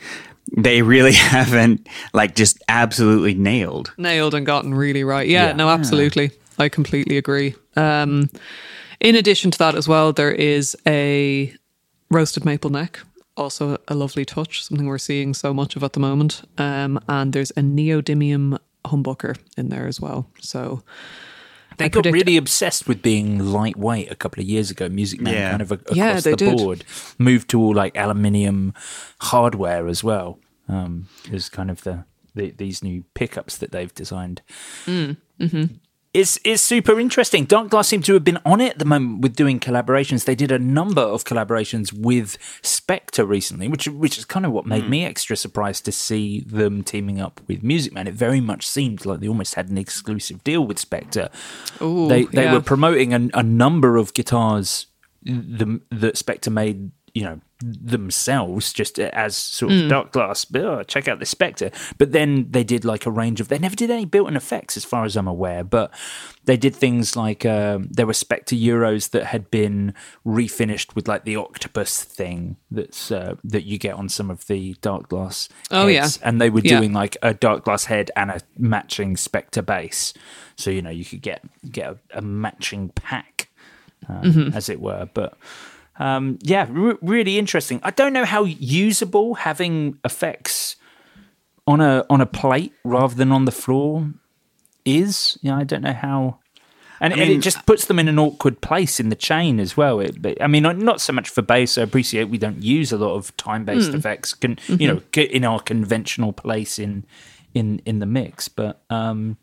They 0.57 0.83
really 0.83 1.13
haven't 1.15 1.87
like 2.13 2.35
just 2.35 2.63
absolutely 2.69 3.35
nailed. 3.35 3.93
nailed 3.99 4.35
and 4.35 4.47
gotten 4.47 4.75
really 4.75 5.05
right. 5.05 5.29
Yeah, 5.29 5.53
no, 5.53 5.69
absolutely. 5.69 6.31
I 6.59 6.69
completely 6.69 7.17
agree. 7.17 7.55
Um, 7.77 8.31
in 9.01 9.15
addition 9.15 9.51
to 9.53 9.59
that, 9.59 9.75
as 9.75 9.89
well, 9.89 10.13
there 10.13 10.33
is 10.33 10.77
a 10.87 11.55
roasted 12.11 12.45
maple 12.45 12.71
neck, 12.71 13.01
also 13.37 13.79
a 13.89 13.95
lovely 13.95 14.25
touch, 14.25 14.65
something 14.65 14.87
we're 14.87 14.99
seeing 14.99 15.35
so 15.35 15.55
much 15.55 15.77
of 15.77 15.83
at 15.85 15.93
the 15.95 16.01
moment. 16.01 16.43
Um, 16.59 16.99
and 17.09 17.33
there's 17.33 17.51
a 17.53 17.61
neodymium 17.63 18.59
humbucker 18.85 19.37
in 19.57 19.69
there 19.69 19.87
as 19.87 20.01
well. 20.01 20.27
So 20.41 20.83
They 21.79 21.87
I 21.87 21.89
got 21.89 22.03
predict- 22.03 22.15
really 22.15 22.37
obsessed 22.37 22.87
with 22.89 23.03
being 23.03 23.39
lightweight 23.53 24.11
a 24.11 24.15
couple 24.15 24.43
of 24.43 24.49
years 24.49 24.71
ago. 24.71 24.89
Music 24.89 25.21
Man 25.21 25.35
Yeah. 25.35 25.51
kind 25.51 25.63
of 25.63 25.71
a- 25.71 25.75
across 25.75 25.97
Yeah, 25.97 26.21
the 26.21 26.37
did. 26.37 26.57
board 26.59 26.85
moved 27.19 27.49
to 27.51 27.61
all 27.61 27.75
like 27.75 27.97
aluminium 27.97 28.75
hardware 29.21 29.87
as 29.89 30.03
well. 30.05 30.39
Um, 30.69 31.09
is 31.33 31.49
kind 31.49 31.71
of 31.71 31.83
the, 31.83 32.05
the 32.35 32.51
these 32.53 32.83
new 32.83 33.05
pickups 33.15 33.57
that 33.59 33.73
they've 33.73 33.93
designed. 33.95 34.41
Mm, 34.87 35.17
mm-hmm. 35.41 35.65
It's 36.13 36.41
it's 36.45 36.61
super 36.61 36.99
interesting. 36.99 37.45
Dark 37.45 37.71
Glass 37.71 37.87
seem 37.87 38.03
to 38.03 38.15
have 38.15 38.25
been 38.25 38.41
on 38.45 38.61
it 38.61 38.73
at 38.73 38.79
the 38.81 38.85
moment 38.85 39.21
with 39.21 39.37
doing 39.37 39.61
collaborations. 39.61 40.25
They 40.25 40.35
did 40.35 40.51
a 40.51 40.59
number 40.59 41.01
of 41.01 41.23
collaborations 41.23 41.93
with 41.93 42.37
Spector 42.63 43.27
recently, 43.29 43.69
which 43.69 43.87
which 43.87 44.19
is 44.19 44.25
kind 44.25 44.45
of 44.45 44.51
what 44.51 44.67
made 44.67 44.85
hmm. 44.85 44.91
me 44.91 45.05
extra 45.05 45.37
surprised 45.37 45.85
to 45.85 45.93
see 45.93 46.41
them 46.41 46.83
teaming 46.83 47.21
up 47.21 47.41
with 47.47 47.63
Music 47.63 47.93
Man. 47.93 48.09
It 48.09 48.15
very 48.15 48.41
much 48.41 48.67
seemed 48.67 49.07
like 49.07 49.21
they 49.21 49.29
almost 49.29 49.55
had 49.55 49.69
an 49.69 49.79
exclusive 49.79 50.43
deal 50.43 50.67
with 50.67 50.79
Spector. 50.79 51.31
Ooh, 51.81 52.09
they 52.09 52.25
they 52.25 52.43
yeah. 52.43 52.55
were 52.55 52.61
promoting 52.61 53.15
a, 53.15 53.39
a 53.39 53.45
number 53.45 53.97
of 53.97 54.13
guitars 54.13 54.87
the, 55.23 55.81
that 55.91 56.17
Spector 56.17 56.53
made, 56.53 56.91
you 57.15 57.23
know, 57.23 57.41
themselves 57.61 58.73
just 58.73 58.99
as 58.99 59.37
sort 59.37 59.73
of 59.73 59.79
Mm. 59.79 59.89
dark 59.89 60.13
glass. 60.13 60.47
Oh, 60.55 60.83
check 60.83 61.09
out 61.09 61.19
the 61.19 61.25
Spector. 61.25 61.73
But 61.99 62.13
then 62.13 62.47
they 62.51 62.65
did 62.65 62.85
like 62.85 63.07
a 63.07 63.11
range 63.11 63.41
of. 63.41 63.49
They 63.49 63.59
never 63.59 63.77
did 63.77 63.91
any 63.91 64.05
built-in 64.05 64.37
effects, 64.37 64.77
as 64.77 64.85
far 64.85 65.05
as 65.05 65.17
I'm 65.17 65.29
aware. 65.29 65.63
But 65.65 65.93
they 66.45 66.57
did 66.57 66.75
things 66.75 67.17
like 67.17 67.45
um, 67.45 67.89
there 67.91 68.07
were 68.07 68.13
Spector 68.13 68.59
Euros 68.61 69.11
that 69.11 69.27
had 69.27 69.51
been 69.51 69.95
refinished 70.27 70.95
with 70.95 71.07
like 71.07 71.25
the 71.25 71.37
octopus 71.37 72.03
thing 72.03 72.57
that's 72.71 73.11
uh, 73.11 73.35
that 73.45 73.65
you 73.65 73.79
get 73.79 73.95
on 73.95 74.09
some 74.09 74.31
of 74.31 74.47
the 74.47 74.75
dark 74.81 75.09
glass. 75.09 75.49
Oh, 75.71 75.87
heads. 75.87 76.19
yeah. 76.21 76.29
and 76.29 76.41
they 76.41 76.51
were 76.51 76.61
Yeah. 76.63 76.79
doing 76.79 76.93
like 76.93 77.17
a 77.23 77.35
dark 77.35 77.65
glass 77.65 77.85
head 77.85 78.11
and 78.17 78.31
a 78.31 78.41
matching 78.59 79.17
Spector 79.17 79.65
bass. 79.65 80.15
So 80.57 80.71
you 80.71 80.83
know 80.83 80.91
you 80.91 81.05
could 81.05 81.23
get 81.23 81.43
get 81.71 81.91
a, 81.91 82.19
a 82.19 82.23
matching 82.23 82.91
pack, 82.91 83.49
uh, 84.09 84.23
Mhm. 84.23 84.55
as 84.55 84.69
it 84.69 84.81
were. 84.81 85.09
But 85.13 85.37
um, 86.01 86.39
yeah, 86.43 86.67
re- 86.71 86.97
really 87.03 87.39
interesting. 87.39 87.79
I 87.85 87.91
don't 87.93 88.13
know 88.13 88.25
how 88.25 88.45
usable 88.45 89.35
having 89.35 89.99
effects 90.05 90.77
on 91.67 91.81
a 91.81 92.05
on 92.11 92.21
a 92.21 92.27
plate 92.27 92.73
rather 92.85 93.15
than 93.15 93.31
on 93.33 93.45
the 93.45 93.53
floor 93.53 94.11
is. 94.85 95.39
Yeah, 95.43 95.57
I 95.61 95.65
don't 95.65 95.83
know 95.83 95.93
how. 95.93 96.39
And, 97.03 97.15
I 97.15 97.17
and 97.17 97.31
it 97.31 97.39
just 97.41 97.65
puts 97.65 97.87
them 97.87 97.99
in 97.99 98.09
an 98.09 98.19
awkward 98.19 98.61
place 98.61 99.01
in 99.01 99.09
the 99.09 99.17
chain 99.17 99.59
as 99.59 99.75
well. 99.75 100.01
It, 100.01 100.21
but, 100.21 100.37
I 100.43 100.47
mean, 100.49 100.63
not- 100.63 100.77
not 100.77 101.01
so 101.01 101.15
much 101.15 101.31
for 101.31 101.41
bass. 101.43 101.79
I 101.79 101.83
appreciate 101.83 102.25
we 102.29 102.37
don't 102.37 102.63
use 102.63 102.93
a 102.93 102.99
lot 102.99 103.15
of 103.17 103.35
time-based 103.39 103.93
Mm. 103.93 103.95
effects. 103.95 104.35
Can 104.35 104.57
Mhm. 104.57 104.81
you 104.81 104.87
know 104.89 105.01
in 105.17 105.45
our 105.45 105.61
conventional 105.61 106.33
place 106.33 106.79
in 106.79 107.05
in 107.55 107.81
in 107.87 108.01
the 108.01 108.07
mix? 108.07 108.49
But 108.49 108.83
um, 108.91 109.37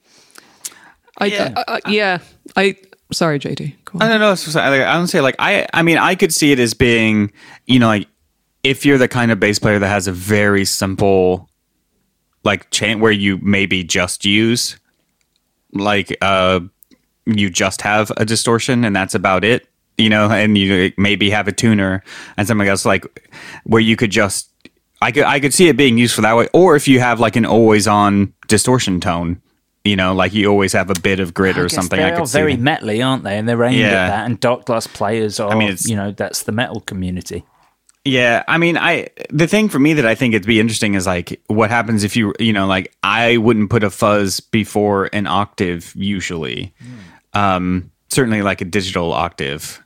I, 1.20 1.26
Yeah. 1.26 1.54
I, 1.68 1.80
I, 1.86 1.92
yeah. 1.92 2.18
I 2.56 2.76
sorry, 3.12 3.40
JD. 3.40 3.76
I 4.00 4.08
don't 4.08 4.20
know. 4.20 4.32
I 4.62 4.94
don't 4.94 5.08
say 5.08 5.22
like 5.22 5.36
I. 5.40 5.68
I 5.74 5.82
mean, 5.82 5.98
I 5.98 6.16
could 6.16 6.34
see 6.34 6.52
it 6.52 6.60
as 6.60 6.74
being, 6.74 7.32
you 7.66 7.80
know, 7.80 7.88
like 7.88 8.08
if 8.64 8.86
you're 8.86 8.98
the 8.98 9.08
kind 9.08 9.32
of 9.32 9.40
bass 9.40 9.60
player 9.60 9.80
that 9.80 9.88
has 9.88 10.08
a 10.08 10.12
very 10.12 10.66
simple, 10.66 11.50
like 12.44 12.70
chant 12.72 13.00
where 13.00 13.12
you 13.12 13.38
maybe 13.40 13.84
just 13.84 14.26
use, 14.26 14.78
like 15.74 16.16
uh, 16.22 16.60
you 17.26 17.50
just 17.50 17.82
have 17.82 18.12
a 18.18 18.26
distortion 18.26 18.84
and 18.84 18.96
that's 18.96 19.16
about 19.16 19.44
it, 19.44 19.68
you 19.98 20.10
know, 20.10 20.30
and 20.30 20.58
you 20.58 20.92
maybe 20.98 21.30
have 21.30 21.48
a 21.48 21.52
tuner 21.52 22.04
and 22.36 22.48
something 22.48 22.68
else 22.68 22.86
like 22.86 23.06
where 23.64 23.82
you 23.82 23.96
could 23.96 24.12
just. 24.12 24.50
I 25.00 25.12
could 25.12 25.26
I 25.26 25.40
could 25.40 25.54
see 25.54 25.68
it 25.68 25.78
being 25.78 26.00
used 26.00 26.16
for 26.16 26.22
that 26.22 26.36
way, 26.36 26.50
or 26.54 26.76
if 26.76 26.88
you 26.88 27.00
have 27.00 27.20
like 27.20 27.36
an 27.36 27.46
always 27.46 27.88
on 27.88 28.34
distortion 28.48 29.00
tone, 29.00 29.40
you 29.88 29.96
know, 29.96 30.14
like 30.14 30.34
you 30.34 30.48
always 30.48 30.74
have 30.74 30.90
a 30.90 31.00
bit 31.02 31.20
of 31.20 31.34
grit 31.34 31.58
I 31.58 31.62
or 31.62 31.70
something. 31.70 31.98
They 31.98 32.06
I 32.06 32.12
are 32.12 32.18
could 32.18 32.28
see 32.28 32.38
very 32.40 32.56
that. 32.56 32.82
metally, 32.82 33.06
aren't 33.06 33.24
they? 33.24 33.38
And 33.38 33.48
they're 33.48 33.64
aimed 33.64 33.76
Yeah. 33.78 33.88
at 33.88 34.08
that. 34.10 34.26
And 34.26 34.40
dark 34.40 34.66
glass 34.66 34.86
players 34.88 35.40
are. 35.40 35.50
I 35.52 35.56
mean, 35.56 35.76
you 35.86 35.96
know, 35.96 36.12
that's 36.12 36.44
the 36.44 36.52
metal 36.52 36.82
community. 36.82 37.44
Yeah, 38.06 38.44
I 38.48 38.58
mean, 38.58 38.78
I 38.78 39.08
the 39.32 39.48
thing 39.48 39.68
for 39.68 39.80
me 39.80 39.94
that 39.94 40.06
I 40.06 40.16
think 40.16 40.34
it'd 40.34 40.48
be 40.48 40.62
interesting 40.62 40.94
is 40.94 41.06
like 41.06 41.42
what 41.48 41.70
happens 41.70 42.06
if 42.06 42.16
you 42.16 42.34
you 42.40 42.54
know 42.54 42.66
like 42.66 42.94
I 43.04 43.36
wouldn't 43.36 43.70
put 43.70 43.84
a 43.84 43.90
fuzz 43.90 44.40
before 44.40 45.10
an 45.12 45.28
octave 45.28 45.92
usually, 45.94 46.74
um, 47.34 47.92
certainly 48.10 48.42
like 48.44 48.62
a 48.62 48.66
digital 48.66 49.12
octave, 49.12 49.84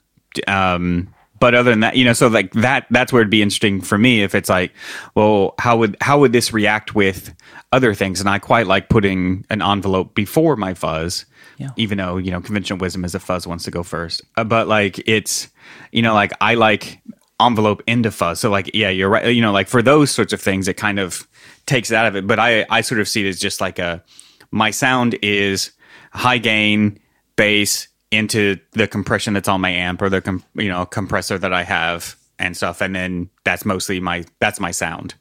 um, 0.48 1.08
but 1.42 1.56
other 1.56 1.72
than 1.72 1.80
that, 1.80 1.98
you 1.98 2.06
know, 2.06 2.14
so 2.14 2.28
like 2.28 2.54
that 2.54 2.86
that's 2.92 3.12
where 3.12 3.22
it'd 3.22 3.32
be 3.32 3.42
interesting 3.42 3.82
for 3.82 3.98
me 3.98 4.22
if 4.22 4.36
it's 4.36 4.48
like, 4.48 4.72
well, 5.16 5.56
how 5.60 5.76
would 5.78 5.98
how 6.00 6.20
would 6.20 6.32
this 6.32 6.54
react 6.54 6.94
with 6.94 7.36
other 7.72 7.96
things? 7.96 8.20
And 8.20 8.30
I 8.30 8.38
quite 8.38 8.68
like 8.68 8.90
putting 8.90 9.44
an 9.50 9.62
envelope 9.62 10.14
before 10.14 10.56
my 10.56 10.76
fuzz. 10.76 11.26
Yeah. 11.58 11.70
Even 11.78 11.98
though 11.98 12.18
you 12.18 12.32
know 12.32 12.42
conventional 12.42 12.80
wisdom 12.80 13.04
is 13.04 13.16
a 13.16 13.20
fuzz 13.20 13.46
wants 13.46 13.66
to 13.66 13.72
go 13.72 13.84
first, 13.84 14.22
uh, 14.38 14.44
but 14.44 14.68
like 14.68 15.00
it's 15.08 15.50
you 15.92 16.04
know 16.04 16.14
like 16.14 16.32
I 16.40 16.54
like 16.54 17.02
envelope 17.40 17.82
into 17.88 18.12
fuzz. 18.12 18.40
So 18.40 18.50
like, 18.50 18.72
yeah, 18.74 18.90
you're 18.90 19.10
right. 19.10 19.34
You 19.34 19.42
know, 19.42 19.52
like 19.52 19.68
for 19.68 19.82
those 19.82 20.12
sorts 20.12 20.34
of 20.34 20.42
things, 20.42 20.68
it 20.68 20.78
kind 20.78 21.00
of 21.00 21.28
takes 21.66 21.92
it 21.92 21.96
out 21.96 22.06
of 22.06 22.16
it. 22.16 22.28
But 22.28 22.40
I, 22.40 22.66
I 22.70 22.82
sort 22.82 23.02
of 23.02 23.08
see 23.08 23.26
it 23.26 23.30
as 23.30 23.40
just 23.40 23.62
like 23.62 23.80
a, 23.80 24.04
my 24.52 24.72
sound 24.72 25.18
is 25.22 25.72
high 26.14 26.38
gain 26.38 27.00
bass 27.36 27.88
into 28.12 28.60
the 28.74 28.88
compression 28.88 29.34
that's 29.34 29.48
on 29.48 29.62
my 29.62 29.72
amp 29.72 30.02
or 30.02 30.10
the, 30.10 30.22
com- 30.22 30.44
you 30.56 30.70
know, 30.70 30.86
compressor 30.86 31.38
that 31.38 31.54
I 31.54 31.64
have 31.64 32.16
and 32.38 32.56
stuff. 32.56 32.82
And 32.82 32.96
then 32.96 33.30
that's 33.44 33.66
mostly 33.66 34.00
my, 34.00 34.26
that's 34.40 34.60
my 34.60 34.72
sound, 34.72 35.16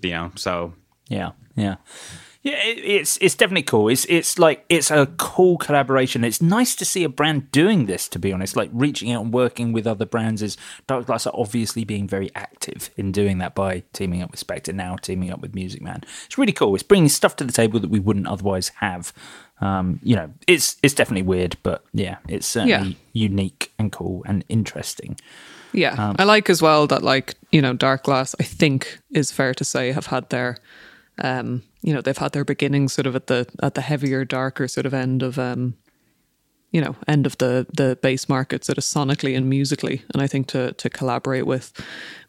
you 0.00 0.10
know? 0.10 0.32
So 0.36 0.72
yeah, 1.08 1.32
yeah. 1.56 1.76
Yeah, 2.42 2.54
it, 2.64 2.78
it's 2.78 3.18
it's 3.20 3.34
definitely 3.34 3.64
cool. 3.64 3.88
It's 3.88 4.04
it's 4.04 4.38
like 4.38 4.64
it's 4.68 4.92
a 4.92 5.06
cool 5.18 5.58
collaboration. 5.58 6.22
It's 6.22 6.40
nice 6.40 6.76
to 6.76 6.84
see 6.84 7.02
a 7.02 7.08
brand 7.08 7.50
doing 7.50 7.86
this. 7.86 8.08
To 8.08 8.18
be 8.18 8.32
honest, 8.32 8.54
like 8.54 8.70
reaching 8.72 9.10
out 9.10 9.24
and 9.24 9.34
working 9.34 9.72
with 9.72 9.88
other 9.88 10.06
brands. 10.06 10.40
Is 10.40 10.56
Dark 10.86 11.06
Glass 11.06 11.26
are 11.26 11.34
obviously 11.34 11.84
being 11.84 12.06
very 12.06 12.30
active 12.36 12.90
in 12.96 13.10
doing 13.10 13.38
that 13.38 13.56
by 13.56 13.82
teaming 13.92 14.22
up 14.22 14.30
with 14.30 14.46
Spector 14.46 14.72
now, 14.72 14.94
teaming 14.96 15.32
up 15.32 15.40
with 15.40 15.54
Music 15.54 15.82
Man. 15.82 16.02
It's 16.26 16.38
really 16.38 16.52
cool. 16.52 16.74
It's 16.74 16.84
bringing 16.84 17.08
stuff 17.08 17.34
to 17.36 17.44
the 17.44 17.52
table 17.52 17.80
that 17.80 17.90
we 17.90 17.98
wouldn't 17.98 18.28
otherwise 18.28 18.70
have. 18.76 19.12
Um, 19.60 19.98
you 20.02 20.14
know, 20.16 20.30
it's 20.46 20.76
it's 20.82 20.94
definitely 20.94 21.22
weird, 21.26 21.56
but 21.62 21.82
yeah, 21.92 22.16
it's 22.28 22.46
certainly 22.46 22.90
Yeah. 22.90 23.28
unique 23.28 23.72
and 23.78 23.90
cool 23.92 24.22
and 24.26 24.44
interesting. 24.48 25.16
Yeah, 25.72 25.94
Um, 25.98 26.16
I 26.18 26.24
like 26.24 26.48
as 26.48 26.62
well 26.62 26.86
that 26.86 27.02
like 27.02 27.34
you 27.52 27.60
know 27.60 27.72
Dark 27.74 28.04
Glass. 28.04 28.34
I 28.40 28.44
think 28.44 28.98
is 29.10 29.32
fair 29.32 29.52
to 29.54 29.64
say 29.64 29.92
have 29.92 30.06
had 30.06 30.28
their, 30.30 30.56
um, 31.22 31.62
you 31.82 31.92
know, 31.92 32.00
they've 32.00 32.16
had 32.18 32.32
their 32.32 32.44
beginnings 32.44 32.92
sort 32.92 33.06
of 33.06 33.14
at 33.16 33.26
the 33.26 33.46
at 33.62 33.74
the 33.74 33.80
heavier, 33.82 34.24
darker 34.24 34.68
sort 34.68 34.86
of 34.86 34.94
end 34.94 35.22
of, 35.22 35.38
um, 35.38 35.74
you 36.72 36.80
know, 36.80 36.94
end 37.06 37.26
of 37.26 37.36
the 37.38 37.66
the 37.76 37.98
bass 38.02 38.28
market, 38.28 38.64
sort 38.64 38.78
of 38.78 38.84
sonically 38.84 39.36
and 39.36 39.48
musically. 39.50 40.02
And 40.14 40.22
I 40.22 40.26
think 40.28 40.46
to 40.48 40.72
to 40.72 40.88
collaborate 40.88 41.46
with 41.46 41.72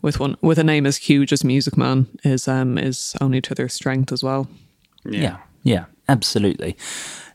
with 0.01 0.19
one 0.19 0.35
with 0.41 0.59
a 0.59 0.63
name 0.63 0.85
as 0.87 0.97
huge 0.97 1.31
as 1.33 1.43
Music 1.43 1.77
Man 1.77 2.07
is 2.23 2.47
um 2.47 2.77
is 2.77 3.15
only 3.21 3.41
to 3.41 3.53
their 3.55 3.69
strength 3.69 4.11
as 4.11 4.23
well. 4.23 4.47
Yeah. 5.05 5.21
yeah, 5.21 5.37
absolutely. 6.07 6.77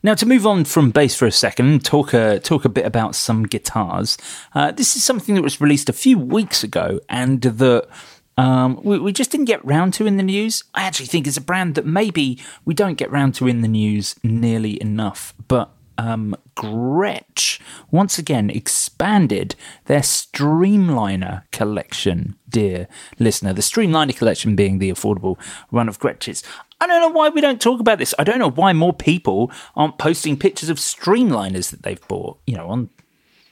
Now 0.03 0.15
to 0.15 0.27
move 0.27 0.47
on 0.47 0.67
from 0.67 0.91
bass 0.91 1.15
for 1.15 1.27
a 1.27 1.33
second, 1.33 1.83
talk 1.83 2.13
a 2.13 2.39
talk 2.39 2.67
a 2.67 2.69
bit 2.69 2.85
about 2.85 3.15
some 3.15 3.45
guitars. 3.45 4.19
Uh, 4.55 4.71
this 4.71 4.97
is 4.97 5.03
something 5.03 5.35
that 5.35 5.41
was 5.43 5.63
released 5.63 5.89
a 5.89 5.95
few 5.95 6.19
weeks 6.19 6.63
ago, 6.63 7.01
and 7.09 7.41
that 7.41 7.89
um, 8.37 8.81
we, 8.83 8.99
we 8.99 9.13
just 9.15 9.31
didn't 9.31 9.47
get 9.47 9.65
round 9.65 9.95
to 9.95 10.07
in 10.07 10.19
the 10.19 10.23
news. 10.23 10.63
I 10.75 10.83
actually 10.83 11.07
think 11.07 11.27
it's 11.27 11.39
a 11.39 11.41
brand 11.41 11.75
that 11.77 11.87
maybe 11.87 12.39
we 12.67 12.75
don't 12.75 12.99
get 12.99 13.11
round 13.11 13.35
to 13.37 13.49
in 13.49 13.63
the 13.63 13.69
news 13.69 14.15
nearly 14.23 14.81
enough, 14.81 15.35
but. 15.49 15.71
Um, 15.97 16.35
Gretsch 16.57 17.61
once 17.93 18.19
again 18.19 18.51
expanded 18.51 19.55
their 19.85 20.01
Streamliner 20.01 21.45
collection, 21.53 22.35
dear 22.49 22.89
listener. 23.21 23.53
The 23.53 23.61
Streamliner 23.61 24.17
collection 24.17 24.57
being 24.57 24.81
the 24.81 24.91
affordable 24.91 25.39
run 25.71 25.89
of 25.89 26.01
Gretsch's. 26.01 26.43
I 26.85 26.87
don't 26.87 27.01
know 27.01 27.19
why 27.19 27.31
we 27.31 27.41
don't 27.41 27.63
talk 27.63 27.81
about 27.81 27.99
this. 27.99 28.15
I 28.19 28.25
don't 28.25 28.39
know 28.39 28.51
why 28.51 28.75
more 28.75 28.93
people 28.93 29.51
aren't 29.75 29.97
posting 29.97 30.37
pictures 30.37 30.69
of 30.69 30.77
streamliners 30.77 31.71
that 31.71 31.83
they've 31.83 32.09
bought, 32.09 32.39
you 32.47 32.57
know, 32.57 32.69
on 32.69 32.91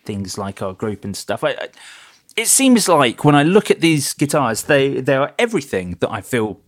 things 0.05 0.37
like 0.37 0.61
our 0.61 0.75
group 0.75 1.03
and 1.03 1.17
stuff. 1.17 1.43
I, 1.43 1.51
I, 1.53 1.69
it 2.37 2.49
seems 2.49 2.89
like 2.89 3.25
when 3.25 3.35
I 3.35 3.43
look 3.43 3.71
at 3.71 3.81
these 3.81 4.13
guitars, 4.13 4.65
they 4.65 5.01
they 5.01 5.17
are 5.17 5.33
everything 5.39 5.97
that 6.01 6.11
I 6.11 6.21
feel, 6.21 6.61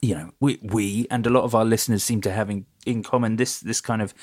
you 0.00 0.14
know, 0.14 0.30
we 0.40 0.58
we 0.62 1.06
and 1.10 1.26
a 1.26 1.30
lot 1.30 1.44
of 1.44 1.54
our 1.54 1.66
listeners 1.66 2.02
seem 2.02 2.22
to 2.22 2.32
have 2.32 2.48
in, 2.48 2.64
in 2.86 3.02
common. 3.02 3.36
This 3.36 3.60
this 3.60 3.82
kind 3.82 4.00
of 4.00 4.14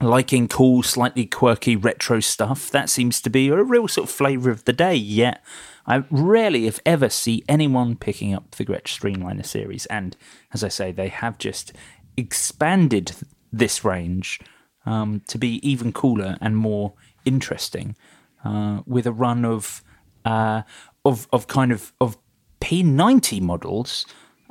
liking 0.00 0.46
cool, 0.46 0.84
slightly 0.84 1.26
quirky 1.26 1.74
retro 1.74 2.20
stuff. 2.20 2.70
That 2.70 2.88
seems 2.88 3.20
to 3.22 3.30
be 3.30 3.48
a 3.48 3.60
real 3.60 3.88
sort 3.88 4.08
of 4.08 4.14
flavour 4.14 4.50
of 4.50 4.64
the 4.66 4.72
day. 4.72 4.94
Yet 4.94 5.42
I 5.88 6.04
rarely, 6.10 6.66
if 6.66 6.80
ever, 6.84 7.08
see 7.08 7.42
anyone 7.48 7.96
picking 7.96 8.34
up 8.34 8.52
the 8.52 8.64
Gretsch 8.64 8.98
Streamliner 8.98 9.44
series. 9.44 9.86
And 9.86 10.16
as 10.52 10.62
I 10.62 10.68
say, 10.68 10.92
they 10.92 11.08
have 11.08 11.38
just 11.38 11.72
expanded 12.16 13.12
this 13.50 13.84
range 13.84 14.38
um, 14.84 15.22
to 15.28 15.38
be 15.38 15.66
even 15.68 15.92
cooler 15.92 16.36
and 16.42 16.56
more 16.56 16.92
interesting 17.24 17.96
uh, 18.44 18.82
with 18.86 19.06
a 19.06 19.12
run 19.12 19.46
of 19.46 19.82
uh, 20.26 20.62
of 21.06 21.26
of 21.32 21.46
kind 21.46 21.72
of 21.72 21.92
of 22.00 22.18
P90 22.60 23.40
models 23.40 24.04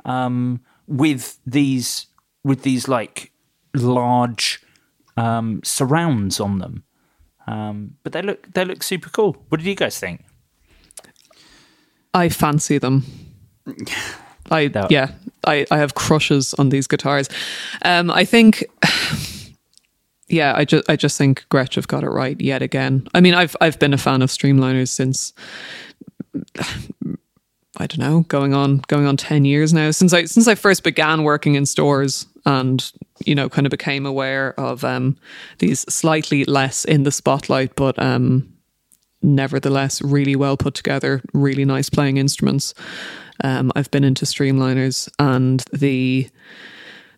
um, 0.04 0.60
with 0.88 1.38
these 1.46 2.06
with 2.42 2.62
these 2.62 2.88
like 2.88 3.30
large 3.74 4.60
um, 5.16 5.60
surrounds 5.62 6.40
on 6.40 6.58
them. 6.58 6.82
Um, 7.46 7.94
but 8.02 8.12
they 8.12 8.22
look 8.22 8.52
they 8.54 8.64
look 8.64 8.82
super 8.82 9.08
cool. 9.10 9.44
What 9.48 9.58
did 9.58 9.66
you 9.66 9.76
guys 9.76 10.00
think? 10.00 10.24
I 12.14 12.28
fancy 12.28 12.78
them. 12.78 13.04
I 14.50 14.70
yeah, 14.90 15.12
I, 15.46 15.66
I 15.70 15.78
have 15.78 15.94
crushes 15.94 16.54
on 16.54 16.70
these 16.70 16.86
guitars. 16.86 17.28
Um, 17.82 18.10
I 18.10 18.24
think 18.24 18.64
yeah, 20.28 20.52
I 20.56 20.64
just 20.64 20.88
I 20.88 20.96
just 20.96 21.18
think 21.18 21.44
Gretsch 21.50 21.74
have 21.74 21.88
got 21.88 22.04
it 22.04 22.10
right 22.10 22.40
yet 22.40 22.62
again. 22.62 23.08
I 23.14 23.20
mean, 23.20 23.34
I've 23.34 23.56
I've 23.60 23.78
been 23.78 23.94
a 23.94 23.98
fan 23.98 24.22
of 24.22 24.30
Streamliners 24.30 24.88
since 24.88 25.32
I 27.80 27.86
don't 27.86 27.98
know, 27.98 28.20
going 28.22 28.54
on 28.54 28.78
going 28.88 29.06
on 29.06 29.16
ten 29.16 29.44
years 29.44 29.72
now 29.72 29.90
since 29.90 30.12
I 30.12 30.24
since 30.24 30.48
I 30.48 30.54
first 30.54 30.82
began 30.82 31.22
working 31.24 31.54
in 31.54 31.66
stores 31.66 32.26
and 32.44 32.90
you 33.24 33.34
know 33.34 33.48
kind 33.48 33.66
of 33.66 33.70
became 33.70 34.06
aware 34.06 34.58
of 34.58 34.84
um, 34.84 35.16
these 35.58 35.80
slightly 35.92 36.44
less 36.44 36.84
in 36.84 37.02
the 37.02 37.12
spotlight, 37.12 37.76
but 37.76 37.98
um, 37.98 38.52
nevertheless 39.22 40.02
really 40.02 40.36
well 40.36 40.56
put 40.56 40.74
together, 40.74 41.22
really 41.32 41.64
nice 41.64 41.90
playing 41.90 42.16
instruments. 42.16 42.74
Um, 43.42 43.72
I've 43.76 43.90
been 43.90 44.04
into 44.04 44.24
Streamliners 44.24 45.08
and 45.18 45.62
the 45.72 46.28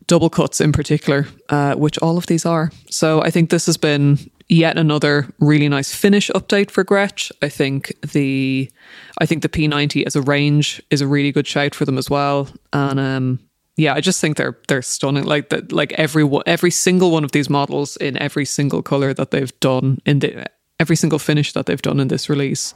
double 0.07 0.31
cuts 0.31 0.61
in 0.61 0.73
particular, 0.73 1.27
uh, 1.51 1.75
which 1.75 1.99
all 1.99 2.19
of 2.19 2.27
these 2.27 2.45
are. 2.45 2.71
So 2.91 3.23
I 3.23 3.31
think 3.31 3.51
this 3.51 3.67
has 3.67 3.77
been 3.77 4.19
yet 4.49 4.77
another 4.77 5.29
really 5.39 5.69
nice 5.69 5.95
finish 5.95 6.29
update 6.35 6.71
for 6.71 6.85
Gretsch. 6.85 7.31
I 7.41 7.49
think 7.49 7.95
the 8.13 8.71
I 9.19 9.27
think 9.27 9.43
the 9.43 9.49
P90 9.49 10.05
as 10.07 10.17
a 10.17 10.23
range 10.23 10.83
is 10.91 11.01
a 11.01 11.07
really 11.07 11.33
good 11.33 11.47
shout 11.47 11.75
for 11.75 11.85
them 11.85 11.97
as 11.97 12.11
well. 12.11 12.49
And 12.73 12.99
um, 12.99 13.39
yeah, 13.77 13.95
I 13.95 14.01
just 14.01 14.21
think 14.21 14.37
they're 14.37 14.59
they're 14.69 14.83
stunning. 14.83 15.25
Like 15.25 15.51
that, 15.51 15.73
like 15.73 15.93
every 15.93 16.29
every 16.45 16.71
single 16.71 17.13
one 17.13 17.25
of 17.25 17.33
these 17.33 17.49
models 17.49 17.97
in 17.97 18.19
every 18.19 18.45
single 18.45 18.83
color 18.83 19.15
that 19.15 19.31
they've 19.31 19.61
done 19.61 19.99
in 20.05 20.19
the 20.19 20.47
every 20.81 20.97
single 20.97 21.19
finish 21.19 21.53
that 21.53 21.67
they've 21.67 21.83
done 21.83 22.01
in 22.01 22.09
this 22.09 22.29
release 22.29 22.75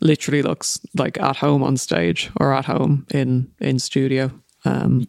literally 0.00 0.42
looks 0.42 0.78
like 0.98 1.18
at 1.20 1.36
home 1.36 1.62
on 1.62 1.76
stage 1.76 2.30
or 2.38 2.52
at 2.52 2.66
home 2.66 3.06
in 3.10 3.50
in 3.60 3.78
studio. 3.78 4.30
Um, 4.66 5.08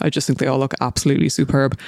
I 0.00 0.10
just 0.10 0.26
think 0.26 0.38
they 0.38 0.48
all 0.48 0.58
look 0.58 0.74
absolutely 0.80 1.28
superb. 1.28 1.78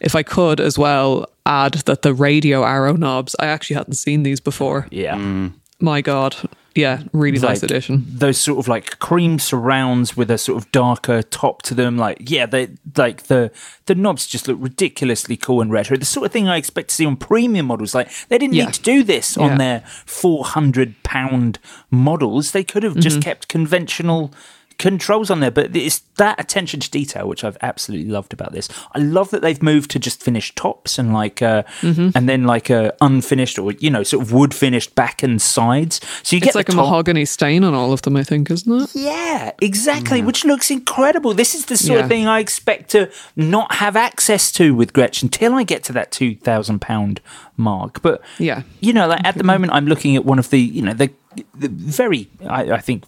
If 0.00 0.16
I 0.16 0.22
could 0.22 0.60
as 0.60 0.76
well 0.78 1.26
add 1.46 1.74
that 1.84 2.02
the 2.02 2.14
radio 2.14 2.64
arrow 2.64 2.96
knobs, 2.96 3.36
I 3.38 3.46
actually 3.46 3.76
hadn't 3.76 3.94
seen 3.94 4.22
these 4.22 4.40
before. 4.40 4.88
Yeah. 4.90 5.50
My 5.80 6.00
God. 6.00 6.36
Yeah, 6.74 7.02
really 7.12 7.38
nice 7.38 7.62
Like, 7.62 7.70
addition. 7.70 8.04
Those 8.08 8.36
sort 8.36 8.58
of 8.58 8.66
like 8.66 8.98
cream 8.98 9.38
surrounds 9.38 10.16
with 10.16 10.28
a 10.30 10.38
sort 10.38 10.60
of 10.60 10.72
darker 10.72 11.22
top 11.22 11.62
to 11.62 11.74
them. 11.74 11.96
Like, 11.96 12.28
yeah, 12.28 12.46
they 12.46 12.70
like 12.96 13.24
the 13.24 13.52
the 13.86 13.94
knobs 13.94 14.26
just 14.26 14.48
look 14.48 14.58
ridiculously 14.60 15.36
cool 15.36 15.60
and 15.60 15.70
retro. 15.70 15.96
The 15.96 16.04
sort 16.04 16.26
of 16.26 16.32
thing 16.32 16.48
I 16.48 16.56
expect 16.56 16.88
to 16.88 16.94
see 16.96 17.06
on 17.06 17.16
premium 17.16 17.66
models. 17.66 17.94
Like, 17.94 18.10
they 18.28 18.38
didn't 18.38 18.54
Yeah. 18.54 18.64
need 18.64 18.74
to 18.74 18.82
do 18.82 19.04
this 19.04 19.36
Yeah. 19.36 19.44
on 19.44 19.58
their 19.58 19.84
four 20.04 20.44
hundred 20.44 21.00
pound 21.04 21.60
models. 21.92 22.50
They 22.50 22.64
could 22.64 22.82
have 22.82 22.96
just 22.98 23.18
Mhm. 23.18 23.22
kept 23.22 23.48
conventional 23.48 24.32
controls 24.78 25.30
on 25.30 25.40
there 25.40 25.50
but 25.50 25.74
it's 25.76 26.00
that 26.16 26.38
attention 26.40 26.80
to 26.80 26.90
detail 26.90 27.28
which 27.28 27.44
i've 27.44 27.56
absolutely 27.62 28.10
loved 28.10 28.32
about 28.32 28.52
this 28.52 28.68
i 28.94 28.98
love 28.98 29.30
that 29.30 29.42
they've 29.42 29.62
moved 29.62 29.90
to 29.90 29.98
just 29.98 30.22
finished 30.22 30.54
tops 30.56 30.98
and 30.98 31.12
like 31.12 31.40
uh 31.42 31.62
Mhm. 31.82 32.12
and 32.14 32.28
then 32.28 32.44
like 32.44 32.70
uh 32.70 32.92
unfinished 33.00 33.58
or 33.58 33.72
you 33.72 33.90
know 33.90 34.02
sort 34.02 34.22
of 34.24 34.32
wood 34.32 34.52
finished 34.54 34.94
back 34.94 35.22
and 35.22 35.40
sides 35.40 36.00
so 36.22 36.34
you 36.34 36.38
It's 36.38 36.46
get 36.46 36.54
like 36.54 36.68
a 36.68 36.72
top- 36.72 36.84
mahogany 36.86 37.24
stain 37.24 37.64
on 37.64 37.74
all 37.74 37.92
of 37.92 38.02
them, 38.02 38.16
I 38.16 38.22
think, 38.24 38.50
isn't 38.50 38.82
it? 38.82 38.90
yeah, 38.94 39.52
exactly, 39.60 40.22
which 40.22 40.44
looks 40.44 40.70
incredible. 40.70 41.34
This 41.34 41.54
is 41.54 41.66
the 41.66 41.76
sort 41.76 41.98
Yeah. 41.98 42.02
of 42.04 42.08
thing 42.08 42.26
I 42.26 42.38
expect 42.40 42.90
to 42.90 43.10
not 43.36 43.74
have 43.76 43.96
access 43.96 44.50
to 44.52 44.74
with 44.74 44.92
Gretsch 44.92 45.22
until 45.22 45.54
I 45.54 45.62
get 45.64 45.82
to 45.84 45.92
that 45.94 46.10
two 46.12 46.36
thousand 46.36 46.80
pound 46.80 47.20
mark. 47.56 48.02
But 48.02 48.20
Yeah. 48.38 48.62
you 48.80 48.92
know, 48.92 49.06
like 49.06 49.20
at 49.24 49.36
the 49.36 49.44
moment, 49.44 49.72
I'm 49.72 49.86
looking 49.86 50.16
at 50.16 50.24
one 50.24 50.38
of 50.38 50.50
the 50.50 50.60
you 50.60 50.82
know 50.82 50.92
the, 50.94 51.10
the 51.23 51.23
very 51.54 52.28
I, 52.48 52.72
I 52.72 52.80
think 52.80 53.04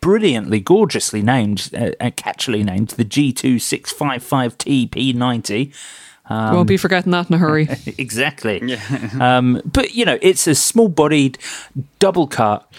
brilliantly, 0.00 0.60
gorgeously 0.60 1.22
named, 1.22 1.70
uh, 1.74 1.92
uh, 2.00 2.10
catchily 2.10 2.64
named 2.64 2.90
the 2.90 3.04
G 3.04 3.32
two 3.32 3.58
six 3.58 3.92
five 3.92 4.22
five 4.22 4.56
T 4.58 4.86
P 4.86 5.12
ninety. 5.12 5.72
Um, 6.28 6.54
Won't 6.54 6.68
be 6.68 6.76
forgetting 6.76 7.12
that 7.12 7.28
in 7.28 7.34
a 7.34 7.38
hurry. 7.38 7.68
exactly. 7.98 8.76
um, 9.20 9.62
but 9.64 9.94
you 9.94 10.04
know, 10.04 10.18
it's 10.20 10.46
a 10.46 10.54
small-bodied, 10.54 11.38
double 11.98 12.26
cut. 12.26 12.70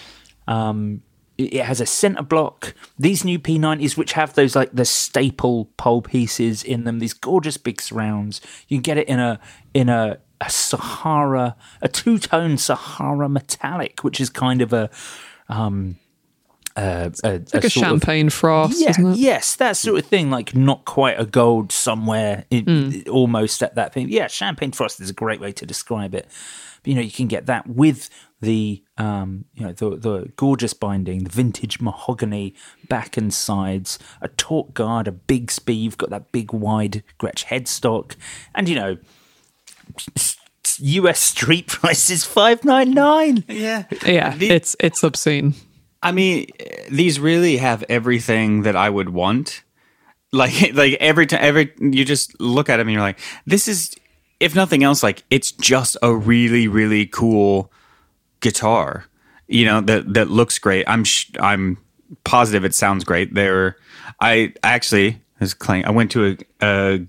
Um, 0.46 1.02
it 1.38 1.54
it 1.54 1.64
has 1.64 1.80
a 1.80 1.86
center 1.86 2.22
block. 2.22 2.74
These 2.98 3.24
new 3.24 3.38
P90s, 3.38 3.96
which 3.96 4.12
have 4.12 4.34
those 4.34 4.54
like 4.54 4.70
the 4.72 4.84
staple 4.84 5.66
pole 5.76 6.02
pieces 6.02 6.62
in 6.62 6.84
them, 6.84 6.98
these 6.98 7.14
gorgeous 7.14 7.56
big 7.56 7.80
surrounds. 7.80 8.40
You 8.68 8.78
can 8.78 8.82
get 8.82 8.98
it 8.98 9.08
in 9.08 9.18
a 9.18 9.40
in 9.72 9.88
a, 9.88 10.18
a 10.40 10.50
Sahara, 10.50 11.56
a 11.82 11.88
two-tone 11.88 12.58
Sahara 12.58 13.28
metallic, 13.28 14.04
which 14.04 14.20
is 14.20 14.30
kind 14.30 14.62
of 14.62 14.72
a 14.72 14.88
um, 15.48 15.96
uh, 16.76 17.10
a, 17.24 17.32
like 17.52 17.54
a, 17.54 17.66
of- 17.66 17.72
champagne 17.72 18.30
frost, 18.30 18.80
yeah, 18.80 18.90
isn't 18.90 19.06
it? 19.12 19.16
yes, 19.18 19.56
that 19.56 19.76
sort 19.76 19.98
of 19.98 20.06
thing. 20.06 20.30
Like 20.30 20.54
not 20.54 20.84
quite 20.84 21.18
a 21.18 21.26
gold 21.26 21.72
somewhere, 21.72 22.44
in, 22.50 22.64
Mm. 22.66 23.08
almost 23.08 23.62
at 23.62 23.74
that 23.74 23.92
thing. 23.92 24.08
Yeah, 24.10 24.28
champagne 24.28 24.70
frost 24.72 25.00
is 25.00 25.10
a 25.10 25.14
great 25.14 25.40
way 25.40 25.50
to 25.52 25.66
describe 25.66 26.14
it. 26.14 26.28
But, 26.82 26.86
you 26.86 26.94
know, 26.94 27.00
you 27.00 27.10
can 27.10 27.26
get 27.26 27.46
that 27.46 27.66
with 27.66 28.08
the 28.40 28.84
um, 28.96 29.46
you 29.54 29.66
know 29.66 29.72
the 29.72 29.96
the 29.96 30.32
gorgeous 30.36 30.72
binding, 30.72 31.24
the 31.24 31.30
vintage 31.30 31.80
mahogany 31.80 32.54
back 32.88 33.16
and 33.16 33.34
sides, 33.34 33.98
a 34.20 34.28
tort 34.28 34.72
guard, 34.74 35.08
a 35.08 35.12
Bigsby. 35.12 35.82
You've 35.82 35.98
got 35.98 36.10
that 36.10 36.30
big 36.30 36.52
wide 36.52 37.02
Gretsch 37.18 37.46
headstock, 37.46 38.14
and 38.54 38.68
you 38.68 38.76
know. 38.76 38.98
US 40.80 41.20
street 41.20 41.66
price 41.68 42.10
is 42.10 42.24
five 42.24 42.64
nine 42.64 42.92
nine. 42.92 43.44
Yeah, 43.48 43.84
Yeah, 44.06 44.36
it's 44.38 44.76
it's 44.80 45.02
obscene. 45.02 45.54
I 46.02 46.12
mean, 46.12 46.46
these 46.90 47.18
really 47.18 47.56
have 47.56 47.84
everything 47.88 48.62
that 48.62 48.76
I 48.76 48.88
would 48.88 49.08
want. 49.08 49.62
Like, 50.32 50.72
like 50.74 50.94
every 50.94 51.26
time, 51.26 51.40
every 51.42 51.72
you 51.80 52.04
just 52.04 52.40
look 52.40 52.68
at 52.68 52.76
them 52.76 52.88
and 52.88 52.94
you're 52.94 53.02
like, 53.02 53.18
this 53.46 53.66
is, 53.66 53.94
if 54.40 54.54
nothing 54.54 54.84
else, 54.84 55.02
like 55.02 55.24
it's 55.30 55.52
just 55.52 55.96
a 56.02 56.14
really, 56.14 56.68
really 56.68 57.06
cool 57.06 57.72
guitar. 58.40 59.06
You 59.48 59.64
know 59.64 59.80
that 59.80 60.12
that 60.14 60.28
looks 60.28 60.58
great. 60.58 60.86
I'm 60.86 61.04
sh- 61.04 61.30
I'm 61.40 61.78
positive 62.24 62.64
it 62.64 62.74
sounds 62.74 63.02
great. 63.02 63.34
There, 63.34 63.76
I 64.20 64.52
actually 64.62 65.22
was 65.40 65.54
playing. 65.54 65.86
I 65.86 65.90
went 65.90 66.10
to 66.12 66.36
a, 66.60 66.66
a 66.66 67.06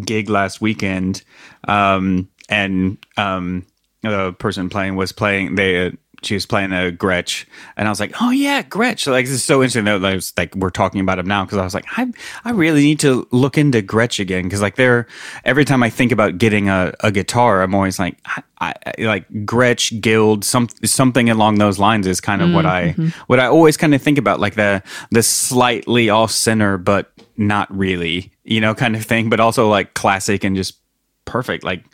gig 0.00 0.28
last 0.28 0.60
weekend, 0.60 1.22
um, 1.68 2.28
and 2.48 2.98
um, 3.16 3.66
the 4.02 4.32
person 4.38 4.68
playing 4.68 4.96
was 4.96 5.12
playing. 5.12 5.54
They 5.54 5.86
uh, 5.86 5.90
she 6.22 6.34
was 6.34 6.46
playing 6.46 6.72
a 6.72 6.92
Gretsch, 6.92 7.46
and 7.76 7.88
I 7.88 7.90
was 7.90 8.00
like, 8.00 8.14
"Oh 8.20 8.30
yeah, 8.30 8.62
Gretsch!" 8.62 9.10
Like 9.10 9.26
this 9.26 9.34
is 9.34 9.44
so 9.44 9.62
interesting 9.62 9.84
that 9.84 10.04
I 10.04 10.14
was 10.14 10.32
like, 10.36 10.54
we're 10.54 10.70
talking 10.70 11.00
about 11.00 11.18
him 11.18 11.26
now 11.26 11.44
because 11.44 11.58
I 11.58 11.64
was 11.64 11.74
like, 11.74 11.84
I 11.96 12.10
I 12.44 12.50
really 12.50 12.82
need 12.82 13.00
to 13.00 13.26
look 13.30 13.58
into 13.58 13.82
Gretsch 13.82 14.20
again 14.20 14.44
because 14.44 14.62
like 14.62 14.76
they're 14.76 15.06
every 15.44 15.64
time 15.64 15.82
I 15.82 15.90
think 15.90 16.12
about 16.12 16.38
getting 16.38 16.68
a, 16.68 16.92
a 17.00 17.10
guitar, 17.10 17.62
I'm 17.62 17.74
always 17.74 17.98
like, 17.98 18.18
I, 18.26 18.42
I 18.60 18.94
like 18.98 19.28
Gretsch 19.44 20.00
Guild, 20.00 20.44
some 20.44 20.68
something 20.84 21.28
along 21.28 21.58
those 21.58 21.78
lines 21.78 22.06
is 22.06 22.20
kind 22.20 22.42
of 22.42 22.52
what 22.52 22.66
I 22.66 22.92
what 23.26 23.40
I 23.40 23.46
always 23.46 23.76
kind 23.76 23.94
of 23.94 24.02
think 24.02 24.18
about, 24.18 24.40
like 24.40 24.54
the 24.54 24.82
the 25.10 25.22
slightly 25.22 26.08
off 26.08 26.30
center, 26.30 26.78
but 26.78 27.12
not 27.36 27.74
really, 27.76 28.31
you 28.44 28.60
know, 28.60 28.74
kind 28.74 28.96
of 28.96 29.04
thing, 29.04 29.28
but 29.30 29.40
also 29.40 29.68
like 29.68 29.94
classic 29.94 30.44
and 30.44 30.56
just 30.56 30.76
perfect. 31.24 31.64
Like 31.64 31.84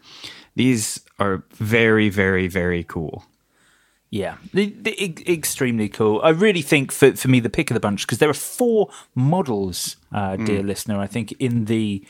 these 0.54 1.00
are 1.18 1.42
very, 1.54 2.08
very, 2.08 2.48
very 2.48 2.84
cool. 2.84 3.24
Yeah, 4.10 4.36
the, 4.54 4.74
the, 4.80 5.30
extremely 5.30 5.90
cool. 5.90 6.20
I 6.24 6.30
really 6.30 6.62
think 6.62 6.92
for, 6.92 7.14
for 7.14 7.28
me 7.28 7.40
the 7.40 7.50
pick 7.50 7.70
of 7.70 7.74
the 7.74 7.80
bunch 7.80 8.06
because 8.06 8.18
there 8.18 8.30
are 8.30 8.34
four 8.34 8.88
models, 9.14 9.96
uh, 10.12 10.36
dear 10.36 10.62
Mm. 10.62 10.66
listener. 10.66 10.98
I 10.98 11.06
think 11.06 11.32
in 11.32 11.66
the 11.66 12.02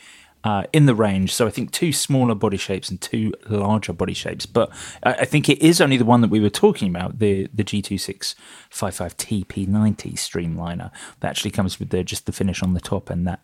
uh, 0.45 0.63
in 0.71 0.85
the 0.85 0.95
range. 0.95 1.33
So 1.33 1.45
I 1.47 1.49
think 1.49 1.71
two 1.71 1.91
smaller 1.91 2.33
body 2.35 2.55
shapes 2.55 2.89
and 2.89 3.01
two 3.01 3.33
larger 3.49 3.91
body 3.91 4.13
shapes. 4.13 4.45
But 4.45 4.71
I, 5.03 5.13
I 5.15 5.25
think 5.25 5.49
it 5.49 5.61
is 5.61 5.81
only 5.81 5.97
the 5.97 6.05
one 6.05 6.21
that 6.21 6.29
we 6.29 6.39
were 6.39 6.49
talking 6.49 6.89
about, 6.89 7.19
the 7.19 7.49
the 7.53 7.65
G2655 7.65 8.35
TP90 8.71 10.13
Streamliner, 10.13 10.91
that 11.19 11.29
actually 11.29 11.51
comes 11.51 11.79
with 11.79 11.89
the 11.89 12.03
just 12.05 12.25
the 12.25 12.31
finish 12.31 12.63
on 12.63 12.73
the 12.73 12.79
top 12.79 13.09
and 13.09 13.27
that 13.27 13.41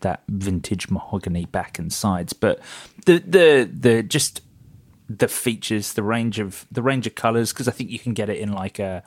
that 0.00 0.22
vintage 0.28 0.90
mahogany 0.90 1.44
back 1.46 1.78
and 1.78 1.92
sides. 1.92 2.32
But 2.32 2.60
the 3.06 3.18
the 3.18 3.70
the 3.72 4.02
just 4.02 4.42
the 5.08 5.28
features, 5.28 5.94
the 5.94 6.02
range 6.02 6.38
of 6.38 6.66
the 6.70 6.82
range 6.82 7.06
of 7.06 7.14
colors, 7.14 7.52
because 7.52 7.68
I 7.68 7.72
think 7.72 7.90
you 7.90 7.98
can 7.98 8.14
get 8.14 8.28
it 8.28 8.38
in 8.38 8.52
like 8.52 8.78
a 8.78 9.02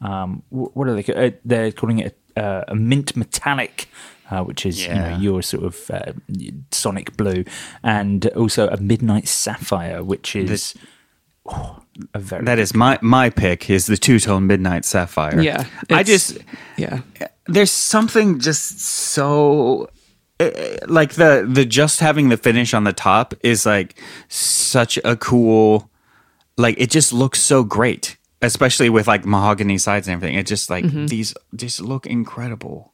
um, 0.00 0.42
what 0.50 0.88
are 0.88 1.00
they? 1.00 1.12
Uh, 1.12 1.30
they're 1.44 1.72
calling 1.72 1.98
it 1.98 2.18
a, 2.36 2.64
a 2.68 2.74
mint 2.74 3.16
metallic, 3.16 3.88
uh, 4.30 4.44
which 4.44 4.64
is 4.64 4.86
you 4.86 4.94
know 4.94 5.16
your 5.18 5.42
sort 5.42 5.64
of 5.64 5.90
uh, 5.90 6.12
sonic 6.70 7.16
blue, 7.16 7.44
and 7.82 8.26
also 8.28 8.68
a 8.68 8.76
midnight 8.76 9.26
sapphire, 9.26 10.04
which 10.04 10.36
is 10.36 10.74
oh, 11.46 11.82
a 12.14 12.18
very 12.18 12.44
That 12.44 12.58
is 12.58 12.74
my 12.74 12.98
my 13.02 13.30
pick 13.30 13.70
is 13.70 13.86
the 13.86 13.96
two 13.96 14.20
tone 14.20 14.46
midnight 14.46 14.84
sapphire. 14.84 15.40
Yeah, 15.40 15.64
I 15.90 16.02
just 16.02 16.38
yeah. 16.76 17.00
There's 17.46 17.72
something 17.72 18.38
just 18.38 18.78
so 18.78 19.88
uh, 20.40 20.50
like 20.86 21.14
the 21.14 21.46
the 21.50 21.64
just 21.64 22.00
having 22.00 22.28
the 22.28 22.36
finish 22.36 22.74
on 22.74 22.84
the 22.84 22.92
top 22.92 23.34
is 23.42 23.66
like 23.66 24.00
such 24.28 24.98
a 25.04 25.16
cool 25.16 25.90
like 26.56 26.76
it 26.78 26.90
just 26.90 27.12
looks 27.12 27.40
so 27.40 27.62
great 27.64 28.16
especially 28.40 28.88
with 28.88 29.08
like 29.08 29.24
mahogany 29.24 29.76
sides 29.78 30.06
and 30.06 30.14
everything. 30.14 30.36
It 30.38 30.46
just 30.46 30.70
like 30.70 30.84
Mhm. 30.84 31.08
these 31.08 31.34
just 31.56 31.80
look 31.80 32.06
incredible. 32.06 32.92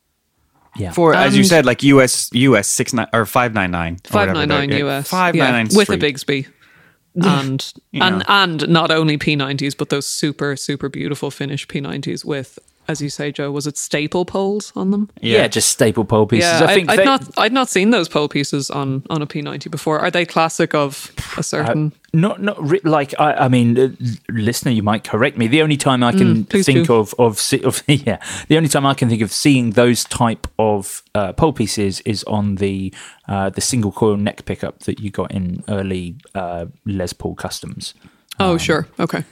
Yeah. 0.76 0.90
For 0.92 1.14
as 1.14 1.36
you 1.36 1.44
said 1.44 1.66
like 1.66 1.82
us 1.82 2.30
us 2.32 2.66
six 2.66 2.92
nine 2.94 3.08
or 3.12 3.26
599 3.26 3.98
Five 4.04 4.32
nine 4.32 4.48
nine 4.48 4.70
US, 4.86 5.06
five 5.08 5.36
yeah, 5.36 5.50
nine 5.50 5.66
nine 5.68 5.76
with 5.76 5.90
a 5.90 5.98
Bigsby, 5.98 6.46
and 7.14 7.72
You 7.92 8.02
and 8.02 8.18
know. 8.20 8.24
and 8.26 8.68
not 8.68 8.90
only 8.90 9.18
P90s, 9.18 9.76
but 9.76 9.90
those 9.90 10.06
super 10.06 10.56
super 10.56 10.88
beautiful 10.88 11.30
finished 11.30 11.68
P90s 11.68 12.24
with, 12.24 12.58
as 12.88 13.00
you 13.00 13.08
say, 13.08 13.32
Joe, 13.32 13.50
was 13.50 13.66
it 13.66 13.76
staple 13.78 14.24
poles 14.24 14.72
on 14.76 14.90
them? 14.90 15.10
yeah. 15.20 15.48
just 15.48 15.68
staple 15.70 16.04
pole 16.04 16.26
pieces. 16.26 16.60
Yeah, 16.60 16.66
I 16.66 16.74
think 16.74 16.90
I'd 16.90 16.98
they- 16.98 17.04
not 17.04 17.28
I'd 17.38 17.52
not 17.52 17.68
seen 17.68 17.90
those 17.90 18.08
pole 18.08 18.28
pieces 18.28 18.70
on 18.70 19.04
on 19.10 19.22
a 19.22 19.26
P90 19.26 19.70
before. 19.70 19.98
Are 20.00 20.10
they 20.10 20.24
classic 20.24 20.74
of 20.74 21.12
a 21.36 21.42
certain? 21.42 21.92
Uh, 21.94 21.98
not 22.12 22.40
not 22.42 22.56
re- 22.62 22.80
like 22.84 23.12
I, 23.18 23.32
I 23.34 23.48
mean, 23.48 23.78
uh, 23.78 23.88
listener, 24.30 24.70
you 24.70 24.82
might 24.82 25.02
correct 25.04 25.36
me. 25.36 25.48
The 25.48 25.62
only 25.62 25.76
time 25.76 26.02
I 26.04 26.12
can 26.12 26.44
Mm, 26.44 26.64
think 26.64 26.86
do. 26.86 26.94
of 26.94 27.14
of, 27.18 27.40
of 27.64 27.82
yeah, 27.88 28.18
the 28.48 28.56
only 28.56 28.68
time 28.68 28.86
I 28.86 28.94
can 28.94 29.08
think 29.08 29.22
of 29.22 29.32
seeing 29.32 29.70
those 29.70 30.04
type 30.04 30.46
of 30.58 31.02
uh, 31.14 31.32
pole 31.32 31.52
pieces 31.52 32.00
is 32.02 32.22
on 32.24 32.56
the 32.56 32.92
uh, 33.28 33.50
the 33.50 33.60
single 33.60 33.90
coil 33.92 34.16
neck 34.16 34.44
pickup 34.44 34.80
that 34.84 35.00
you 35.00 35.10
got 35.10 35.32
in 35.32 35.64
early 35.68 36.16
uh, 36.34 36.66
Les 36.86 37.12
Paul 37.12 37.34
customs. 37.34 37.94
oh, 38.40 38.58
sure, 38.58 38.86
okay. 39.00 39.24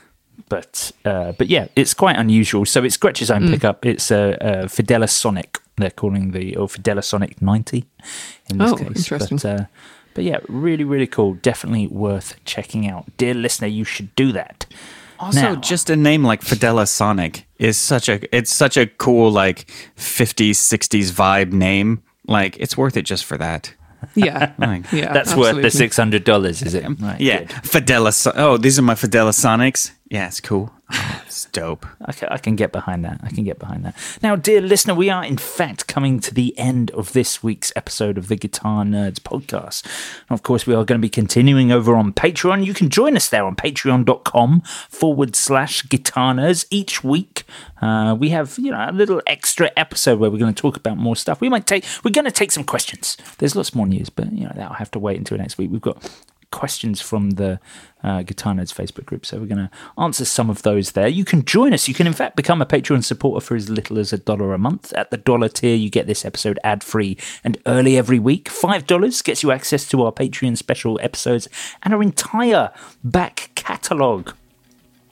But 0.49 0.93
uh, 1.05 1.33
but 1.33 1.49
yeah, 1.49 1.69
it's 1.77 1.95
quite 1.95 2.17
unusual. 2.17 2.65
So 2.67 2.85
it's 2.85 2.97
Gretsch's 2.99 3.31
own 3.31 3.43
Mm. 3.43 3.51
pickup. 3.55 3.87
It's 3.87 4.11
a, 4.11 4.37
a 4.41 4.53
FideliSonic. 4.67 5.59
They're 5.77 5.91
calling 5.91 6.33
the 6.33 6.57
or 6.57 6.67
FideliSonic 6.69 7.41
ninety 7.41 7.85
in 8.51 8.59
this 8.59 8.73
Oh, 8.73 8.77
case. 8.77 8.89
interesting. 8.97 9.39
But, 9.39 9.45
uh, 9.61 9.65
but 10.15 10.25
yeah, 10.25 10.39
really 10.49 10.85
really 10.85 11.07
cool. 11.07 11.35
Definitely 11.35 11.87
worth 11.89 12.37
checking 12.45 12.87
out, 12.89 13.05
dear 13.17 13.35
listener. 13.35 13.69
You 13.69 13.85
should 13.85 14.15
do 14.15 14.33
that. 14.33 14.67
Also, 15.19 15.41
Now- 15.41 15.55
just 15.55 15.89
a 15.89 15.97
name 15.97 16.23
like 16.25 16.43
FideliSonic 16.43 17.45
is 17.59 17.77
such 17.79 18.09
a 18.09 18.21
it's 18.37 18.53
such 18.53 18.77
a 18.77 18.87
cool 18.87 19.31
like 19.31 19.67
50s 19.97 20.57
60s 20.59 21.13
vibe 21.13 21.53
name. 21.53 22.03
Like 22.27 22.57
it's 22.59 22.77
worth 22.77 22.97
it 22.97 23.07
just 23.07 23.25
for 23.25 23.39
that. 23.39 23.75
Yeah, 24.17 24.53
Like, 24.59 24.91
yeah. 24.93 25.13
That's 25.13 25.35
worth 25.35 25.63
the 25.63 25.71
six 25.71 25.97
hundred 25.97 26.25
dollars, 26.25 26.61
is 26.61 26.75
it? 26.75 26.85
Right, 27.01 27.21
yeah, 27.21 27.39
good. 27.45 27.49
Fidela. 27.63 28.33
Oh, 28.35 28.57
these 28.59 28.77
are 28.79 28.83
my 28.83 28.95
FideliSonics. 28.97 29.93
Yeah, 30.13 30.27
it's 30.27 30.43
cool. 30.43 30.71
It's 31.25 31.47
dope. 31.47 31.87
I 32.05 32.13
can, 32.13 32.29
I 32.29 32.37
can 32.37 32.57
get 32.57 32.73
behind 32.73 33.07
that. 33.07 33.19
I 33.23 33.31
can 33.31 33.43
get 33.43 33.59
behind 33.59 33.87
that. 33.87 33.97
Now, 34.23 34.37
dear 34.37 34.61
listener, 34.61 34.95
we 34.95 35.09
are 35.09 35.25
in 35.25 35.39
fact 35.39 35.87
coming 35.87 36.21
to 36.21 36.35
the 36.35 36.57
end 36.59 36.91
of 36.91 37.15
this 37.15 37.43
week's 37.43 37.73
episode 37.75 38.19
of 38.19 38.29
the 38.29 38.37
Guitar 38.37 38.85
Nerds 38.85 39.19
podcast. 39.19 39.87
And 40.29 40.39
of 40.39 40.43
course, 40.43 40.67
we 40.67 40.75
are 40.75 40.85
going 40.85 41.01
to 41.01 41.03
be 41.03 41.09
continuing 41.09 41.73
over 41.73 41.97
on 41.97 42.13
Patreon. 42.13 42.67
You 42.67 42.75
can 42.75 42.91
join 42.91 43.17
us 43.17 43.31
there 43.31 43.47
on 43.47 43.57
patreon.com 43.57 44.61
forward 44.91 45.35
slash 45.35 45.89
guitar 45.89 46.35
nerds 46.35 46.67
each 46.71 47.03
week. 47.03 47.45
Uh, 47.81 48.15
we 48.15 48.29
have, 48.29 48.59
you 48.59 48.71
know, 48.71 48.85
a 48.87 48.93
little 48.93 49.23
extra 49.27 49.71
episode 49.75 50.19
where 50.19 50.31
we're 50.31 50.37
going 50.37 50.53
to 50.53 50.61
talk 50.61 50.77
about 50.77 50.99
more 50.99 51.17
stuff. 51.17 51.41
We 51.41 51.49
might 51.49 51.67
take, 51.67 51.87
we're 52.05 52.11
going 52.11 52.27
to 52.27 52.31
take 52.31 52.53
some 52.53 52.65
questions. 52.65 53.17
There's 53.39 53.57
lots 53.57 53.75
more 53.75 53.87
news, 53.87 54.11
but, 54.11 54.31
you 54.31 54.45
know, 54.45 54.53
that'll 54.55 54.75
have 54.75 54.91
to 54.91 54.99
wait 54.99 55.17
until 55.17 55.39
next 55.39 55.57
week. 55.57 55.71
We've 55.71 55.81
got 55.81 55.97
questions 56.53 57.01
from 57.01 57.31
the 57.31 57.59
uh, 58.05 58.23
Guitar 58.23 58.55
Nerds 58.55 58.73
Facebook 58.73 59.05
group. 59.05 59.27
So 59.27 59.39
we're 59.39 59.47
going 59.47 59.69
to 59.69 59.71
answer 59.99 60.25
some 60.25 60.51
of 60.51 60.63
those 60.63 60.93
there. 60.93 61.09
You 61.09 61.25
can 61.25 61.45
join 61.45 61.73
us. 61.73 61.89
You 61.89 61.95
can, 61.95 62.07
in 62.07 62.13
fact, 62.13 62.37
become 62.37 62.63
a 62.63 62.67
Patreon 62.67 63.03
supporter 63.03 63.45
for 63.45 63.57
as 63.57 63.69
little 63.69 63.99
as 63.99 64.13
a 64.13 64.19
dollar 64.19 64.55
a 64.55 64.59
month. 64.59 64.93
At 64.93 65.11
the 65.11 65.17
dollar 65.17 65.49
tier, 65.49 65.75
you 65.75 65.91
get 65.91 66.07
this 66.07 66.25
episode 66.25 66.59
ad 66.63 66.85
free 66.85 67.17
and 67.43 67.59
early 67.67 67.99
every 67.99 68.19
week. 68.19 68.49
$5 68.49 69.25
gets 69.25 69.43
you 69.43 69.51
access 69.51 69.89
to 69.89 70.03
our 70.05 70.13
Patreon 70.13 70.57
special 70.57 71.01
episodes 71.03 71.49
and 71.83 71.95
our 71.95 72.03
entire 72.03 72.71
back 73.03 73.51
catalogue 73.55 74.35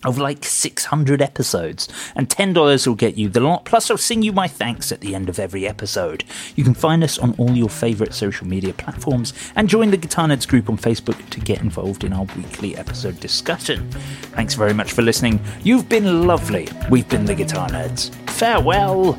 of 0.04 0.18
like 0.18 0.44
600 0.44 1.22
episodes. 1.22 1.88
And 2.14 2.28
$10 2.28 2.86
will 2.86 2.94
get 2.94 3.16
you 3.16 3.28
the 3.28 3.40
lot. 3.40 3.64
Plus, 3.64 3.90
I'll 3.90 3.98
sing 3.98 4.22
you 4.22 4.32
my 4.32 4.48
thanks 4.48 4.92
at 4.92 5.00
the 5.00 5.14
end 5.14 5.28
of 5.28 5.38
every 5.38 5.66
episode. 5.66 6.24
You 6.56 6.64
can 6.64 6.74
find 6.74 7.04
us 7.04 7.18
on 7.18 7.34
all 7.38 7.52
your 7.52 7.68
favourite 7.68 8.14
social 8.14 8.46
media 8.46 8.72
platforms 8.72 9.32
and 9.56 9.68
join 9.68 9.90
the 9.90 9.96
Guitar 9.96 10.28
Nerds 10.28 10.48
group 10.48 10.68
on 10.68 10.76
Facebook 10.76 11.28
to 11.30 11.40
get 11.40 11.60
involved 11.60 12.04
in 12.04 12.12
our 12.12 12.26
weekly 12.36 12.76
episode 12.76 13.20
discussion. 13.20 13.90
Thanks 14.32 14.54
very 14.54 14.74
much 14.74 14.92
for 14.92 15.02
listening. 15.02 15.40
You've 15.62 15.88
been 15.88 16.26
lovely. 16.26 16.68
We've 16.90 17.08
been 17.08 17.24
the 17.24 17.34
Guitar 17.34 17.68
Nerds. 17.68 18.14
Farewell. 18.30 19.12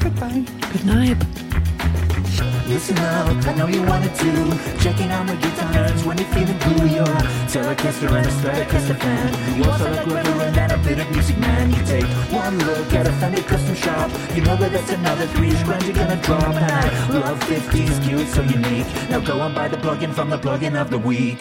Goodbye. 0.00 0.44
Good 0.72 0.86
night. 0.86 2.17
Listen 2.68 2.98
up, 2.98 3.46
I 3.46 3.54
know 3.54 3.66
you 3.66 3.82
wanted 3.82 4.14
to. 4.14 4.78
Checking 4.78 5.10
on 5.10 5.26
the 5.26 5.36
guitar 5.36 5.72
nerds 5.72 6.04
when 6.04 6.18
you're 6.18 6.28
feeling 6.28 6.58
blue. 6.58 6.86
You're 6.86 7.02
a 7.02 7.22
Telecaster 7.48 8.10
and 8.12 8.26
a 8.26 8.30
Stratocaster 8.30 9.00
fan. 9.00 9.56
You 9.56 9.64
also 9.64 9.90
like 9.90 10.06
Reverend 10.06 10.58
and 10.58 10.72
a 10.72 10.76
bit 10.76 10.98
of 10.98 11.10
music, 11.10 11.38
man. 11.38 11.70
You 11.72 11.82
take 11.86 12.04
one 12.30 12.58
look 12.58 12.92
at 12.92 13.06
a 13.06 13.12
Fender 13.12 13.40
custom 13.40 13.74
shop. 13.74 14.10
You 14.34 14.42
know 14.42 14.56
that 14.56 14.70
that's 14.72 14.90
another 14.90 15.26
three 15.28 15.50
grand 15.64 15.82
you're 15.84 15.94
gonna 15.94 16.20
drop. 16.20 16.54
And 16.56 16.70
I 16.70 17.18
love 17.18 17.40
50s, 17.40 18.04
cute, 18.06 18.28
so 18.28 18.42
unique. 18.42 18.86
Now 19.08 19.20
go 19.20 19.40
and 19.40 19.54
buy 19.54 19.68
the 19.68 19.78
plugin 19.78 20.12
from 20.12 20.28
the 20.28 20.38
plugin 20.38 20.78
of 20.78 20.90
the 20.90 20.98
week. 20.98 21.38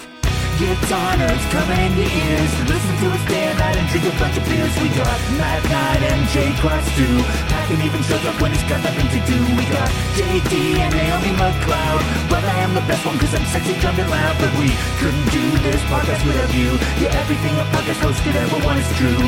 Guitar 0.57 1.13
nerds 1.21 1.45
coming 1.53 1.77
in 1.85 1.93
your 2.01 2.09
ears. 2.09 2.51
Listen 2.65 2.95
to 2.97 3.13
us 3.13 3.23
day 3.29 3.45
and 3.45 3.59
night 3.61 3.77
and 3.77 3.87
drink 3.93 4.09
a 4.09 4.13
bunch 4.17 4.41
of 4.41 4.43
beers. 4.49 4.73
We 4.81 4.89
got 4.89 5.17
Matt 5.37 5.61
Knight 5.69 6.01
and 6.01 6.25
Jay 6.33 6.49
Cross 6.57 6.81
too. 6.97 7.13
Hacking 7.53 7.77
even 7.85 8.01
shows 8.01 8.25
up 8.25 8.41
when 8.41 8.49
he's 8.49 8.65
got 8.65 8.81
nothing 8.81 9.05
to 9.05 9.21
do. 9.29 9.37
We 9.53 9.69
got 9.69 9.85
JD 10.17 10.81
and 10.81 10.93
Naomi 10.97 11.29
McLeod. 11.37 12.01
But 12.25 12.41
I 12.41 12.57
am 12.65 12.73
the 12.73 12.81
best 12.89 13.05
one 13.05 13.19
cause 13.21 13.37
I'm 13.37 13.45
sexy, 13.53 13.77
drunk 13.77 14.01
and 14.01 14.09
loud. 14.09 14.33
But 14.41 14.49
we 14.57 14.73
couldn't 14.97 15.29
do 15.29 15.45
this 15.61 15.77
podcast 15.93 16.25
without 16.25 16.49
you. 16.49 16.73
You're 16.97 17.13
everything 17.13 17.53
a 17.61 17.65
podcast 17.69 18.01
host 18.01 18.17
could 18.25 18.35
ever 18.35 18.57
want 18.65 18.81
is 18.81 18.89
true. 18.97 19.25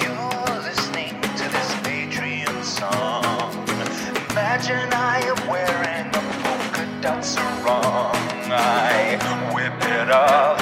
You 0.00 0.12
listening 0.64 1.20
to 1.20 1.44
this 1.52 1.70
Patreon 1.84 2.64
song. 2.64 3.52
Imagine 4.32 4.88
I 4.88 5.19
whip 10.10 10.59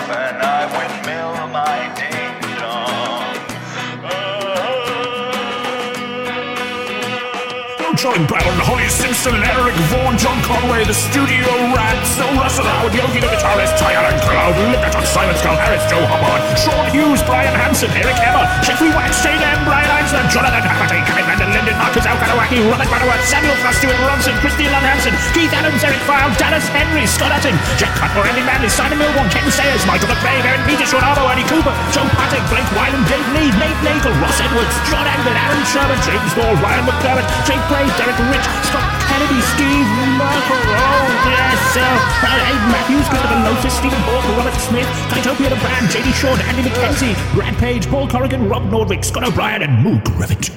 John 8.08 8.24
Brown, 8.24 8.56
Holly 8.64 8.88
Simpson, 8.88 9.36
Eric 9.36 9.76
Vaughan, 9.92 10.16
John 10.16 10.40
Conway, 10.40 10.80
the 10.88 10.96
studio 10.96 11.44
rats, 11.76 12.16
Phil 12.16 12.32
Russell, 12.40 12.64
Howard 12.64 12.96
Yogi, 12.96 13.20
the 13.20 13.28
guitarist, 13.28 13.76
Tyrone 13.76 14.16
Cloud, 14.24 14.56
Liverton, 14.72 15.04
Simon 15.04 15.36
Skull, 15.36 15.60
Harris, 15.60 15.84
Joe 15.92 16.00
Hubbard, 16.08 16.40
Sean 16.56 16.88
Hughes, 16.88 17.20
Brian 17.28 17.52
Hansen, 17.52 17.92
Eric 17.92 18.16
Emmer, 18.24 18.48
Jeffrey 18.64 18.88
Weinstein, 18.96 19.36
M. 19.36 19.60
Brian 19.68 19.92
Einsler, 19.92 20.24
Jonathan 20.32 20.64
Hafferty, 20.64 21.04
Kevin 21.04 21.28
Van 21.28 21.52
Linden, 21.52 21.76
Marcus 21.76 22.08
Alkanawaki, 22.08 22.64
Robert 22.72 22.88
Butterworth, 22.88 23.20
Samuel 23.28 23.52
Frost, 23.60 23.84
Stuart 23.84 24.00
Ronson, 24.00 24.32
Christy 24.40 24.64
Lund 24.72 24.88
Hansen, 24.88 25.12
Keith 25.36 25.52
Adams, 25.52 25.84
Eric 25.84 26.00
File, 26.08 26.32
Dallas 26.40 26.64
Henry, 26.72 27.04
Scott 27.04 27.36
Utton, 27.36 27.60
Jack 27.76 27.92
Cutmore, 27.92 28.24
Andy 28.24 28.40
Manley, 28.40 28.72
Simon 28.72 28.96
Milborn, 29.04 29.28
Ken 29.28 29.44
Sayers, 29.52 29.84
Michael 29.84 30.08
McVeigh, 30.08 30.40
Aaron 30.48 30.64
Peter, 30.64 30.88
Sean 30.88 31.04
Arbo, 31.04 31.28
Andy 31.28 31.44
Cooper, 31.44 31.76
Joe 31.92 32.08
Patrick, 32.16 32.40
Blake 32.48 32.72
Wyland, 32.72 33.04
Dave 33.04 33.28
Mead, 33.36 33.52
Nate 33.60 33.76
Nagel, 33.84 34.16
Ross 34.24 34.40
Edwards, 34.40 34.72
John 34.88 35.04
Angle, 35.04 35.36
Aaron 35.36 35.60
Sherman, 35.68 36.00
James 36.00 36.32
Ball, 36.32 36.56
Ryan 36.64 36.88
McDermott, 36.88 37.28
Jake 37.44 37.60
Bray, 37.68 37.84
Derek 38.08 38.32
Rich, 38.32 38.48
Scott 38.64 38.88
Kennedy, 39.04 39.38
Steve 39.52 39.88
Merkel, 40.16 40.56
oh 40.64 41.28
yes, 41.28 41.76
uh, 41.76 42.48
Abe 42.48 42.72
Matthews, 42.72 43.06
Christopher 43.06 43.36
Lotus, 43.44 43.76
Stephen 43.76 44.00
Bork, 44.06 44.24
Robert 44.38 44.58
Smith, 44.58 44.86
Kytopia 45.12 45.50
the 45.50 45.56
Band, 45.56 45.88
JD 45.88 46.14
Short, 46.14 46.40
Andy 46.48 46.62
McKenzie, 46.62 47.34
Brad 47.34 47.54
Page, 47.58 47.86
Paul 47.88 48.08
Corrigan, 48.08 48.48
Rob 48.48 48.62
Nordwick, 48.62 49.04
Scott 49.04 49.24
O'Brien, 49.28 49.60
and 49.60 49.84
Moog 49.84 50.02
Revit. 50.16 50.48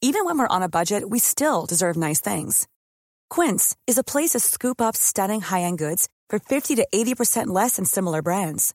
Even 0.00 0.24
when 0.24 0.38
we're 0.38 0.46
on 0.46 0.62
a 0.62 0.68
budget, 0.68 1.10
we 1.10 1.18
still 1.18 1.66
deserve 1.66 1.96
nice 1.96 2.20
things. 2.20 2.68
Quince 3.30 3.74
is 3.88 3.98
a 3.98 4.04
place 4.04 4.30
to 4.30 4.38
scoop 4.38 4.80
up 4.80 4.94
stunning 4.94 5.40
high-end 5.40 5.78
goods 5.78 6.08
for 6.28 6.38
50 6.38 6.76
to 6.76 6.86
80% 6.94 7.48
less 7.48 7.74
than 7.74 7.84
similar 7.84 8.22
brands. 8.22 8.74